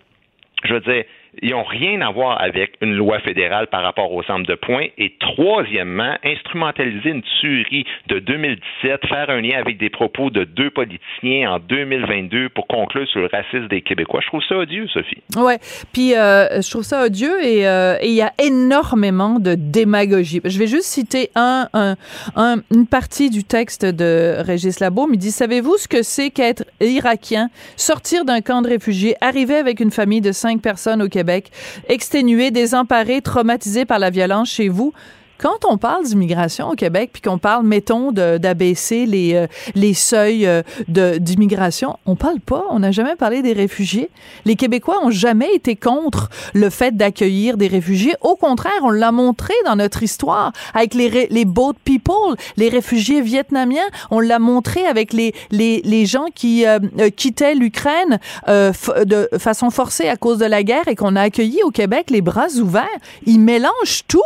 je 0.64 0.74
veux 0.74 0.80
dire, 0.80 1.04
ils 1.42 1.50
n'ont 1.50 1.62
rien 1.64 2.00
à 2.00 2.10
voir 2.10 2.40
avec 2.40 2.72
une 2.80 2.94
loi 2.94 3.20
fédérale 3.20 3.68
par 3.68 3.82
rapport 3.82 4.12
au 4.12 4.22
centre 4.22 4.46
de 4.46 4.54
points. 4.54 4.86
Et 4.98 5.14
troisièmement, 5.20 6.16
instrumentaliser 6.24 7.10
une 7.10 7.22
tuerie 7.40 7.84
de 8.08 8.18
2017, 8.18 9.06
faire 9.08 9.30
un 9.30 9.40
lien 9.40 9.58
avec 9.58 9.78
des 9.78 9.90
propos 9.90 10.30
de 10.30 10.44
deux 10.44 10.70
politiciens 10.70 11.52
en 11.52 11.58
2022 11.60 12.48
pour 12.50 12.66
conclure 12.66 13.06
sur 13.08 13.20
le 13.20 13.28
racisme 13.32 13.68
des 13.68 13.82
Québécois. 13.82 14.20
Je 14.22 14.26
trouve 14.28 14.42
ça 14.48 14.56
odieux, 14.56 14.86
Sophie. 14.88 15.22
Ouais, 15.36 15.58
puis 15.92 16.14
euh, 16.16 16.60
je 16.60 16.70
trouve 16.70 16.82
ça 16.82 17.04
odieux 17.06 17.44
et 17.44 17.66
euh, 17.66 17.96
et 18.00 18.08
il 18.08 18.14
y 18.14 18.22
a 18.22 18.32
énormément 18.42 19.38
de 19.38 19.54
démagogie. 19.54 20.40
Je 20.44 20.58
vais 20.58 20.66
juste 20.66 20.84
citer 20.84 21.30
un, 21.34 21.68
un, 21.72 21.96
un- 22.36 22.56
une 22.74 22.86
partie 22.86 23.30
du 23.30 23.44
texte 23.44 23.84
de 23.84 24.36
Régis 24.44 24.80
Labaume. 24.80 25.10
Il 25.14 25.18
dit 25.18 25.30
savez-vous 25.30 25.76
ce 25.76 25.88
que 25.88 26.02
c'est 26.02 26.30
qu'être 26.30 26.64
irakien, 26.80 27.48
sortir 27.76 28.24
d'un 28.24 28.40
camp 28.40 28.62
de 28.62 28.68
réfugiés, 28.68 29.14
arriver 29.20 29.54
avec 29.56 29.80
une 29.80 29.90
famille 29.90 30.20
de 30.20 30.32
cinq 30.32 30.60
personnes 30.62 31.02
au 31.02 31.08
Québec, 31.08 31.19
exténué, 31.88 32.50
désemparé, 32.50 33.22
traumatisé 33.22 33.84
par 33.84 33.98
la 33.98 34.10
violence 34.10 34.50
chez 34.50 34.68
vous? 34.68 34.92
Quand 35.40 35.64
on 35.66 35.78
parle 35.78 36.04
d'immigration 36.04 36.68
au 36.68 36.74
Québec, 36.74 37.10
puis 37.14 37.22
qu'on 37.22 37.38
parle, 37.38 37.64
mettons, 37.64 38.12
d'abaisser 38.12 39.06
les, 39.06 39.32
euh, 39.34 39.46
les 39.74 39.94
seuils 39.94 40.46
euh, 40.46 40.60
d'immigration, 40.86 41.96
on 42.04 42.14
parle 42.14 42.40
pas, 42.40 42.64
on 42.68 42.80
n'a 42.80 42.90
jamais 42.90 43.16
parlé 43.16 43.40
des 43.40 43.54
réfugiés. 43.54 44.10
Les 44.44 44.54
Québécois 44.54 44.98
ont 45.02 45.10
jamais 45.10 45.48
été 45.54 45.76
contre 45.76 46.28
le 46.52 46.68
fait 46.68 46.94
d'accueillir 46.94 47.56
des 47.56 47.68
réfugiés. 47.68 48.12
Au 48.20 48.36
contraire, 48.36 48.82
on 48.82 48.90
l'a 48.90 49.12
montré 49.12 49.54
dans 49.64 49.76
notre 49.76 50.02
histoire 50.02 50.52
avec 50.74 50.92
les, 50.92 51.28
les 51.30 51.44
boat 51.46 51.72
people, 51.84 52.36
les 52.58 52.68
réfugiés 52.68 53.22
vietnamiens. 53.22 53.88
On 54.10 54.20
l'a 54.20 54.38
montré 54.38 54.84
avec 54.84 55.14
les, 55.14 55.32
les, 55.50 55.80
les 55.86 56.04
gens 56.04 56.26
qui 56.34 56.66
euh, 56.66 56.78
quittaient 57.16 57.54
l'Ukraine 57.54 58.18
de 58.46 59.28
façon 59.38 59.70
forcée 59.70 60.08
à 60.08 60.16
cause 60.16 60.36
de 60.36 60.44
la 60.44 60.62
guerre 60.62 60.86
et 60.88 60.96
qu'on 60.96 61.16
a 61.16 61.22
accueillis 61.22 61.62
au 61.62 61.70
Québec 61.70 62.10
les 62.10 62.20
bras 62.20 62.48
ouverts. 62.60 62.84
Ils 63.24 63.40
mélangent 63.40 64.02
tout. 64.06 64.20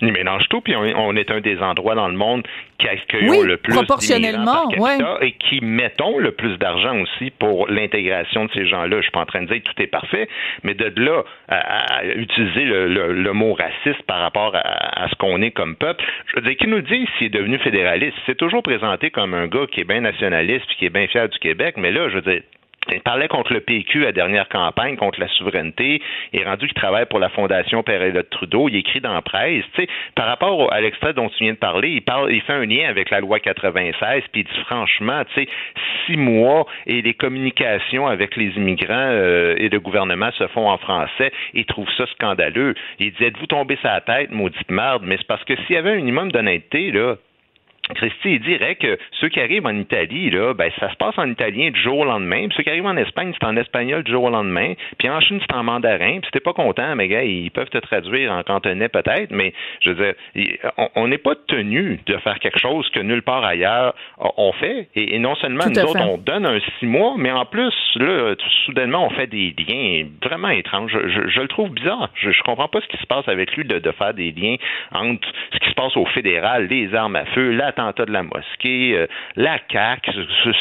Ils 0.00 0.12
mélangent 0.12 0.48
tout, 0.48 0.60
puis 0.60 0.76
on, 0.76 0.82
on 0.82 1.16
est 1.16 1.30
un 1.32 1.40
des 1.40 1.58
endroits 1.58 1.96
dans 1.96 2.06
le 2.06 2.14
monde 2.16 2.46
qui 2.78 2.86
accueillent 2.88 3.28
Oui, 3.30 3.42
le 3.44 3.56
plus 3.56 3.72
proportionnellement, 3.74 4.68
par 4.68 4.68
capita 4.70 5.18
et 5.22 5.32
qui 5.32 5.60
mettons 5.60 6.18
le 6.18 6.30
plus 6.30 6.56
d'argent 6.58 6.96
aussi 7.00 7.30
pour 7.32 7.66
l'intégration 7.68 8.44
de 8.44 8.50
ces 8.52 8.66
gens-là. 8.66 8.98
Je 8.98 9.02
suis 9.02 9.10
pas 9.10 9.20
en 9.22 9.26
train 9.26 9.42
de 9.42 9.46
dire 9.48 9.62
que 9.62 9.68
tout 9.70 9.82
est 9.82 9.88
parfait, 9.88 10.28
mais 10.62 10.74
de 10.74 10.92
là 11.00 11.24
à, 11.48 11.96
à 11.98 12.04
utiliser 12.04 12.64
le, 12.64 12.86
le- 12.86 13.12
le 13.12 13.32
mot 13.32 13.54
raciste 13.54 14.02
par 14.06 14.20
rapport 14.20 14.54
à, 14.54 15.02
à 15.04 15.08
ce 15.08 15.14
qu'on 15.16 15.42
est 15.42 15.50
comme 15.50 15.74
peuple, 15.74 16.04
je 16.26 16.36
veux 16.36 16.42
dire, 16.46 16.56
qui 16.56 16.68
nous 16.68 16.80
dit 16.82 17.06
s'il 17.18 17.26
est 17.26 17.30
devenu 17.30 17.58
fédéraliste? 17.58 18.16
C'est 18.26 18.36
toujours 18.36 18.62
présenté 18.62 19.10
comme 19.10 19.34
un 19.34 19.48
gars 19.48 19.66
qui 19.70 19.80
est 19.80 19.84
bien 19.84 20.00
nationaliste 20.02 20.66
puis 20.68 20.76
qui 20.76 20.86
est 20.86 20.90
bien 20.90 21.08
fier 21.08 21.28
du 21.28 21.38
Québec, 21.40 21.74
mais 21.76 21.90
là, 21.90 22.08
je 22.08 22.14
veux 22.14 22.22
dire, 22.22 22.42
il 22.92 23.00
parlait 23.00 23.28
contre 23.28 23.52
le 23.52 23.60
PQ 23.60 24.02
à 24.02 24.06
la 24.06 24.12
dernière 24.12 24.48
campagne, 24.48 24.96
contre 24.96 25.20
la 25.20 25.28
souveraineté. 25.28 26.00
Il 26.32 26.40
est 26.40 26.44
rendu 26.44 26.66
qu'il 26.66 26.74
travaille 26.74 27.06
pour 27.06 27.18
la 27.18 27.28
Fondation 27.28 27.82
Père-Éliott 27.82 28.28
Trudeau. 28.30 28.68
Il 28.68 28.76
écrit 28.76 29.00
dans 29.00 29.12
la 29.12 29.22
presse. 29.22 29.64
Tu 29.74 29.82
sais, 29.82 29.88
par 30.14 30.26
rapport 30.26 30.72
à 30.72 30.80
l'extrait 30.80 31.12
dont 31.12 31.28
tu 31.28 31.44
viens 31.44 31.52
de 31.52 31.58
parler, 31.58 31.90
il, 31.90 32.02
parle, 32.02 32.32
il 32.32 32.40
fait 32.42 32.54
un 32.54 32.64
lien 32.64 32.88
avec 32.88 33.10
la 33.10 33.20
loi 33.20 33.40
96, 33.40 34.22
puis 34.32 34.42
il 34.42 34.44
dit 34.44 34.64
franchement, 34.66 35.22
tu 35.34 35.42
sais, 35.42 35.48
six 36.06 36.16
mois 36.16 36.66
et 36.86 37.02
les 37.02 37.14
communications 37.14 38.06
avec 38.06 38.36
les 38.36 38.48
immigrants 38.56 38.94
euh, 38.94 39.54
et 39.58 39.68
le 39.68 39.80
gouvernement 39.80 40.30
se 40.32 40.46
font 40.48 40.68
en 40.68 40.78
français. 40.78 41.32
Il 41.54 41.66
trouve 41.66 41.88
ça 41.96 42.06
scandaleux. 42.14 42.74
Il 42.98 43.12
dit, 43.12 43.24
êtes-vous 43.24 43.46
tombé 43.46 43.78
la 43.82 44.00
tête, 44.00 44.30
maudite 44.30 44.70
merde? 44.70 45.02
Mais 45.04 45.16
c'est 45.16 45.26
parce 45.26 45.44
que 45.44 45.56
s'il 45.56 45.74
y 45.74 45.78
avait 45.78 45.92
un 45.92 45.96
minimum 45.96 46.30
d'honnêteté, 46.30 46.90
là, 46.90 47.16
Christy, 47.94 48.34
il 48.34 48.40
dirait 48.40 48.74
que 48.76 48.98
ceux 49.20 49.28
qui 49.28 49.40
arrivent 49.40 49.66
en 49.66 49.76
Italie, 49.76 50.30
là, 50.30 50.54
ben, 50.54 50.70
ça 50.80 50.90
se 50.90 50.96
passe 50.96 51.16
en 51.18 51.28
italien 51.30 51.70
du 51.70 51.80
jour 51.80 51.98
au 51.98 52.04
lendemain. 52.04 52.46
Puis 52.48 52.56
ceux 52.56 52.62
qui 52.62 52.70
arrivent 52.70 52.86
en 52.86 52.96
Espagne, 52.96 53.32
c'est 53.38 53.46
en 53.46 53.56
espagnol 53.56 54.02
du 54.02 54.12
jour 54.12 54.24
au 54.24 54.30
lendemain. 54.30 54.74
Puis 54.98 55.08
en 55.08 55.20
Chine, 55.20 55.40
c'est 55.40 55.54
en 55.56 55.62
mandarin. 55.64 56.18
Puis 56.20 56.26
si 56.26 56.30
t'es 56.32 56.40
pas 56.40 56.52
content, 56.52 56.94
mais 56.96 57.08
gars, 57.08 57.22
ils 57.24 57.50
peuvent 57.50 57.70
te 57.70 57.78
traduire 57.78 58.32
en 58.32 58.42
cantonais 58.42 58.88
peut-être, 58.88 59.30
mais 59.30 59.52
je 59.80 59.90
veux 59.90 60.14
dire, 60.34 60.54
on- 60.94 61.08
n'est 61.08 61.16
pas 61.18 61.34
tenu 61.46 61.98
de 62.06 62.16
faire 62.18 62.38
quelque 62.38 62.58
chose 62.58 62.86
que 62.90 63.00
nulle 63.00 63.22
part 63.22 63.42
ailleurs 63.44 63.94
on 64.18 64.30
on 64.36 64.52
fait. 64.52 64.88
Et, 64.94 65.14
et 65.14 65.18
non 65.18 65.34
seulement 65.36 65.64
nous 65.70 65.74
autres, 65.90 66.00
on 66.12 66.18
donne 66.18 66.44
un 66.46 66.58
six 66.78 66.86
mois, 66.86 67.14
mais 67.16 67.30
en 67.32 67.44
plus, 67.46 67.72
là, 67.96 68.34
tout 68.36 68.48
soudainement, 68.66 69.06
on 69.06 69.10
fait 69.10 69.26
des 69.26 69.54
liens 69.58 70.04
vraiment 70.22 70.48
étranges. 70.50 70.92
Je, 70.92 71.08
je- 71.08 71.28
je 71.28 71.40
le 71.40 71.48
trouve 71.48 71.70
bizarre. 71.70 72.10
Je, 72.14 72.30
je 72.30 72.42
comprends 72.42 72.68
pas 72.68 72.80
ce 72.82 72.86
qui 72.88 72.98
se 72.98 73.06
passe 73.06 73.26
avec 73.28 73.56
lui 73.56 73.64
de, 73.64 73.78
de 73.78 73.90
faire 73.92 74.12
des 74.14 74.32
liens 74.32 74.56
entre 74.92 75.26
ce 75.52 75.58
qui 75.58 75.68
se 75.70 75.74
passe 75.74 75.96
au 75.96 76.04
fédéral, 76.06 76.66
les 76.68 76.94
armes 76.94 77.16
à 77.16 77.24
feu, 77.26 77.50
de 77.78 78.12
la 78.12 78.22
mosquée, 78.22 78.94
euh, 78.94 79.06
la 79.36 79.58
CAQ. 79.70 80.10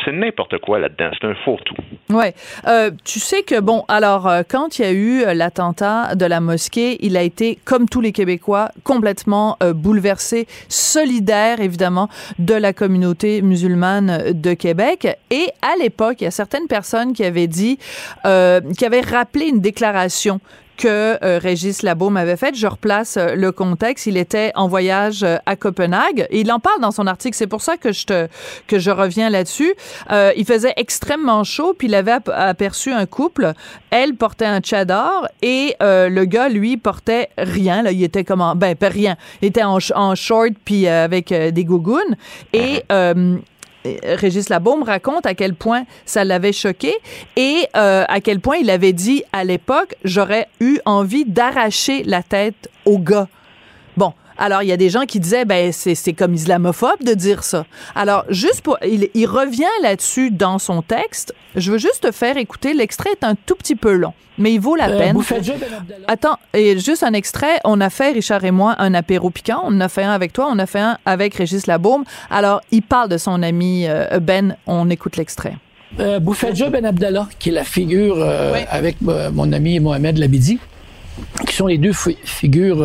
C'est- 0.05 0.11
n'importe 0.11 0.57
quoi 0.59 0.79
là-dedans. 0.79 1.09
C'est 1.19 1.27
un 1.27 1.35
fourre-tout. 1.43 1.75
Ouais. 2.09 2.33
Euh, 2.67 2.91
tu 3.03 3.19
sais 3.19 3.41
que, 3.43 3.59
bon, 3.59 3.83
alors, 3.87 4.27
euh, 4.27 4.43
quand 4.47 4.77
il 4.77 4.81
y 4.83 4.85
a 4.85 4.91
eu 4.91 5.23
l'attentat 5.35 6.15
de 6.15 6.25
la 6.25 6.39
mosquée, 6.39 6.97
il 7.01 7.17
a 7.17 7.23
été, 7.23 7.57
comme 7.65 7.89
tous 7.89 8.01
les 8.01 8.11
Québécois, 8.11 8.69
complètement 8.83 9.57
bouleversé, 9.75 10.47
solidaire, 10.69 11.59
évidemment, 11.59 12.07
de 12.39 12.53
la 12.53 12.73
communauté 12.73 13.41
musulmane 13.41 14.31
de 14.31 14.53
Québec. 14.53 15.07
Et 15.31 15.47
à 15.61 15.75
l'époque, 15.81 16.21
il 16.21 16.25
y 16.25 16.27
a 16.27 16.31
certaines 16.31 16.67
personnes 16.67 17.13
qui 17.13 17.23
avaient 17.23 17.47
dit, 17.47 17.77
qui 18.23 18.85
avaient 18.85 19.01
rappelé 19.01 19.47
une 19.47 19.59
déclaration 19.59 20.39
que 20.77 21.17
euh, 21.23 21.39
Régis 21.41 21.81
Labaume 21.81 22.17
avait 22.17 22.37
faite. 22.37 22.55
Je 22.55 22.67
replace 22.67 23.17
euh, 23.17 23.35
le 23.35 23.51
contexte. 23.51 24.05
Il 24.05 24.15
était 24.17 24.51
en 24.55 24.67
voyage 24.67 25.23
euh, 25.23 25.37
à 25.45 25.55
Copenhague 25.55 26.27
et 26.29 26.41
il 26.41 26.51
en 26.51 26.59
parle 26.59 26.79
dans 26.81 26.91
son 26.91 27.07
article. 27.07 27.35
C'est 27.35 27.47
pour 27.47 27.61
ça 27.61 27.77
que 27.77 27.91
je 27.91 28.05
te 28.05 28.27
que 28.67 28.79
je 28.79 28.91
reviens 28.91 29.29
là-dessus. 29.29 29.73
Euh, 30.11 30.31
il 30.37 30.45
faisait 30.45 30.73
extrêmement 30.77 31.43
chaud 31.43 31.73
puis 31.77 31.87
il 31.87 31.95
avait 31.95 32.11
ap- 32.11 32.31
aperçu 32.33 32.91
un 32.91 33.05
couple. 33.05 33.53
Elle 33.89 34.13
portait 34.15 34.45
un 34.45 34.59
tchador 34.61 35.27
et 35.41 35.75
euh, 35.81 36.09
le 36.09 36.25
gars 36.25 36.49
lui 36.49 36.77
portait 36.77 37.29
rien. 37.37 37.81
Là, 37.81 37.91
il 37.91 38.03
était 38.03 38.23
comme 38.23 38.41
en, 38.41 38.55
ben 38.55 38.75
pas 38.75 38.89
rien. 38.89 39.17
Il 39.41 39.47
était 39.47 39.63
en, 39.63 39.79
sh- 39.79 39.93
en 39.95 40.15
short 40.15 40.51
puis 40.63 40.87
avec 40.87 41.33
des 41.33 41.65
gougounes 41.65 42.15
et 42.53 42.83
euh, 42.91 43.37
Régis 44.03 44.49
Labaume 44.49 44.83
raconte 44.83 45.25
à 45.25 45.33
quel 45.33 45.53
point 45.53 45.83
ça 46.05 46.23
l'avait 46.23 46.53
choqué 46.53 46.93
et 47.35 47.67
euh, 47.75 48.03
à 48.07 48.21
quel 48.21 48.39
point 48.39 48.57
il 48.57 48.69
avait 48.69 48.93
dit 48.93 49.23
à 49.33 49.43
l'époque 49.43 49.95
j'aurais 50.03 50.47
eu 50.59 50.79
envie 50.85 51.25
d'arracher 51.25 52.03
la 52.03 52.23
tête 52.23 52.69
au 52.85 52.99
gars. 52.99 53.27
Alors 54.37 54.61
il 54.63 54.69
y 54.69 54.71
a 54.71 54.77
des 54.77 54.89
gens 54.89 55.05
qui 55.05 55.19
disaient 55.19 55.45
ben 55.45 55.71
c'est 55.71 55.95
c'est 55.95 56.13
comme 56.13 56.33
islamophobe 56.33 57.03
de 57.03 57.13
dire 57.13 57.43
ça. 57.43 57.65
Alors 57.95 58.25
juste 58.29 58.61
pour 58.61 58.77
il, 58.85 59.09
il 59.13 59.25
revient 59.25 59.63
là-dessus 59.81 60.31
dans 60.31 60.59
son 60.59 60.81
texte. 60.81 61.33
Je 61.55 61.71
veux 61.71 61.77
juste 61.77 62.01
te 62.03 62.11
faire 62.11 62.37
écouter 62.37 62.73
l'extrait 62.73 63.09
est 63.11 63.23
un 63.23 63.35
tout 63.35 63.55
petit 63.55 63.75
peu 63.75 63.93
long, 63.93 64.13
mais 64.37 64.53
il 64.53 64.59
vaut 64.59 64.75
la 64.75 64.89
Euh, 64.89 64.97
peine. 64.99 65.17
Ben. 65.17 65.95
Attends, 66.07 66.37
et 66.53 66.77
juste 66.77 67.01
un 67.03 67.13
extrait. 67.13 67.59
On 67.63 67.81
a 67.81 67.89
fait, 67.89 68.11
Richard 68.11 68.43
et 68.45 68.51
moi, 68.51 68.75
un 68.77 68.93
apéro 68.93 69.29
piquant. 69.31 69.61
On 69.63 69.73
en 69.75 69.81
a 69.81 69.89
fait 69.89 70.03
un 70.03 70.11
avec 70.11 70.33
toi, 70.33 70.47
on 70.51 70.59
a 70.59 70.65
fait 70.67 70.79
un 70.79 70.97
avec 71.05 71.33
Régis 71.35 71.65
Labaume. 71.65 72.03
Alors, 72.29 72.61
il 72.71 72.83
parle 72.83 73.09
de 73.09 73.17
son 73.17 73.41
ami 73.41 73.85
euh, 73.87 74.19
Ben. 74.19 74.55
On 74.67 74.89
écoute 74.91 75.17
l'extrait. 75.17 75.55
Euh, 75.99 76.19
Bouffadja 76.19 76.69
Ben 76.69 76.85
Abdallah, 76.85 77.27
qui 77.39 77.49
est 77.49 77.53
la 77.53 77.63
figure 77.63 78.17
euh, 78.19 78.53
avec 78.69 78.97
euh, 79.07 79.31
mon 79.31 79.51
ami 79.51 79.79
Mohamed 79.79 80.17
Labidi, 80.19 80.59
qui 81.47 81.55
sont 81.55 81.65
les 81.67 81.77
deux 81.79 81.93
fi- 81.93 82.17
figures 82.23 82.83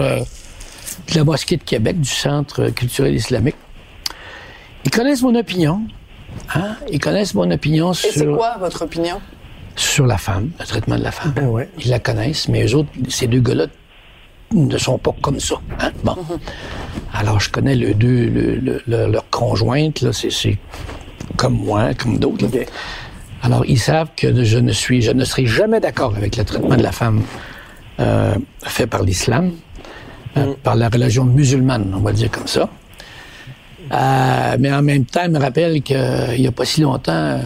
de 1.11 1.17
la 1.19 1.25
mosquée 1.25 1.57
de 1.57 1.63
Québec, 1.63 2.01
du 2.01 2.09
Centre 2.09 2.69
culturel 2.71 3.15
islamique. 3.15 3.57
Ils 4.85 4.91
connaissent 4.91 5.23
mon 5.23 5.35
opinion. 5.35 5.83
Hein? 6.55 6.77
Ils 6.91 6.99
connaissent 6.99 7.35
mon 7.35 7.51
opinion 7.51 7.93
Et 7.93 7.97
c'est 7.97 8.19
sur, 8.21 8.37
quoi 8.37 8.57
votre 8.59 8.83
opinion? 8.83 9.21
sur 9.77 10.07
la 10.07 10.19
femme, 10.19 10.51
le 10.61 10.65
traitement 10.67 10.97
de 10.97 11.03
la 11.03 11.13
femme. 11.13 11.35
Ils 11.83 11.91
la 11.91 11.99
connaissent, 11.99 12.49
mais 12.49 12.65
eux 12.67 12.75
autres, 12.77 12.91
ces 13.09 13.27
deux 13.27 13.41
gars-là 13.41 13.67
ne 14.53 14.77
sont 14.79 14.99
pas 14.99 15.15
comme 15.23 15.41
ça. 15.41 15.57
hein? 15.81 15.91
Bon. 16.05 16.17
Alors, 17.15 17.41
je 17.41 17.51
connais 17.51 17.75
le 17.75 17.95
deux, 17.95 18.27
le- 18.29 18.57
le- 18.57 18.83
le- 18.87 19.07
leur 19.11 19.29
conjointe, 19.31 20.01
là, 20.03 20.13
c'est, 20.13 20.31
c'est 20.31 20.59
comme 21.37 21.55
moi, 21.55 21.95
comme 21.95 22.19
d'autres. 22.19 22.47
Alors, 23.43 23.65
ils 23.67 23.79
savent 23.79 24.11
que 24.17 24.45
je 24.45 24.59
ne 24.59 24.73
suis, 24.73 25.01
je 25.03 25.11
ne 25.11 25.25
serai 25.25 25.47
jamais 25.47 25.81
d'accord 25.81 26.15
avec 26.17 26.37
le 26.37 26.45
traitement 26.45 26.77
de 26.77 26.83
la 26.83 26.93
femme 26.93 27.23
euh, 28.01 28.35
fait 28.65 28.87
par 28.87 29.03
l'islam, 29.03 29.53
euh, 30.37 30.55
par 30.63 30.77
la 30.77 30.89
religion 30.89 31.25
musulmane, 31.25 31.93
on 31.95 32.01
va 32.01 32.13
dire 32.13 32.31
comme 32.31 32.47
ça. 32.47 32.69
Euh, 33.93 34.57
mais 34.59 34.73
en 34.73 34.83
même 34.83 35.05
temps, 35.05 35.23
il 35.25 35.31
me 35.33 35.39
rappelle 35.39 35.83
qu'il 35.83 35.97
n'y 36.39 36.47
a 36.47 36.53
pas 36.53 36.65
si 36.65 36.81
longtemps, 36.81 37.13
euh, 37.13 37.39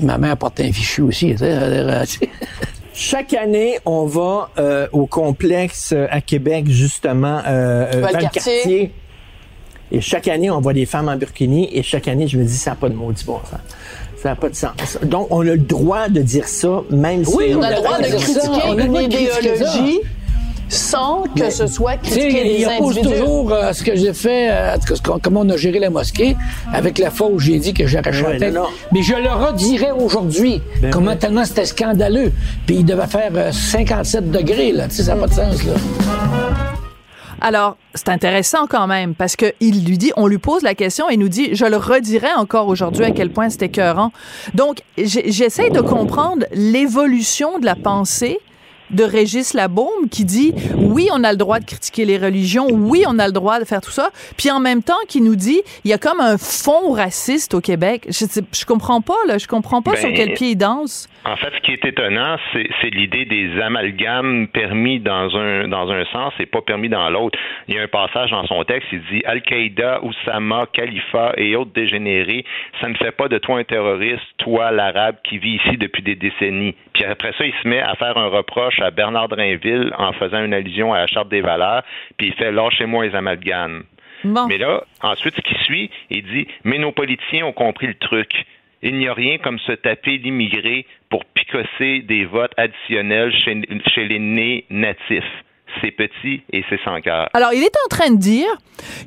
ma 0.00 0.18
mère 0.18 0.36
portait 0.36 0.64
un 0.68 0.72
fichu 0.72 1.02
aussi. 1.02 1.34
euh, 1.40 2.04
chaque 2.94 3.34
année, 3.34 3.78
on 3.84 4.06
va 4.06 4.50
euh, 4.58 4.86
au 4.92 5.06
complexe 5.06 5.92
euh, 5.92 6.06
à 6.10 6.20
Québec, 6.20 6.66
justement, 6.68 7.40
euh, 7.46 7.86
euh, 7.94 8.00
Valcartier. 8.00 8.92
Et 9.90 10.00
chaque 10.02 10.28
année, 10.28 10.50
on 10.50 10.60
voit 10.60 10.74
des 10.74 10.84
femmes 10.84 11.08
en 11.08 11.16
burkini. 11.16 11.68
Et 11.72 11.82
chaque 11.82 12.08
année, 12.08 12.28
je 12.28 12.38
me 12.38 12.44
dis, 12.44 12.56
ça 12.56 12.70
n'a 12.70 12.76
pas 12.76 12.90
de 12.90 12.94
maudit 12.94 13.24
bon 13.24 13.38
sens. 13.50 13.60
Ça 14.22 14.30
n'a 14.30 14.36
pas 14.36 14.50
de 14.50 14.54
sens. 14.54 14.98
Donc, 15.02 15.28
on 15.30 15.40
a 15.40 15.44
le 15.44 15.58
droit 15.58 16.08
de 16.08 16.20
dire 16.20 16.46
ça, 16.46 16.82
même 16.90 17.24
si... 17.24 17.34
Oui, 17.34 17.54
on 17.56 17.62
a 17.62 17.70
le 17.70 17.76
droit 17.76 17.98
de 17.98 18.04
critiquer 18.04 18.40
On 18.66 18.72
a 18.72 18.74
le 18.74 18.82
une 18.82 18.88
droit 18.88 19.02
de 19.02 19.08
critiquer 19.08 19.56
ça. 19.56 19.72
Sans 20.68 21.22
que 21.34 21.40
Mais- 21.44 21.50
ce 21.50 21.66
soit 21.66 21.92
sais, 22.02 22.10
critiquer 22.20 22.54
il 22.60 22.66
des 22.66 22.66
oppose 22.76 23.00
toujours 23.00 23.52
euh, 23.52 23.72
ce 23.72 23.82
que 23.82 23.96
j'ai 23.96 24.12
fait, 24.12 24.48
euh, 24.50 24.76
comment 25.22 25.40
on 25.40 25.48
a 25.50 25.56
géré 25.56 25.78
la 25.78 25.90
mosquée, 25.90 26.36
avec 26.72 26.98
la 26.98 27.10
fois 27.10 27.28
où 27.28 27.38
j'ai 27.38 27.58
dit 27.58 27.72
que 27.74 27.86
j'aurais 27.86 28.12
chanté. 28.12 28.50
non, 28.50 28.62
non. 28.62 28.68
Mais 28.92 29.02
je 29.02 29.14
le 29.14 29.30
redirai 29.30 29.92
aujourd'hui, 29.92 30.60
Ben 30.82 30.90
comment 30.90 31.12
oui. 31.12 31.18
tellement 31.18 31.44
c'était 31.44 31.64
scandaleux. 31.64 32.32
Puis 32.66 32.76
il 32.76 32.84
devait 32.84 33.06
faire 33.06 33.30
euh, 33.34 33.50
57 33.52 34.30
degrés, 34.30 34.72
là. 34.72 34.88
Tu 34.88 34.96
sais, 34.96 35.02
ça 35.04 35.14
n'a 35.14 35.20
pas 35.22 35.26
de 35.28 35.34
sens, 35.34 35.64
là. 35.64 35.72
Alors, 37.40 37.76
c'est 37.94 38.08
intéressant 38.08 38.66
quand 38.68 38.88
même 38.88 39.14
parce 39.14 39.36
que 39.36 39.52
il 39.60 39.84
lui 39.84 39.96
dit, 39.96 40.10
on 40.16 40.26
lui 40.26 40.38
pose 40.38 40.62
la 40.62 40.74
question 40.74 41.08
et 41.08 41.14
il 41.14 41.20
nous 41.20 41.28
dit, 41.28 41.50
je 41.54 41.64
le 41.66 41.76
redirai 41.76 42.32
encore 42.36 42.66
aujourd'hui 42.66 43.04
à 43.04 43.12
quel 43.12 43.30
point 43.30 43.48
c'était 43.48 43.66
écœurant. 43.66 44.10
Donc, 44.54 44.78
j'essaie 44.96 45.70
de 45.70 45.80
comprendre 45.80 46.46
l'évolution 46.52 47.60
de 47.60 47.64
la 47.64 47.76
pensée 47.76 48.40
de 48.90 49.04
Régis 49.04 49.54
Labaume 49.54 50.08
qui 50.10 50.24
dit 50.24 50.54
oui 50.76 51.08
on 51.12 51.24
a 51.24 51.32
le 51.32 51.38
droit 51.38 51.60
de 51.60 51.64
critiquer 51.64 52.04
les 52.04 52.18
religions 52.18 52.68
oui 52.70 53.04
on 53.06 53.18
a 53.18 53.26
le 53.26 53.32
droit 53.32 53.58
de 53.60 53.64
faire 53.64 53.80
tout 53.80 53.90
ça. 53.90 54.10
Puis 54.36 54.50
en 54.50 54.60
même 54.60 54.82
temps 54.82 54.94
qui 55.08 55.20
nous 55.20 55.36
dit 55.36 55.60
il 55.84 55.90
y 55.90 55.94
a 55.94 55.98
comme 55.98 56.20
un 56.20 56.38
fond 56.38 56.92
raciste 56.92 57.54
au 57.54 57.60
Québec. 57.60 58.06
Je, 58.08 58.24
je 58.52 58.64
comprends 58.64 59.00
pas 59.00 59.16
là. 59.26 59.38
Je 59.38 59.46
comprends 59.46 59.82
pas 59.82 59.92
Ben, 59.92 60.00
sur 60.00 60.10
quel 60.14 60.34
pied 60.34 60.50
il 60.50 60.56
danse 60.56 61.08
En 61.24 61.36
fait, 61.36 61.50
ce 61.54 61.60
qui 61.60 61.72
est 61.72 61.84
étonnant, 61.84 62.36
c'est 62.52 62.90
l'idée 62.90 63.24
des 63.24 63.60
amalgames 63.60 64.48
permis 64.48 65.00
dans 65.00 65.36
un 65.36 65.68
dans 65.68 65.90
un 65.90 66.04
sens 66.06 66.32
et 66.38 66.46
pas 66.46 66.62
permis 66.62 66.88
dans 66.88 67.10
l'autre. 67.10 67.38
Il 67.66 67.74
y 67.74 67.78
a 67.78 67.82
un 67.82 67.88
passage 67.88 68.30
dans 68.30 68.46
son 68.46 68.64
texte, 68.64 68.88
il 68.92 69.02
dit 69.10 69.22
Al-Qaïda, 69.24 70.02
Oussama, 70.04 70.66
Khalifa 70.72 71.34
et 71.36 71.56
autres 71.56 71.72
dégénérés, 71.72 72.44
ça 72.80 72.88
ne 72.88 72.94
fait 72.94 73.10
pas 73.10 73.28
de 73.28 73.36
toi 73.38 73.58
un 73.58 73.64
terroriste, 73.64 74.22
toi 74.38 74.70
l'arabe 74.70 75.16
qui 75.24 75.38
vit 75.38 75.56
ici 75.56 75.76
depuis 75.76 76.02
des 76.02 76.14
décennies. 76.14 76.74
Puis 76.94 77.04
après 77.04 77.32
ça, 77.36 77.44
il 77.44 77.54
se 77.62 77.68
met 77.68 77.80
à 77.80 77.94
faire 77.96 78.16
un 78.16 78.28
reproche 78.28 78.80
à 78.80 78.90
Bernard 78.90 79.28
Drinville 79.28 79.92
en 79.98 80.12
faisant 80.12 80.42
une 80.42 80.54
allusion 80.54 80.94
à 80.94 81.00
la 81.00 81.06
charte 81.06 81.28
des 81.28 81.40
valeurs, 81.40 81.82
puis 82.16 82.28
il 82.28 82.34
fait 82.34 82.52
lâchez-moi 82.52 83.06
les 83.06 83.14
amalgames. 83.14 83.84
Mais 84.24 84.58
là, 84.58 84.84
ensuite, 85.02 85.34
ce 85.36 85.40
qui 85.42 85.54
suit, 85.64 85.90
il 86.10 86.22
dit 86.24 86.48
Mais 86.64 86.78
nos 86.78 86.92
politiciens 86.92 87.46
ont 87.46 87.52
compris 87.52 87.86
le 87.86 87.94
truc. 87.94 88.46
Il 88.82 88.96
n'y 88.96 89.08
a 89.08 89.14
rien 89.14 89.38
comme 89.38 89.58
se 89.58 89.72
taper 89.72 90.18
l'immigré 90.18 90.86
pour 91.10 91.24
picosser 91.34 92.02
des 92.02 92.24
votes 92.24 92.52
additionnels 92.56 93.32
chez, 93.44 94.04
les 94.04 94.18
nés 94.18 94.64
natifs. 94.70 95.24
C'est 95.82 95.90
petit 95.90 96.42
et 96.50 96.64
c'est 96.70 96.80
sans 96.82 97.00
cœur. 97.00 97.28
Alors, 97.34 97.52
il 97.52 97.62
est 97.62 97.76
en 97.84 97.88
train 97.88 98.10
de 98.10 98.18
dire 98.18 98.48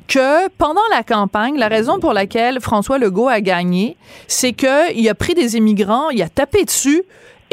que 0.06 0.48
pendant 0.58 0.80
la 0.90 1.02
campagne, 1.02 1.58
la 1.58 1.68
raison 1.68 1.98
pour 1.98 2.12
laquelle 2.12 2.60
François 2.60 2.98
Legault 2.98 3.28
a 3.28 3.40
gagné, 3.40 3.96
c'est 4.28 4.52
qu'il 4.52 5.08
a 5.08 5.14
pris 5.14 5.34
des 5.34 5.56
immigrants, 5.56 6.10
il 6.10 6.22
a 6.22 6.28
tapé 6.28 6.64
dessus, 6.64 7.02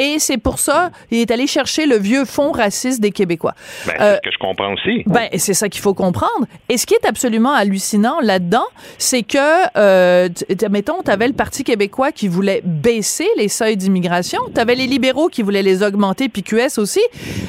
et 0.00 0.18
c'est 0.18 0.38
pour 0.38 0.58
ça 0.58 0.90
il 1.12 1.18
est 1.18 1.30
allé 1.30 1.46
chercher 1.46 1.86
le 1.86 1.96
vieux 1.96 2.24
fond 2.24 2.50
raciste 2.50 3.00
des 3.00 3.12
Québécois. 3.12 3.54
Ben, 3.86 3.92
c'est 3.96 4.02
Euh, 4.02 4.14
ce 4.16 4.20
que 4.22 4.32
je 4.32 4.38
comprends 4.38 4.72
aussi. 4.72 5.02
ben, 5.06 5.28
c'est 5.38 5.54
ça 5.54 5.68
qu'il 5.68 5.80
faut 5.82 5.94
comprendre. 5.94 6.46
Et 6.68 6.76
ce 6.78 6.86
qui 6.86 6.94
est 6.94 7.06
absolument 7.06 7.52
hallucinant 7.52 8.18
là-dedans, 8.20 8.64
c'est 8.98 9.22
que, 9.22 9.38
euh, 9.76 10.28
mettons, 10.70 11.02
tu 11.04 11.10
avais 11.10 11.28
le 11.28 11.34
Parti 11.34 11.62
québécois 11.62 12.10
qui 12.12 12.26
voulait 12.28 12.62
baisser 12.64 13.28
les 13.36 13.48
seuils 13.48 13.76
d'immigration, 13.76 14.40
tu 14.54 14.60
avais 14.60 14.74
les 14.74 14.86
libéraux 14.86 15.28
qui 15.28 15.42
voulaient 15.42 15.62
les 15.62 15.82
augmenter, 15.82 16.28
puis 16.28 16.42
QS 16.42 16.78
aussi, 16.78 17.00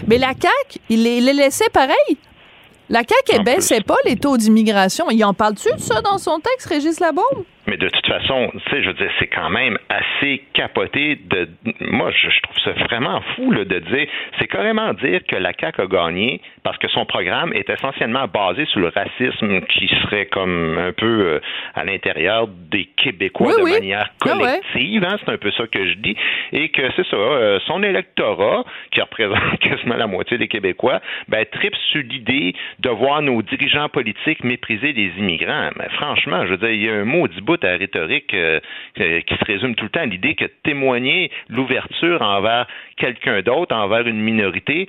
mais 0.08 0.18
la 0.18 0.30
CAQ, 0.30 0.80
il 0.90 1.04
les, 1.04 1.22
les 1.22 1.34
laissait 1.34 1.70
pareil. 1.72 2.18
La 2.90 3.00
CAQ, 3.00 3.40
elle 3.40 3.44
baissait 3.46 3.80
pas 3.82 3.96
les 4.06 4.18
taux 4.18 4.36
d'immigration. 4.36 5.10
Il 5.12 5.24
en 5.24 5.34
parle-tu 5.34 5.72
de 5.74 5.80
ça 5.80 6.02
dans 6.02 6.18
son 6.18 6.40
texte, 6.40 6.68
Régis 6.68 7.00
Labaume? 7.00 7.24
Mais 7.68 7.78
de 7.78 7.88
toute 7.90 8.06
façon, 8.08 8.52
tu 8.54 8.70
sais, 8.72 8.82
je 8.82 8.88
veux 8.88 8.94
dire, 8.96 9.12
c'est 9.20 9.28
quand 9.28 9.50
même 9.50 9.78
assez 9.90 10.44
capoté 10.54 11.16
de. 11.16 11.48
Moi, 11.82 12.12
je, 12.12 12.30
je 12.30 12.42
trouve 12.42 12.58
ça 12.64 12.72
vraiment 12.86 13.22
fou 13.36 13.52
là, 13.52 13.66
de 13.66 13.80
dire. 13.80 14.08
C'est 14.40 14.48
carrément 14.48 14.94
dire 14.94 15.22
que 15.28 15.36
la 15.36 15.52
CAQ 15.60 15.82
a 15.82 15.86
gagné 15.86 16.42
parce 16.64 16.78
que 16.78 16.88
son 16.90 17.06
programme 17.06 17.54
est 17.54 17.70
essentiellement 17.70 18.28
basé 18.28 18.66
sur 18.66 18.80
le 18.80 18.88
racisme 18.90 19.62
qui 19.68 19.88
serait 20.04 20.26
comme 20.28 20.78
un 20.80 20.92
peu 20.92 21.06
euh, 21.06 21.40
à 21.76 21.84
l'intérieur 21.84 22.48
des 22.48 22.86
Québécois 22.98 23.48
Oui, 23.48 23.54
de 23.60 23.64
oui. 23.64 23.72
manière 23.74 24.10
Ah 24.26 24.38
ouais. 24.38 24.60
collective. 24.74 25.04
hein, 25.06 25.18
c'est 25.24 25.32
un 25.32 25.38
peu 25.38 25.52
ça 25.52 25.68
que 25.68 25.88
je 25.88 25.94
dis. 25.96 26.16
Et 26.54 26.70
que 26.70 26.82
c'est 26.96 27.06
ça, 27.08 27.16
euh, 27.16 27.60
son 27.68 27.84
électorat, 27.84 28.64
qui 28.92 29.02
représente 29.02 29.38
quasiment 29.60 29.96
la 29.98 30.08
moitié 30.08 30.38
des 30.38 30.48
Québécois, 30.48 31.00
ben, 31.28 31.46
tripe 31.52 31.76
sur 31.92 32.02
l'idée 32.02 32.54
de 32.80 32.90
voir 32.90 33.22
nos 33.22 33.42
dirigeants 33.42 33.90
politiques 33.90 34.44
mépriser 34.44 34.94
les 34.94 35.12
immigrants. 35.18 35.70
Mais 35.78 35.90
franchement, 35.94 36.44
je 36.46 36.52
veux 36.52 36.58
dire, 36.58 36.72
il 36.72 36.84
y 36.86 36.90
a 36.90 36.94
un 36.96 37.06
maudit 37.06 37.42
à 37.62 37.72
la 37.72 37.78
rhétorique 37.78 38.34
euh, 38.34 38.60
euh, 39.00 39.22
qui 39.22 39.36
se 39.36 39.46
résume 39.46 39.76
tout 39.76 39.86
le 39.86 39.90
temps 39.90 40.02
à 40.02 40.06
l'idée 40.06 40.36
que 40.36 40.46
témoigner 40.64 41.32
l'ouverture 41.50 42.22
envers 42.22 42.68
quelqu'un 42.98 43.42
d'autre, 43.42 43.76
envers 43.76 44.08
une 44.08 44.20
minorité, 44.20 44.88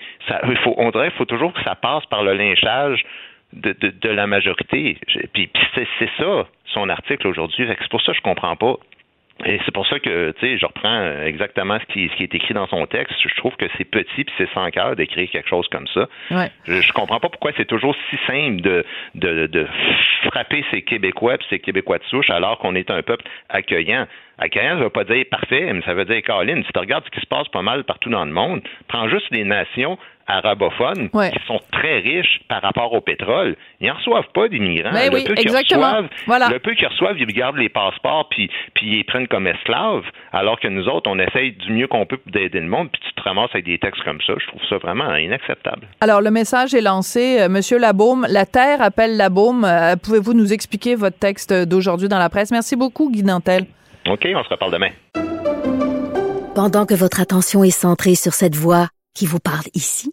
il 0.49 0.57
faut, 0.59 0.75
on 0.77 0.91
dirait 0.91 1.09
qu'il 1.09 1.19
faut 1.19 1.25
toujours 1.25 1.53
que 1.53 1.63
ça 1.63 1.75
passe 1.75 2.05
par 2.07 2.23
le 2.23 2.35
lynchage 2.35 3.05
de, 3.53 4.09
la 4.09 4.27
majorité. 4.27 4.97
Puis, 5.33 5.47
puis 5.49 5.63
c'est, 5.75 6.09
ça, 6.19 6.47
son 6.67 6.89
article 6.89 7.29
aujourd'hui. 7.29 7.67
C'est 7.67 7.91
pour 7.91 8.01
ça 8.03 8.13
que 8.13 8.19
je 8.19 8.23
comprends 8.23 8.57
pas. 8.57 8.77
Et 9.45 9.59
c'est 9.65 9.73
pour 9.73 9.87
ça 9.87 9.99
que, 9.99 10.33
tu 10.33 10.41
sais, 10.41 10.59
je 10.59 10.67
reprends 10.67 11.01
euh, 11.01 11.25
exactement 11.25 11.79
ce 11.81 11.93
qui, 11.93 12.09
ce 12.09 12.17
qui 12.17 12.23
est 12.23 12.35
écrit 12.35 12.55
dans 12.55 12.67
son 12.69 12.87
texte. 12.87 13.15
Je 13.19 13.35
trouve 13.37 13.57
que 13.57 13.67
c'est 13.77 13.85
petit 13.85 14.25
puis 14.25 14.35
c'est 14.39 14.49
sans 14.53 14.71
cœur 14.71 14.95
d'écrire 14.97 15.29
quelque 15.31 15.49
chose 15.49 15.67
comme 15.69 15.87
ça. 15.89 16.09
Ouais. 16.31 16.51
Je, 16.65 16.81
je 16.81 16.93
comprends 16.93 17.21
pas 17.21 17.29
pourquoi 17.29 17.53
c'est 17.57 17.67
toujours 17.67 17.97
si 18.09 18.17
simple 18.27 18.61
de, 18.61 18.85
de, 19.15 19.47
de 19.47 19.67
frapper 20.25 20.65
ces 20.71 20.83
Québécois 20.83 21.39
puis 21.39 21.47
ces 21.51 21.59
Québécois 21.59 21.99
de 21.99 22.05
souche 22.05 22.31
alors 22.31 22.59
qu'on 22.59 22.75
est 22.75 22.91
un 22.91 23.03
peuple 23.03 23.25
accueillant. 23.49 24.07
Accueillant, 24.39 24.79
ça 24.79 24.85
veut 24.85 24.91
pas 24.91 25.05
dire 25.05 25.25
parfait, 25.31 25.73
mais 25.73 25.83
ça 25.83 25.95
veut 25.95 26.05
dire, 26.05 26.23
Caroline, 26.23 26.65
si 26.65 26.73
tu 26.73 26.79
regardes 26.79 27.05
ce 27.05 27.11
qui 27.11 27.21
se 27.21 27.27
passe 27.27 27.49
pas 27.49 27.63
mal 27.63 27.85
partout 27.85 28.11
dans 28.11 28.25
le 28.25 28.33
monde, 28.33 28.63
prends 28.89 29.09
juste 29.09 29.27
les 29.31 29.45
nations 29.45 29.99
arabophones 30.33 31.09
Ouais. 31.13 31.31
qui 31.31 31.39
sont 31.47 31.61
très 31.73 31.99
riches 31.99 32.41
par 32.49 32.63
rapport 32.63 32.93
au 32.93 33.01
pétrole. 33.01 33.57
Ils 33.81 33.89
n'en 33.89 33.95
reçoivent 33.95 34.31
pas 34.35 34.49
d'immigrants. 34.49 34.93
Ben 34.93 35.11
le 35.11 35.15
oui, 35.17 35.25
peu 35.25 35.35
reçoivent, 35.35 36.09
Voilà. 36.27 36.49
le 36.49 36.59
peu 36.59 36.75
qu'ils 36.75 36.89
reçoivent, 36.89 37.19
ils 37.19 37.27
gardent 37.27 37.57
les 37.59 37.69
passeports 37.69 38.29
puis, 38.31 38.51
puis 38.75 38.87
ils 38.87 38.97
les 38.99 39.05
prennent 39.05 39.29
comme 39.29 39.47
esclaves, 39.47 40.05
alors 40.33 40.59
que 40.61 40.69
nous 40.69 40.87
autres, 40.89 41.11
on 41.11 41.19
essaye 41.19 41.53
du 41.53 41.73
mieux 41.73 41.87
qu'on 41.87 42.07
peut 42.07 42.19
d'aider 42.27 42.61
le 42.61 42.67
monde, 42.69 42.89
puis 42.93 43.01
tu 43.07 43.13
te 43.15 43.23
ramasses 43.23 43.51
avec 43.53 43.67
des 43.67 43.79
textes 43.79 44.03
comme 44.05 44.21
ça. 44.27 44.33
Je 44.39 44.47
trouve 44.49 44.61
ça 44.69 44.79
vraiment 44.79 45.15
inacceptable. 45.17 45.87
Alors, 46.01 46.21
le 46.21 46.31
message 46.31 46.75
est 46.75 46.81
lancé. 46.81 47.41
Euh, 47.41 47.49
Monsieur 47.49 47.79
Labaume, 47.79 48.27
la 48.29 48.47
Terre 48.47 48.81
appelle 48.83 49.17
Labaume. 49.17 49.65
Euh, 49.65 49.97
Pouvez-vous 50.03 50.33
nous 50.35 50.53
expliquer 50.53 50.95
votre 50.95 51.19
texte 51.19 51.53
d'aujourd'hui 51.53 52.09
dans 52.09 52.19
la 52.19 52.29
presse? 52.29 52.51
Merci 52.51 52.77
beaucoup, 52.77 53.11
Guy 53.11 53.23
Nantel. 53.23 53.65
OK, 54.09 54.27
on 54.35 54.43
se 54.43 54.49
reparle 54.49 54.73
demain. 54.73 54.89
Pendant 56.55 56.85
que 56.87 56.95
votre 56.95 57.21
attention 57.21 57.65
est 57.65 57.71
centrée 57.71 58.15
sur 58.15 58.33
cette 58.35 58.55
voix 58.57 58.89
qui 59.15 59.27
vous 59.27 59.39
parle 59.41 59.65
ici, 59.75 60.13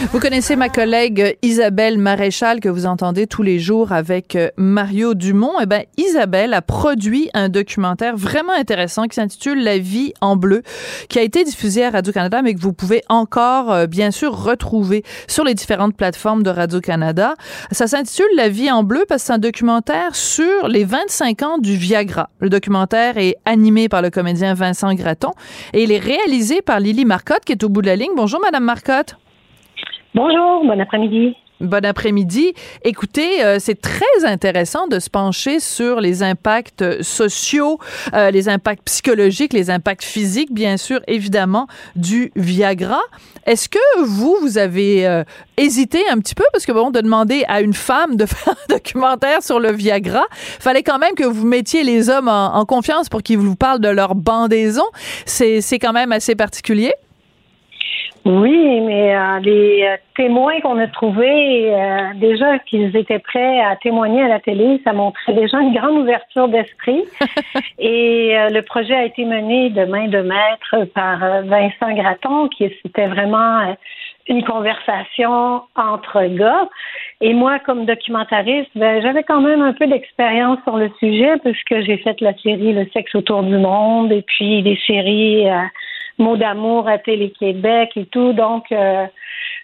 Vous 0.00 0.20
connaissez 0.20 0.54
ma 0.54 0.68
collègue 0.68 1.36
Isabelle 1.42 1.98
Maréchal 1.98 2.60
que 2.60 2.68
vous 2.68 2.86
entendez 2.86 3.26
tous 3.26 3.42
les 3.42 3.58
jours 3.58 3.90
avec 3.90 4.36
euh, 4.36 4.48
Mario 4.56 5.14
Dumont. 5.14 5.54
Eh 5.60 5.66
ben, 5.66 5.82
Isabelle 5.96 6.54
a 6.54 6.62
produit 6.62 7.28
un 7.34 7.48
documentaire 7.48 8.16
vraiment 8.16 8.52
intéressant 8.52 9.08
qui 9.08 9.16
s'intitule 9.16 9.62
La 9.64 9.78
vie 9.78 10.14
en 10.20 10.36
bleu, 10.36 10.62
qui 11.08 11.18
a 11.18 11.22
été 11.22 11.42
diffusé 11.42 11.84
à 11.84 11.90
Radio-Canada, 11.90 12.42
mais 12.42 12.54
que 12.54 12.60
vous 12.60 12.72
pouvez 12.72 13.02
encore, 13.08 13.72
euh, 13.72 13.86
bien 13.88 14.12
sûr, 14.12 14.40
retrouver 14.40 15.02
sur 15.26 15.42
les 15.42 15.54
différentes 15.54 15.96
plateformes 15.96 16.44
de 16.44 16.50
Radio-Canada. 16.50 17.34
Ça 17.72 17.88
s'intitule 17.88 18.30
La 18.36 18.48
vie 18.48 18.70
en 18.70 18.84
bleu 18.84 19.04
parce 19.08 19.22
que 19.22 19.26
c'est 19.26 19.32
un 19.32 19.38
documentaire 19.38 20.14
sur 20.14 20.68
les 20.68 20.84
25 20.84 21.42
ans 21.42 21.58
du 21.58 21.76
Viagra. 21.76 22.30
Le 22.38 22.50
documentaire 22.50 23.18
est 23.18 23.34
animé 23.44 23.88
par 23.88 24.00
le 24.00 24.10
comédien 24.10 24.54
Vincent 24.54 24.94
Gratton 24.94 25.32
et 25.72 25.82
il 25.82 25.90
est 25.90 25.98
réalisé 25.98 26.62
par 26.62 26.78
Lily 26.78 27.04
Marcotte 27.04 27.44
qui 27.44 27.50
est 27.50 27.64
au 27.64 27.68
bout 27.68 27.82
de 27.82 27.88
la 27.88 27.96
ligne. 27.96 28.12
Bonjour, 28.14 28.40
Madame 28.40 28.64
Marcotte. 28.64 29.16
Bonjour, 30.18 30.64
bon 30.64 30.80
après-midi. 30.80 31.36
Bon 31.60 31.84
après-midi. 31.84 32.52
Écoutez, 32.82 33.44
euh, 33.44 33.58
c'est 33.60 33.80
très 33.80 34.24
intéressant 34.24 34.88
de 34.88 34.98
se 34.98 35.08
pencher 35.08 35.60
sur 35.60 36.00
les 36.00 36.24
impacts 36.24 37.02
sociaux, 37.02 37.78
euh, 38.14 38.32
les 38.32 38.48
impacts 38.48 38.82
psychologiques, 38.84 39.52
les 39.52 39.70
impacts 39.70 40.02
physiques, 40.02 40.52
bien 40.52 40.76
sûr, 40.76 40.98
évidemment, 41.06 41.68
du 41.94 42.32
Viagra. 42.34 43.00
Est-ce 43.46 43.68
que 43.68 44.02
vous, 44.02 44.36
vous 44.40 44.58
avez 44.58 45.06
euh, 45.06 45.22
hésité 45.56 46.00
un 46.10 46.18
petit 46.18 46.34
peu? 46.34 46.44
Parce 46.52 46.66
que, 46.66 46.72
bon, 46.72 46.90
de 46.90 47.00
demander 47.00 47.44
à 47.46 47.60
une 47.60 47.74
femme 47.74 48.16
de 48.16 48.26
faire 48.26 48.54
un 48.54 48.74
documentaire 48.74 49.44
sur 49.44 49.60
le 49.60 49.70
Viagra, 49.70 50.24
fallait 50.32 50.82
quand 50.82 50.98
même 50.98 51.14
que 51.14 51.22
vous 51.22 51.46
mettiez 51.46 51.84
les 51.84 52.10
hommes 52.10 52.26
en, 52.26 52.56
en 52.56 52.64
confiance 52.64 53.08
pour 53.08 53.22
qu'ils 53.22 53.38
vous 53.38 53.54
parlent 53.54 53.80
de 53.80 53.88
leur 53.88 54.16
bandaison. 54.16 54.86
C'est 55.26 55.60
c'est 55.60 55.78
quand 55.78 55.92
même 55.92 56.10
assez 56.10 56.34
particulier. 56.34 56.92
Oui, 58.28 58.80
mais 58.82 59.16
euh, 59.16 59.38
les 59.38 59.84
euh, 59.84 59.96
témoins 60.14 60.60
qu'on 60.60 60.78
a 60.78 60.86
trouvés, 60.86 61.72
euh, 61.72 62.12
déjà 62.16 62.58
qu'ils 62.58 62.94
étaient 62.94 63.20
prêts 63.20 63.60
à 63.60 63.74
témoigner 63.76 64.22
à 64.22 64.28
la 64.28 64.38
télé, 64.38 64.82
ça 64.84 64.92
montrait 64.92 65.32
déjà 65.32 65.58
une 65.62 65.72
grande 65.72 65.96
ouverture 66.02 66.46
d'esprit. 66.48 67.04
Et 67.78 68.36
euh, 68.36 68.50
le 68.50 68.60
projet 68.60 68.94
a 68.94 69.04
été 69.06 69.24
mené 69.24 69.70
de 69.70 69.86
main 69.86 70.08
de 70.08 70.20
maître 70.20 70.84
par 70.94 71.24
euh, 71.24 71.40
Vincent 71.40 71.94
Gratton, 71.94 72.48
qui 72.48 72.70
c'était 72.82 73.06
vraiment 73.06 73.60
euh, 73.60 73.72
une 74.28 74.44
conversation 74.44 75.62
entre 75.74 76.22
gars. 76.36 76.68
Et 77.22 77.32
moi, 77.32 77.58
comme 77.60 77.86
documentariste, 77.86 78.70
ben, 78.74 79.00
j'avais 79.00 79.22
quand 79.22 79.40
même 79.40 79.62
un 79.62 79.72
peu 79.72 79.86
d'expérience 79.86 80.58
sur 80.64 80.76
le 80.76 80.90
sujet, 80.98 81.38
puisque 81.42 81.80
j'ai 81.80 81.96
fait 81.96 82.20
la 82.20 82.34
série 82.34 82.74
Le 82.74 82.86
sexe 82.92 83.14
autour 83.14 83.42
du 83.42 83.56
monde 83.56 84.12
et 84.12 84.22
puis 84.22 84.62
des 84.62 84.78
séries 84.86 85.48
euh, 85.48 85.62
Mots 86.18 86.36
d'amour 86.36 86.88
à 86.88 86.98
Télé-Québec 86.98 87.90
et 87.96 88.06
tout. 88.06 88.32
Donc, 88.32 88.70
euh, 88.72 89.06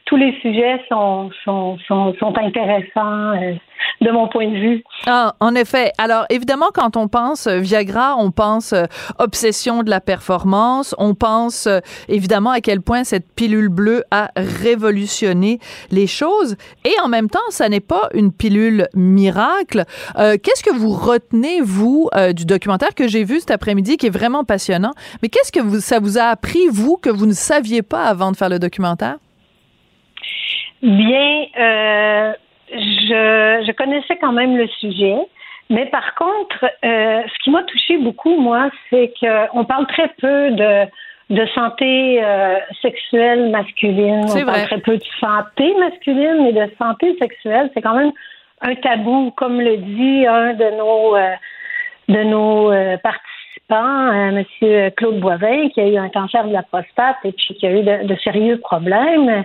tous 0.07 0.17
les 0.17 0.33
sujets 0.41 0.81
sont, 0.89 1.31
sont, 1.45 1.79
sont, 1.87 2.15
sont 2.15 2.39
intéressants 2.39 3.33
euh, 3.41 3.55
de 4.01 4.11
mon 4.11 4.29
point 4.29 4.49
de 4.49 4.57
vue. 4.57 4.85
Ah, 5.07 5.35
en 5.41 5.55
effet. 5.55 5.93
Alors, 5.99 6.27
évidemment, 6.31 6.69
quand 6.73 6.97
on 6.97 7.09
pense 7.09 7.47
euh, 7.47 7.59
Viagra, 7.59 8.17
on 8.19 8.31
pense 8.31 8.73
euh, 8.73 8.85
obsession 9.19 9.83
de 9.83 9.91
la 9.91 10.01
performance. 10.01 10.95
On 10.99 11.15
pense 11.15 11.67
euh, 11.67 11.81
évidemment 12.09 12.51
à 12.51 12.61
quel 12.61 12.81
point 12.81 13.05
cette 13.05 13.33
pilule 13.35 13.69
bleue 13.69 14.05
a 14.11 14.31
révolutionné 14.37 15.59
les 15.91 16.07
choses. 16.07 16.57
Et 16.85 16.93
en 17.03 17.09
même 17.09 17.31
temps, 17.31 17.39
ça 17.51 17.69
n'est 17.69 17.81
pas 17.81 18.09
une 18.15 18.33
pilule 18.33 18.89
miracle. 18.95 19.85
Euh, 20.19 20.37
qu'est-ce 20.43 20.63
que 20.63 20.75
vous 20.75 20.93
retenez, 20.93 21.61
vous, 21.61 22.09
du 22.35 22.45
documentaire 22.45 22.95
que 22.95 23.09
j'ai 23.09 23.25
vu 23.25 23.41
cet 23.41 23.51
après-midi, 23.51 23.97
qui 23.97 24.07
est 24.07 24.11
vraiment 24.11 24.45
passionnant? 24.45 24.93
Mais 25.23 25.29
qu'est-ce 25.29 25.53
que 25.53 25.61
vous, 25.61 25.81
ça 25.81 25.99
vous 26.01 26.19
a 26.19 26.25
appris, 26.25 26.67
vous, 26.71 26.97
que 26.97 27.11
vous 27.11 27.27
ne 27.27 27.33
saviez 27.33 27.83
pas 27.83 28.05
avant 28.05 28.33
de 28.33 28.37
faire 28.37 28.49
le 28.49 28.59
documentaire? 28.59 29.17
Bien, 30.83 31.47
euh, 31.59 32.33
je, 32.75 33.65
je 33.67 33.73
connaissais 33.73 34.17
quand 34.21 34.33
même 34.33 34.57
le 34.57 34.69
sujet. 34.69 35.17
Mais 35.71 35.87
par 35.87 36.15
contre, 36.15 36.65
euh, 36.85 37.23
ce 37.27 37.39
qui 37.43 37.51
m'a 37.51 37.63
touché 37.63 37.97
beaucoup, 37.97 38.37
moi, 38.39 38.71
c'est 38.91 39.13
qu'on 39.19 39.65
parle 39.65 39.87
très 39.87 40.09
peu 40.21 40.51
de, 40.51 40.85
de 41.31 41.47
santé 41.55 42.23
euh, 42.23 42.59
sexuelle 42.83 43.51
masculine. 43.51 44.27
On 44.29 44.45
parle 44.45 44.67
très 44.67 44.81
peu 44.81 44.97
de 44.99 45.05
santé 45.21 45.75
masculine, 45.79 46.43
mais 46.43 46.53
de 46.53 46.71
santé 46.79 47.17
sexuelle, 47.19 47.71
c'est 47.73 47.81
quand 47.81 47.95
même 47.95 48.13
un 48.61 48.75
tabou, 48.75 49.31
comme 49.37 49.61
le 49.61 49.77
dit 49.79 50.27
un 50.27 50.53
de 50.55 50.77
nos 50.77 51.17
euh, 51.17 51.35
de 52.09 52.23
nos 52.23 52.71
euh, 52.71 52.99
participants, 52.99 54.13
euh, 54.13 54.33
Monsieur 54.33 54.91
Claude 54.91 55.19
Boivin, 55.21 55.71
qui 55.71 55.81
a 55.81 55.87
eu 55.87 55.97
un 55.97 56.11
cancer 56.11 56.47
de 56.47 56.53
la 56.53 56.63
prostate 56.63 57.17
et 57.25 57.33
puis 57.33 57.55
qui 57.55 57.67
a 57.67 57.71
eu 57.71 57.83
de, 57.83 58.07
de 58.07 58.17
sérieux 58.17 58.59
problèmes. 58.61 59.45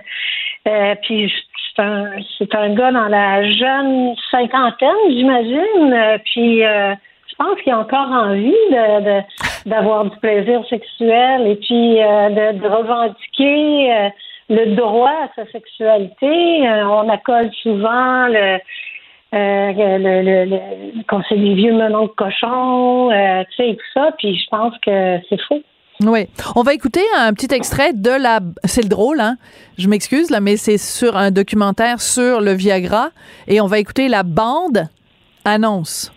Euh, 0.68 0.94
puis 1.02 1.32
c'est 1.74 1.82
un 1.82 2.10
c'est 2.38 2.54
un 2.54 2.74
gars 2.74 2.92
dans 2.92 3.08
la 3.08 3.42
jeune 3.50 4.14
cinquantaine, 4.30 4.90
j'imagine. 5.08 5.92
Euh, 5.92 6.18
puis 6.24 6.64
euh, 6.64 6.94
je 7.28 7.34
pense 7.36 7.60
qu'il 7.62 7.72
a 7.72 7.78
encore 7.78 8.10
envie 8.10 8.50
de, 8.70 9.04
de- 9.04 9.70
d'avoir 9.70 10.04
du 10.04 10.16
plaisir 10.18 10.62
sexuel 10.68 11.46
et 11.46 11.56
puis 11.56 12.02
euh, 12.02 12.52
de, 12.52 12.66
revendiquer 12.68 13.92
euh, 13.92 14.08
le 14.50 14.74
droit 14.76 15.10
à 15.24 15.28
sa 15.36 15.50
sexualité. 15.50 16.62
On 16.84 17.08
accole 17.08 17.50
souvent 17.62 18.26
le 18.26 18.58
euh, 19.32 19.72
le, 19.72 20.22
le, 20.22 20.44
le, 20.50 21.02
qu'on 21.04 21.22
c'est 21.28 21.36
des 21.36 21.54
vieux 21.54 21.72
menons 21.72 22.06
de 22.06 22.08
cochon, 22.08 23.10
euh, 23.12 23.44
tu 23.50 23.56
sais, 23.56 23.68
et 23.70 23.76
tout 23.76 23.84
ça, 23.94 24.10
puis 24.18 24.34
je 24.36 24.48
pense 24.50 24.76
que 24.78 25.18
c'est 25.28 25.40
faux. 25.42 25.62
Oui. 26.00 26.26
On 26.56 26.62
va 26.62 26.72
écouter 26.72 27.02
un 27.16 27.32
petit 27.34 27.54
extrait 27.54 27.92
de 27.92 28.10
la. 28.10 28.40
C'est 28.64 28.82
le 28.82 28.88
drôle, 28.88 29.20
hein? 29.20 29.36
Je 29.78 29.86
m'excuse, 29.88 30.30
là, 30.30 30.40
mais 30.40 30.56
c'est 30.56 30.78
sur 30.78 31.16
un 31.16 31.30
documentaire 31.30 32.00
sur 32.00 32.40
le 32.40 32.52
Viagra. 32.52 33.10
Et 33.48 33.60
on 33.60 33.66
va 33.66 33.78
écouter 33.78 34.08
la 34.08 34.22
bande 34.22 34.88
annonce. 35.44 36.12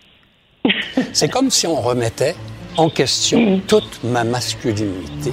C'est 1.12 1.28
comme 1.28 1.50
si 1.50 1.66
on 1.66 1.76
remettait 1.76 2.34
en 2.76 2.88
question 2.88 3.60
toute 3.66 4.02
ma 4.02 4.24
masculinité. 4.24 5.32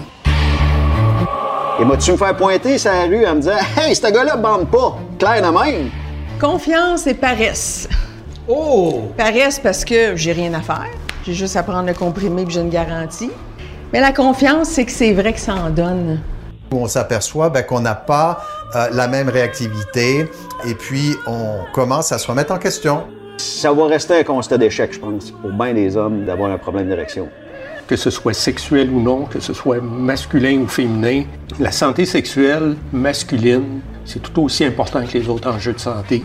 Et 1.80 1.86
moi-tu 1.86 2.12
me 2.12 2.18
faire 2.18 2.36
pointer 2.36 2.78
sur 2.78 2.92
la 2.92 3.06
rue 3.06 3.26
en 3.26 3.36
me 3.36 3.42
disant 3.42 3.58
Hey, 3.78 3.96
ce 3.96 4.12
gars-là 4.12 4.36
bande 4.36 4.70
pas! 4.70 4.98
Claire 5.18 5.42
de 5.42 5.58
même! 5.58 5.90
Confiance 6.40 7.08
et 7.08 7.14
paresse. 7.14 7.88
Oh! 8.48 9.04
Paresse 9.18 9.60
parce 9.60 9.86
que 9.86 10.16
j'ai 10.16 10.34
rien 10.34 10.54
à 10.54 10.62
faire. 10.62 10.90
J'ai 11.26 11.34
juste 11.34 11.56
à 11.56 11.64
prendre 11.64 11.88
le 11.88 11.94
comprimé 11.94 12.44
puis 12.44 12.56
j'ai 12.56 12.62
une 12.62 12.70
garantie. 12.70 13.32
Mais 13.94 14.00
la 14.00 14.14
confiance, 14.14 14.70
c'est 14.70 14.86
que 14.86 14.92
c'est 14.92 15.14
vrai 15.14 15.34
que 15.34 15.40
ça 15.40 15.54
en 15.54 15.70
donne. 15.70 16.22
on 16.72 16.88
s'aperçoit 16.88 17.50
ben, 17.50 17.64
qu'on 17.64 17.82
n'a 17.82 17.96
pas 17.96 18.42
euh, 18.76 18.88
la 18.94 19.10
même 19.10 19.28
réactivité 19.28 20.30
et 20.66 20.76
puis 20.76 21.16
on 21.28 21.58
commence 21.74 22.14
à 22.14 22.18
se 22.18 22.28
remettre 22.28 22.54
en 22.54 22.58
question. 22.58 23.04
Ça 23.38 23.74
va 23.74 23.88
rester 23.88 24.20
un 24.20 24.24
constat 24.24 24.58
d'échec, 24.58 24.94
je 24.94 25.00
pense, 25.00 25.32
pour 25.32 25.52
bien 25.52 25.74
des 25.74 25.98
hommes 25.98 26.26
d'avoir 26.26 26.52
un 26.52 26.58
problème 26.58 26.88
d'érection. 26.88 27.28
que 27.88 27.98
ce 27.98 28.10
soit 28.10 28.34
sexuel 28.34 28.90
ou 28.90 29.02
non, 29.02 29.26
que 29.26 29.42
ce 29.42 29.54
soit 29.54 29.82
masculin 29.82 30.62
ou 30.62 30.68
féminin, 30.68 31.26
la 31.60 31.74
santé 31.74 32.06
sexuelle 32.06 32.78
masculine, 32.94 33.82
c'est 34.06 34.22
tout 34.22 34.42
aussi 34.42 34.64
important 34.64 35.06
que 35.06 35.18
les 35.18 35.28
autres 35.28 35.52
enjeux 35.52 35.74
de 35.74 35.80
santé. 35.80 36.24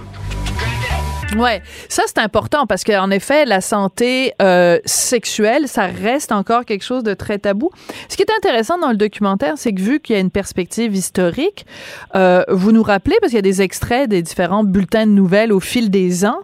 Ouais, 1.35 1.61
ça 1.91 2.05
c'est 2.07 2.19
important 2.19 2.67
parce 2.67 2.83
qu'en 2.83 3.11
effet, 3.11 3.45
la 3.45 3.61
santé 3.61 4.33
euh, 4.41 4.79
sexuelle, 4.87 5.69
ça 5.69 5.87
reste 5.87 6.33
encore 6.33 6.65
quelque 6.65 6.85
chose 6.85 7.03
de 7.03 7.13
très 7.13 7.39
tabou. 7.39 7.71
Ce 8.09 8.17
qui 8.17 8.23
est 8.23 8.33
intéressant 8.35 8.79
dans 8.79 8.91
le 8.91 8.97
documentaire, 8.97 9.55
c'est 9.57 9.73
que 9.75 9.81
vu 9.81 10.01
qu'il 10.01 10.15
y 10.15 10.17
a 10.17 10.21
une 10.21 10.31
perspective 10.31 10.95
historique, 10.95 11.67
euh, 12.15 12.43
vous 12.49 12.73
nous 12.73 12.83
rappelez 12.83 13.17
parce 13.21 13.31
qu'il 13.31 13.39
y 13.39 13.41
a 13.41 13.43
des 13.43 13.61
extraits 13.61 14.09
des 14.09 14.23
différents 14.23 14.65
bulletins 14.65 15.07
de 15.07 15.13
nouvelles 15.13 15.53
au 15.53 15.61
fil 15.61 15.91
des 15.91 16.25
ans 16.25 16.41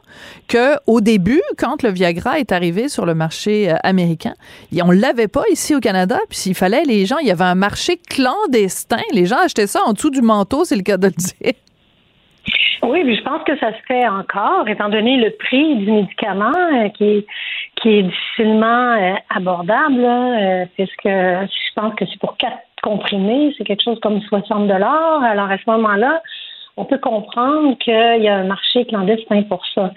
que 0.46 0.74
au 0.86 1.00
début, 1.00 1.42
quand 1.56 1.82
le 1.82 1.90
Viagra 1.90 2.38
est 2.38 2.52
arrivé 2.52 2.90
sur 2.90 3.06
le 3.06 3.14
marché 3.14 3.72
euh, 3.72 3.76
américain, 3.84 4.34
on 4.78 4.90
l'avait 4.90 5.28
pas 5.28 5.44
ici 5.50 5.74
au 5.74 5.80
Canada. 5.80 6.18
Puis 6.28 6.38
s'il 6.38 6.54
fallait, 6.54 6.84
les 6.84 7.06
gens, 7.06 7.16
il 7.18 7.28
y 7.28 7.30
avait 7.30 7.44
un 7.44 7.54
marché 7.54 7.96
clandestin. 7.96 9.00
Les 9.12 9.24
gens 9.24 9.38
achetaient 9.38 9.66
ça 9.66 9.80
en 9.86 9.94
dessous 9.94 10.10
du 10.10 10.20
manteau, 10.20 10.66
c'est 10.66 10.76
le 10.76 10.82
cas 10.82 10.98
de 10.98 11.06
le 11.06 11.12
dire. 11.12 11.54
Oui, 12.82 13.04
puis 13.04 13.16
je 13.16 13.22
pense 13.22 13.42
que 13.44 13.56
ça 13.58 13.72
se 13.72 13.82
fait 13.86 14.06
encore, 14.08 14.68
étant 14.68 14.88
donné 14.88 15.16
le 15.16 15.30
prix 15.30 15.76
du 15.76 15.90
médicament 15.90 16.52
euh, 16.56 16.88
qui, 16.88 17.04
est, 17.04 17.26
qui 17.76 17.98
est 17.98 18.02
difficilement 18.02 18.92
euh, 18.94 19.14
abordable, 19.30 20.04
euh, 20.04 20.66
puisque 20.74 21.04
je 21.04 21.72
pense 21.76 21.94
que 21.94 22.04
c'est 22.06 22.18
pour 22.18 22.36
quatre 22.36 22.58
comprimés, 22.82 23.54
c'est 23.56 23.64
quelque 23.64 23.84
chose 23.84 24.00
comme 24.00 24.20
60 24.20 24.66
dollars. 24.66 25.22
Alors 25.22 25.50
à 25.50 25.58
ce 25.58 25.70
moment-là, 25.70 26.22
on 26.76 26.84
peut 26.84 26.98
comprendre 26.98 27.78
qu'il 27.78 28.22
y 28.22 28.28
a 28.28 28.36
un 28.36 28.44
marché 28.44 28.84
clandestin 28.86 29.42
pour 29.42 29.64
ça. 29.74 29.92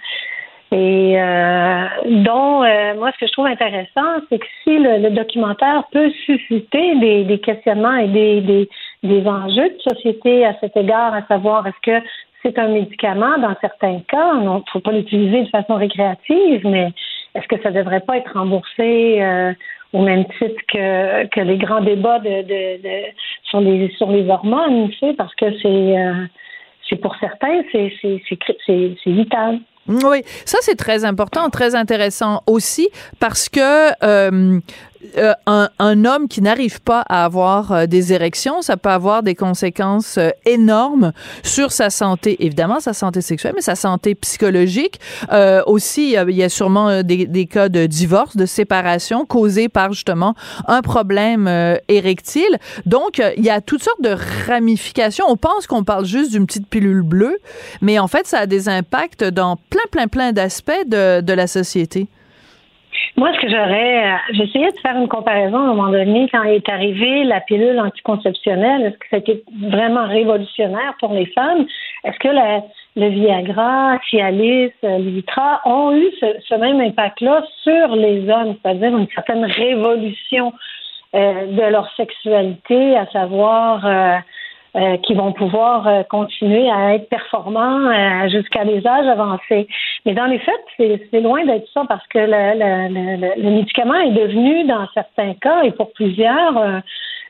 Et 0.71 1.15
euh, 1.21 1.85
dont 2.05 2.63
euh, 2.63 2.95
moi, 2.95 3.11
ce 3.13 3.19
que 3.19 3.27
je 3.27 3.31
trouve 3.31 3.45
intéressant, 3.45 4.19
c'est 4.29 4.39
que 4.39 4.45
si 4.63 4.77
le, 4.77 5.09
documentaire 5.09 5.83
peut 5.91 6.11
susciter 6.25 6.95
des, 7.23 7.39
questionnements 7.39 7.95
et 7.95 8.07
des 8.07 9.27
enjeux 9.27 9.69
de 9.69 9.79
société 9.87 10.45
à 10.45 10.55
cet 10.59 10.75
égard, 10.75 11.13
à 11.13 11.21
savoir 11.27 11.65
est-ce 11.67 11.79
que 11.81 12.05
c'est 12.45 12.59
un 12.59 12.67
médicament 12.67 13.37
dans 13.39 13.55
certains 13.59 14.01
cas, 14.07 14.33
il 14.35 14.43
ne 14.43 14.59
faut 14.71 14.79
pas 14.79 14.91
l'utiliser 14.91 15.43
de 15.43 15.49
façon 15.49 15.75
récréative, 15.75 16.61
mais 16.65 16.93
est-ce 17.33 17.47
que 17.47 17.61
ça 17.63 17.71
ne 17.71 17.79
devrait 17.79 18.01
pas 18.01 18.17
être 18.17 18.31
remboursé 18.33 19.21
euh, 19.21 19.51
au 19.93 20.03
même 20.03 20.25
titre 20.37 20.61
que, 20.71 21.41
les 21.41 21.57
grands 21.57 21.81
débats 21.81 22.21
sur 23.49 23.61
les 23.61 23.89
sur 23.97 24.11
les 24.11 24.27
hormones, 24.29 24.91
parce 25.17 25.33
que 25.35 25.45
c'est 25.61 25.97
euh, 25.97 26.95
pour 27.01 27.15
certains, 27.19 27.61
c'est 27.71 28.91
vital. 29.07 29.59
Oui, 29.87 30.23
ça 30.45 30.57
c'est 30.61 30.75
très 30.75 31.05
important, 31.05 31.49
très 31.49 31.75
intéressant 31.75 32.41
aussi 32.47 32.89
parce 33.19 33.49
que 33.49 33.91
euh, 34.03 34.59
euh, 35.17 35.33
un, 35.45 35.69
un, 35.79 36.05
homme 36.05 36.27
qui 36.27 36.41
n'arrive 36.41 36.81
pas 36.81 37.01
à 37.01 37.25
avoir 37.25 37.71
euh, 37.71 37.85
des 37.85 38.13
érections, 38.13 38.61
ça 38.61 38.77
peut 38.77 38.89
avoir 38.89 39.23
des 39.23 39.35
conséquences 39.35 40.17
euh, 40.17 40.29
énormes 40.45 41.11
sur 41.43 41.71
sa 41.71 41.89
santé, 41.89 42.43
évidemment 42.45 42.79
sa 42.79 42.93
santé 42.93 43.21
sexuelle, 43.21 43.53
mais 43.55 43.61
sa 43.61 43.75
santé 43.75 44.15
psychologique. 44.15 44.99
aussi, 45.65 46.15
il 46.15 46.35
y 46.35 46.43
a 46.43 46.49
sûrement 46.49 47.03
des, 47.03 47.25
des, 47.25 47.45
cas 47.45 47.69
de 47.69 47.85
divorce, 47.85 48.37
de 48.37 48.45
séparation 48.45 49.25
causés 49.25 49.69
par 49.69 49.93
justement 49.93 50.35
un 50.67 50.81
problème 50.81 51.49
érectile. 51.87 52.57
Donc, 52.85 53.21
il 53.37 53.43
y 53.43 53.49
a 53.49 53.61
toutes 53.61 53.83
sortes 53.83 54.01
de 54.01 54.15
ramifications. 54.47 55.25
On 55.27 55.37
pense 55.37 55.67
qu'on 55.67 55.83
parle 55.83 56.05
juste 56.05 56.31
d'une 56.31 56.45
petite 56.45 56.67
pilule 56.67 57.01
bleue, 57.01 57.37
mais 57.81 57.99
en 57.99 58.07
fait, 58.07 58.27
ça 58.27 58.39
a 58.39 58.45
des 58.45 58.69
impacts 58.69 59.23
dans 59.23 59.57
plein, 59.69 59.85
plein, 59.91 60.07
plein 60.07 60.31
d'aspects 60.31 60.71
de, 60.87 61.21
de 61.21 61.33
la 61.33 61.47
société. 61.47 62.07
Moi, 63.17 63.31
ce 63.33 63.39
que 63.39 63.49
j'aurais, 63.49 64.13
euh, 64.13 64.17
j'essayais 64.31 64.71
de 64.71 64.79
faire 64.79 64.97
une 64.97 65.07
comparaison 65.07 65.57
à 65.57 65.61
un 65.61 65.73
moment 65.73 65.89
donné 65.89 66.27
quand 66.31 66.43
est 66.43 66.67
arrivée 66.69 67.23
la 67.23 67.39
pilule 67.41 67.79
anticonceptionnelle. 67.79 68.83
Est-ce 68.83 68.97
que 68.97 69.07
c'était 69.09 69.43
vraiment 69.61 70.07
révolutionnaire 70.07 70.95
pour 70.99 71.13
les 71.13 71.25
femmes? 71.27 71.65
Est-ce 72.03 72.19
que 72.19 72.27
le 72.97 73.07
Viagra, 73.09 73.99
Cialis, 74.09 74.71
euh, 74.83 74.97
Litra 74.97 75.61
ont 75.65 75.95
eu 75.95 76.05
ce, 76.19 76.55
même 76.55 76.81
impact-là 76.81 77.43
sur 77.63 77.95
les 77.95 78.29
hommes, 78.29 78.55
c'est-à-dire 78.61 78.97
une 78.97 79.07
certaine 79.13 79.45
révolution 79.45 80.53
euh, 81.13 81.45
de 81.47 81.71
leur 81.71 81.89
sexualité, 81.95 82.97
à 82.97 83.05
savoir 83.07 83.85
qui 85.03 85.13
vont 85.13 85.31
pouvoir 85.31 85.87
euh, 85.87 86.03
continuer 86.03 86.69
à 86.69 86.95
être 86.95 87.07
performants 87.07 87.89
euh, 87.89 88.27
jusqu'à 88.29 88.65
des 88.65 88.85
âges 88.85 89.07
avancés. 89.07 89.67
Mais 90.05 90.13
dans 90.13 90.25
les 90.25 90.39
faits, 90.39 90.99
c'est 91.11 91.21
loin 91.21 91.45
d'être 91.45 91.67
ça 91.73 91.83
parce 91.87 92.05
que 92.07 92.19
le, 92.19 92.27
le, 92.27 93.41
le, 93.41 93.49
médicament 93.51 93.95
est 93.95 94.11
devenu, 94.11 94.65
dans 94.65 94.85
certains 94.93 95.33
cas 95.35 95.63
et 95.63 95.71
pour 95.71 95.93
plusieurs, 95.93 96.81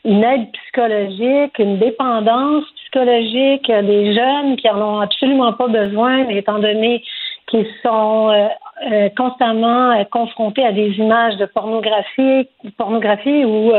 une 0.03 0.23
aide 0.23 0.51
psychologique, 0.51 1.59
une 1.59 1.77
dépendance 1.77 2.63
psychologique. 2.77 3.67
Des 3.67 4.13
jeunes 4.13 4.55
qui 4.55 4.69
en 4.69 4.81
ont 4.81 4.99
absolument 5.01 5.53
pas 5.53 5.67
besoin, 5.67 6.25
mais 6.25 6.37
étant 6.37 6.59
donné 6.59 7.03
qu'ils 7.47 7.67
sont 7.83 8.49
constamment 9.15 10.03
confrontés 10.05 10.65
à 10.65 10.71
des 10.71 10.91
images 10.97 11.37
de 11.37 11.45
pornographie, 11.45 12.47
pornographie 12.77 13.45
ou 13.45 13.71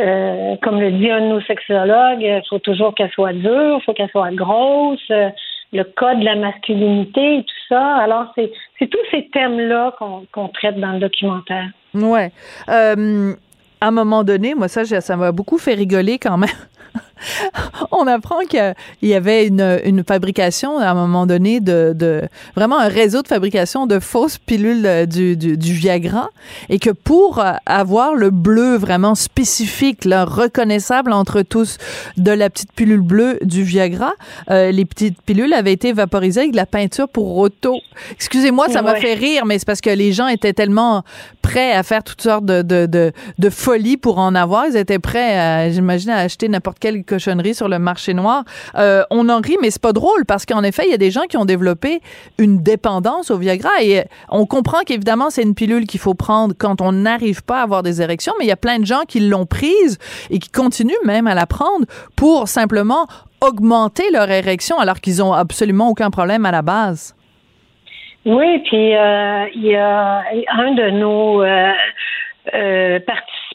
euh, 0.00 0.56
comme 0.62 0.80
le 0.80 0.92
dit 0.92 1.10
un 1.10 1.20
de 1.22 1.26
nos 1.26 1.40
sexologues, 1.42 2.20
il 2.20 2.42
faut 2.48 2.60
toujours 2.60 2.94
qu'elle 2.94 3.10
soit 3.10 3.32
dure, 3.32 3.78
il 3.78 3.82
faut 3.84 3.92
qu'elle 3.92 4.10
soit 4.10 4.30
grosse, 4.30 5.00
euh, 5.10 5.28
le 5.72 5.82
code 5.82 6.20
de 6.20 6.24
la 6.24 6.36
masculinité 6.36 7.38
et 7.38 7.42
tout 7.42 7.64
ça. 7.68 7.96
Alors, 7.96 8.32
c'est, 8.36 8.50
tous 8.86 8.98
ces 9.10 9.28
thèmes-là 9.32 9.96
qu'on, 9.98 10.48
traite 10.48 10.78
dans 10.78 10.92
le 10.92 11.00
documentaire. 11.00 11.66
Ouais. 11.94 12.30
Euh, 12.68 13.34
à 13.80 13.88
un 13.88 13.90
moment 13.90 14.24
donné, 14.24 14.54
moi, 14.54 14.68
ça, 14.68 14.84
ça 14.84 15.16
m'a 15.16 15.32
beaucoup 15.32 15.58
fait 15.58 15.74
rigoler 15.74 16.18
quand 16.18 16.38
même. 16.38 16.48
on 17.92 18.06
apprend 18.06 18.40
qu'il 18.48 18.74
y 19.02 19.14
avait 19.14 19.46
une, 19.46 19.80
une, 19.84 20.04
fabrication 20.04 20.78
à 20.78 20.88
un 20.88 20.94
moment 20.94 21.26
donné 21.26 21.60
de, 21.60 21.92
de, 21.94 22.22
vraiment 22.54 22.78
un 22.78 22.88
réseau 22.88 23.22
de 23.22 23.28
fabrication 23.28 23.86
de 23.86 23.98
fausses 23.98 24.38
pilules 24.38 24.86
euh, 24.86 25.06
du, 25.06 25.36
du, 25.36 25.56
du, 25.56 25.72
Viagra 25.72 26.30
et 26.68 26.78
que 26.78 26.90
pour 26.90 27.40
euh, 27.40 27.52
avoir 27.66 28.14
le 28.14 28.30
bleu 28.30 28.76
vraiment 28.76 29.14
spécifique, 29.14 30.04
là, 30.04 30.24
reconnaissable 30.24 31.12
entre 31.12 31.42
tous 31.42 31.78
de 32.16 32.30
la 32.30 32.50
petite 32.50 32.72
pilule 32.72 33.00
bleue 33.00 33.38
du 33.42 33.62
Viagra, 33.62 34.12
euh, 34.50 34.70
les 34.70 34.84
petites 34.84 35.20
pilules 35.22 35.52
avaient 35.52 35.72
été 35.72 35.92
vaporisées 35.92 36.40
avec 36.40 36.52
de 36.52 36.56
la 36.56 36.66
peinture 36.66 37.08
pour 37.08 37.36
auto. 37.36 37.78
Excusez-moi, 38.12 38.68
ça 38.68 38.82
m'a 38.82 38.94
fait 38.94 39.14
rire, 39.14 39.44
mais 39.46 39.58
c'est 39.58 39.66
parce 39.66 39.80
que 39.80 39.90
les 39.90 40.12
gens 40.12 40.28
étaient 40.28 40.52
tellement 40.52 41.02
prêts 41.42 41.72
à 41.72 41.82
faire 41.82 42.02
toutes 42.04 42.22
sortes 42.22 42.44
de, 42.44 42.62
de, 42.62 42.86
de, 42.86 43.12
de 43.38 43.50
folies 43.50 43.96
pour 43.96 44.18
en 44.18 44.34
avoir. 44.34 44.66
Ils 44.66 44.76
étaient 44.76 44.98
prêts, 44.98 45.70
j'imagine, 45.72 46.10
à 46.10 46.18
acheter 46.18 46.48
n'importe 46.48 46.78
quelle 46.78 47.04
cochonnerie 47.08 47.54
sur 47.54 47.68
le 47.68 47.78
marché 47.78 48.14
noir. 48.14 48.44
Euh, 48.76 49.02
on 49.10 49.28
en 49.28 49.40
rit, 49.40 49.56
mais 49.60 49.70
c'est 49.70 49.82
pas 49.82 49.92
drôle 49.92 50.24
parce 50.26 50.46
qu'en 50.46 50.62
effet, 50.62 50.84
il 50.86 50.90
y 50.90 50.94
a 50.94 50.98
des 50.98 51.10
gens 51.10 51.26
qui 51.28 51.36
ont 51.36 51.44
développé 51.44 52.00
une 52.38 52.62
dépendance 52.62 53.30
au 53.30 53.38
Viagra 53.38 53.70
et 53.82 54.04
on 54.28 54.46
comprend 54.46 54.80
qu'évidemment, 54.86 55.30
c'est 55.30 55.42
une 55.42 55.54
pilule 55.54 55.86
qu'il 55.86 56.00
faut 56.00 56.14
prendre 56.14 56.54
quand 56.56 56.80
on 56.80 56.92
n'arrive 56.92 57.42
pas 57.42 57.60
à 57.60 57.62
avoir 57.62 57.82
des 57.82 58.02
érections, 58.02 58.34
mais 58.38 58.44
il 58.44 58.48
y 58.48 58.52
a 58.52 58.56
plein 58.56 58.78
de 58.78 58.86
gens 58.86 59.02
qui 59.08 59.20
l'ont 59.20 59.46
prise 59.46 59.98
et 60.30 60.38
qui 60.38 60.50
continuent 60.50 61.04
même 61.04 61.26
à 61.26 61.34
la 61.34 61.46
prendre 61.46 61.86
pour 62.14 62.48
simplement 62.48 63.06
augmenter 63.40 64.10
leur 64.12 64.30
érection 64.30 64.78
alors 64.78 65.00
qu'ils 65.00 65.22
ont 65.22 65.32
absolument 65.32 65.88
aucun 65.88 66.10
problème 66.10 66.44
à 66.44 66.50
la 66.50 66.62
base. 66.62 67.14
Oui, 68.24 68.58
puis 68.64 68.94
euh, 68.94 69.46
il 69.54 69.64
y 69.64 69.76
a 69.76 70.22
un 70.50 70.72
de 70.72 70.90
nos 70.90 71.42
euh, 71.42 71.72
euh 72.54 73.00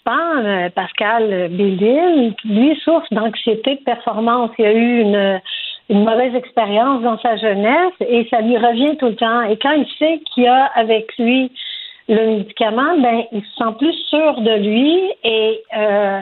euh, 0.07 0.69
Pascal 0.69 1.49
Bélil, 1.49 2.33
lui 2.45 2.75
souffre 2.83 3.07
d'anxiété 3.11 3.75
de 3.75 3.83
performance. 3.83 4.51
Il 4.59 4.65
a 4.65 4.73
eu 4.73 5.01
une, 5.01 5.41
une 5.89 6.03
mauvaise 6.03 6.35
expérience 6.35 7.01
dans 7.01 7.19
sa 7.19 7.37
jeunesse 7.37 7.93
et 8.01 8.27
ça 8.29 8.41
lui 8.41 8.57
revient 8.57 8.97
tout 8.97 9.07
le 9.07 9.15
temps. 9.15 9.41
Et 9.43 9.57
quand 9.57 9.71
il 9.71 9.87
sait 9.97 10.19
qu'il 10.33 10.47
a 10.47 10.65
avec 10.75 11.17
lui 11.17 11.51
le 12.09 12.37
médicament, 12.37 12.97
ben 12.97 13.23
il 13.31 13.41
se 13.41 13.55
sent 13.55 13.75
plus 13.77 13.93
sûr 14.09 14.41
de 14.41 14.55
lui 14.57 15.11
et 15.23 15.61
euh, 15.77 16.19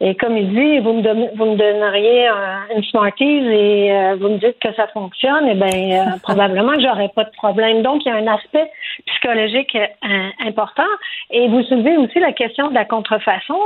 et 0.00 0.14
comme 0.14 0.36
il 0.36 0.48
dit, 0.50 0.78
vous 0.78 0.92
me, 0.92 1.36
vous 1.36 1.44
me 1.44 1.56
donneriez 1.56 2.28
une 2.74 2.84
Smarties 2.84 3.24
et 3.24 3.92
euh, 3.92 4.16
vous 4.20 4.28
me 4.28 4.38
dites 4.38 4.58
que 4.60 4.72
ça 4.74 4.86
fonctionne, 4.88 5.48
et 5.48 5.52
eh 5.52 5.54
bien, 5.54 6.06
euh, 6.06 6.18
probablement 6.22 6.74
que 6.74 6.82
j'aurais 6.82 7.08
pas 7.08 7.24
de 7.24 7.32
problème. 7.32 7.82
Donc, 7.82 8.02
il 8.04 8.08
y 8.08 8.12
a 8.12 8.14
un 8.14 8.26
aspect 8.28 8.70
psychologique 9.06 9.74
euh, 9.74 10.46
important. 10.46 10.86
Et 11.30 11.48
vous 11.48 11.62
soulevez 11.64 11.96
aussi 11.96 12.20
la 12.20 12.32
question 12.32 12.68
de 12.68 12.74
la 12.74 12.84
contrefaçon. 12.84 13.58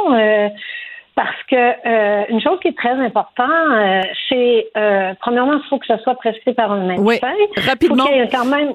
parce 1.15 1.43
que 1.51 2.31
une 2.33 2.41
chose 2.41 2.59
qui 2.61 2.69
est 2.69 2.79
très 2.79 2.93
importante, 2.93 4.07
c'est 4.31 4.71
premièrement, 5.21 5.55
il 5.55 5.69
faut 5.69 5.79
que 5.79 5.87
ça 5.87 5.99
soit 5.99 6.15
prescrit 6.15 6.55
par 6.55 6.73
un 6.73 6.87
médecin. 6.87 7.03
Oui, 7.05 7.21
rapidement. 7.59 7.97
Il 7.97 8.01
faut 8.01 8.09
qu'il 8.09 8.17
y 8.17 8.21
ait 8.21 8.29
quand 8.29 8.47
même 8.47 8.73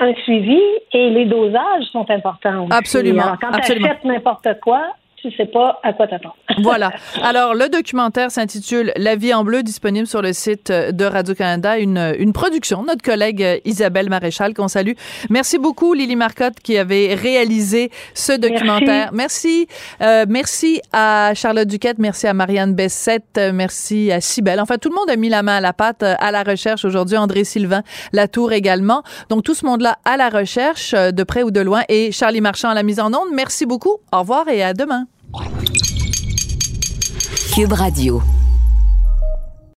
un 0.00 0.14
suivi 0.22 0.60
et 0.92 1.10
les 1.10 1.24
dosages 1.24 1.84
sont 1.90 2.08
importants. 2.10 2.64
Aussi. 2.64 2.72
Absolument. 2.72 3.22
Alors, 3.22 3.38
quand 3.40 3.50
tu 3.52 3.72
achètes 3.72 4.04
n'importe 4.04 4.48
quoi, 4.60 4.82
tu 5.22 5.30
sais 5.36 5.46
pas 5.46 5.80
à 5.82 5.92
quoi 5.92 6.06
t'attendre. 6.06 6.36
voilà. 6.62 6.92
Alors, 7.22 7.54
le 7.54 7.68
documentaire 7.68 8.30
s'intitule 8.30 8.92
La 8.96 9.16
vie 9.16 9.34
en 9.34 9.44
bleu, 9.44 9.62
disponible 9.62 10.06
sur 10.06 10.22
le 10.22 10.32
site 10.32 10.70
de 10.70 11.04
Radio-Canada, 11.04 11.78
une, 11.78 12.14
une 12.18 12.32
production 12.32 12.82
notre 12.88 13.02
collègue 13.02 13.42
euh, 13.42 13.58
Isabelle 13.64 14.08
Maréchal, 14.08 14.54
qu'on 14.54 14.68
salue. 14.68 14.92
Merci 15.30 15.58
beaucoup, 15.58 15.94
Lily 15.94 16.16
Marcotte, 16.16 16.60
qui 16.60 16.76
avait 16.76 17.14
réalisé 17.14 17.90
ce 18.14 18.32
documentaire. 18.32 19.10
Merci. 19.12 19.28
Merci, 19.28 19.68
euh, 20.00 20.24
merci 20.26 20.80
à 20.90 21.32
Charlotte 21.34 21.68
Duquette, 21.68 21.98
merci 21.98 22.26
à 22.26 22.32
Marianne 22.32 22.74
Bessette, 22.74 23.38
merci 23.52 24.10
à 24.10 24.22
Cybelle. 24.22 24.58
Enfin, 24.58 24.78
tout 24.78 24.88
le 24.88 24.94
monde 24.94 25.10
a 25.10 25.16
mis 25.16 25.28
la 25.28 25.42
main 25.42 25.56
à 25.56 25.60
la 25.60 25.74
pâte 25.74 26.02
euh, 26.02 26.14
à 26.18 26.32
la 26.32 26.42
recherche 26.42 26.86
aujourd'hui. 26.86 27.18
André 27.18 27.44
Sylvain, 27.44 27.82
Latour 28.12 28.52
également. 28.52 29.02
Donc, 29.28 29.44
tout 29.44 29.54
ce 29.54 29.66
monde-là 29.66 29.98
à 30.06 30.16
la 30.16 30.30
recherche, 30.30 30.92
de 30.92 31.22
près 31.24 31.42
ou 31.42 31.50
de 31.50 31.60
loin, 31.60 31.82
et 31.90 32.10
Charlie 32.10 32.40
Marchand 32.40 32.70
à 32.70 32.74
la 32.74 32.82
mise 32.82 33.00
en 33.00 33.12
onde. 33.12 33.28
Merci 33.34 33.66
beaucoup. 33.66 33.98
Au 34.12 34.20
revoir 34.20 34.48
et 34.48 34.62
à 34.62 34.72
demain. 34.72 35.06
Cube 37.52 37.72
Radio. 37.74 38.22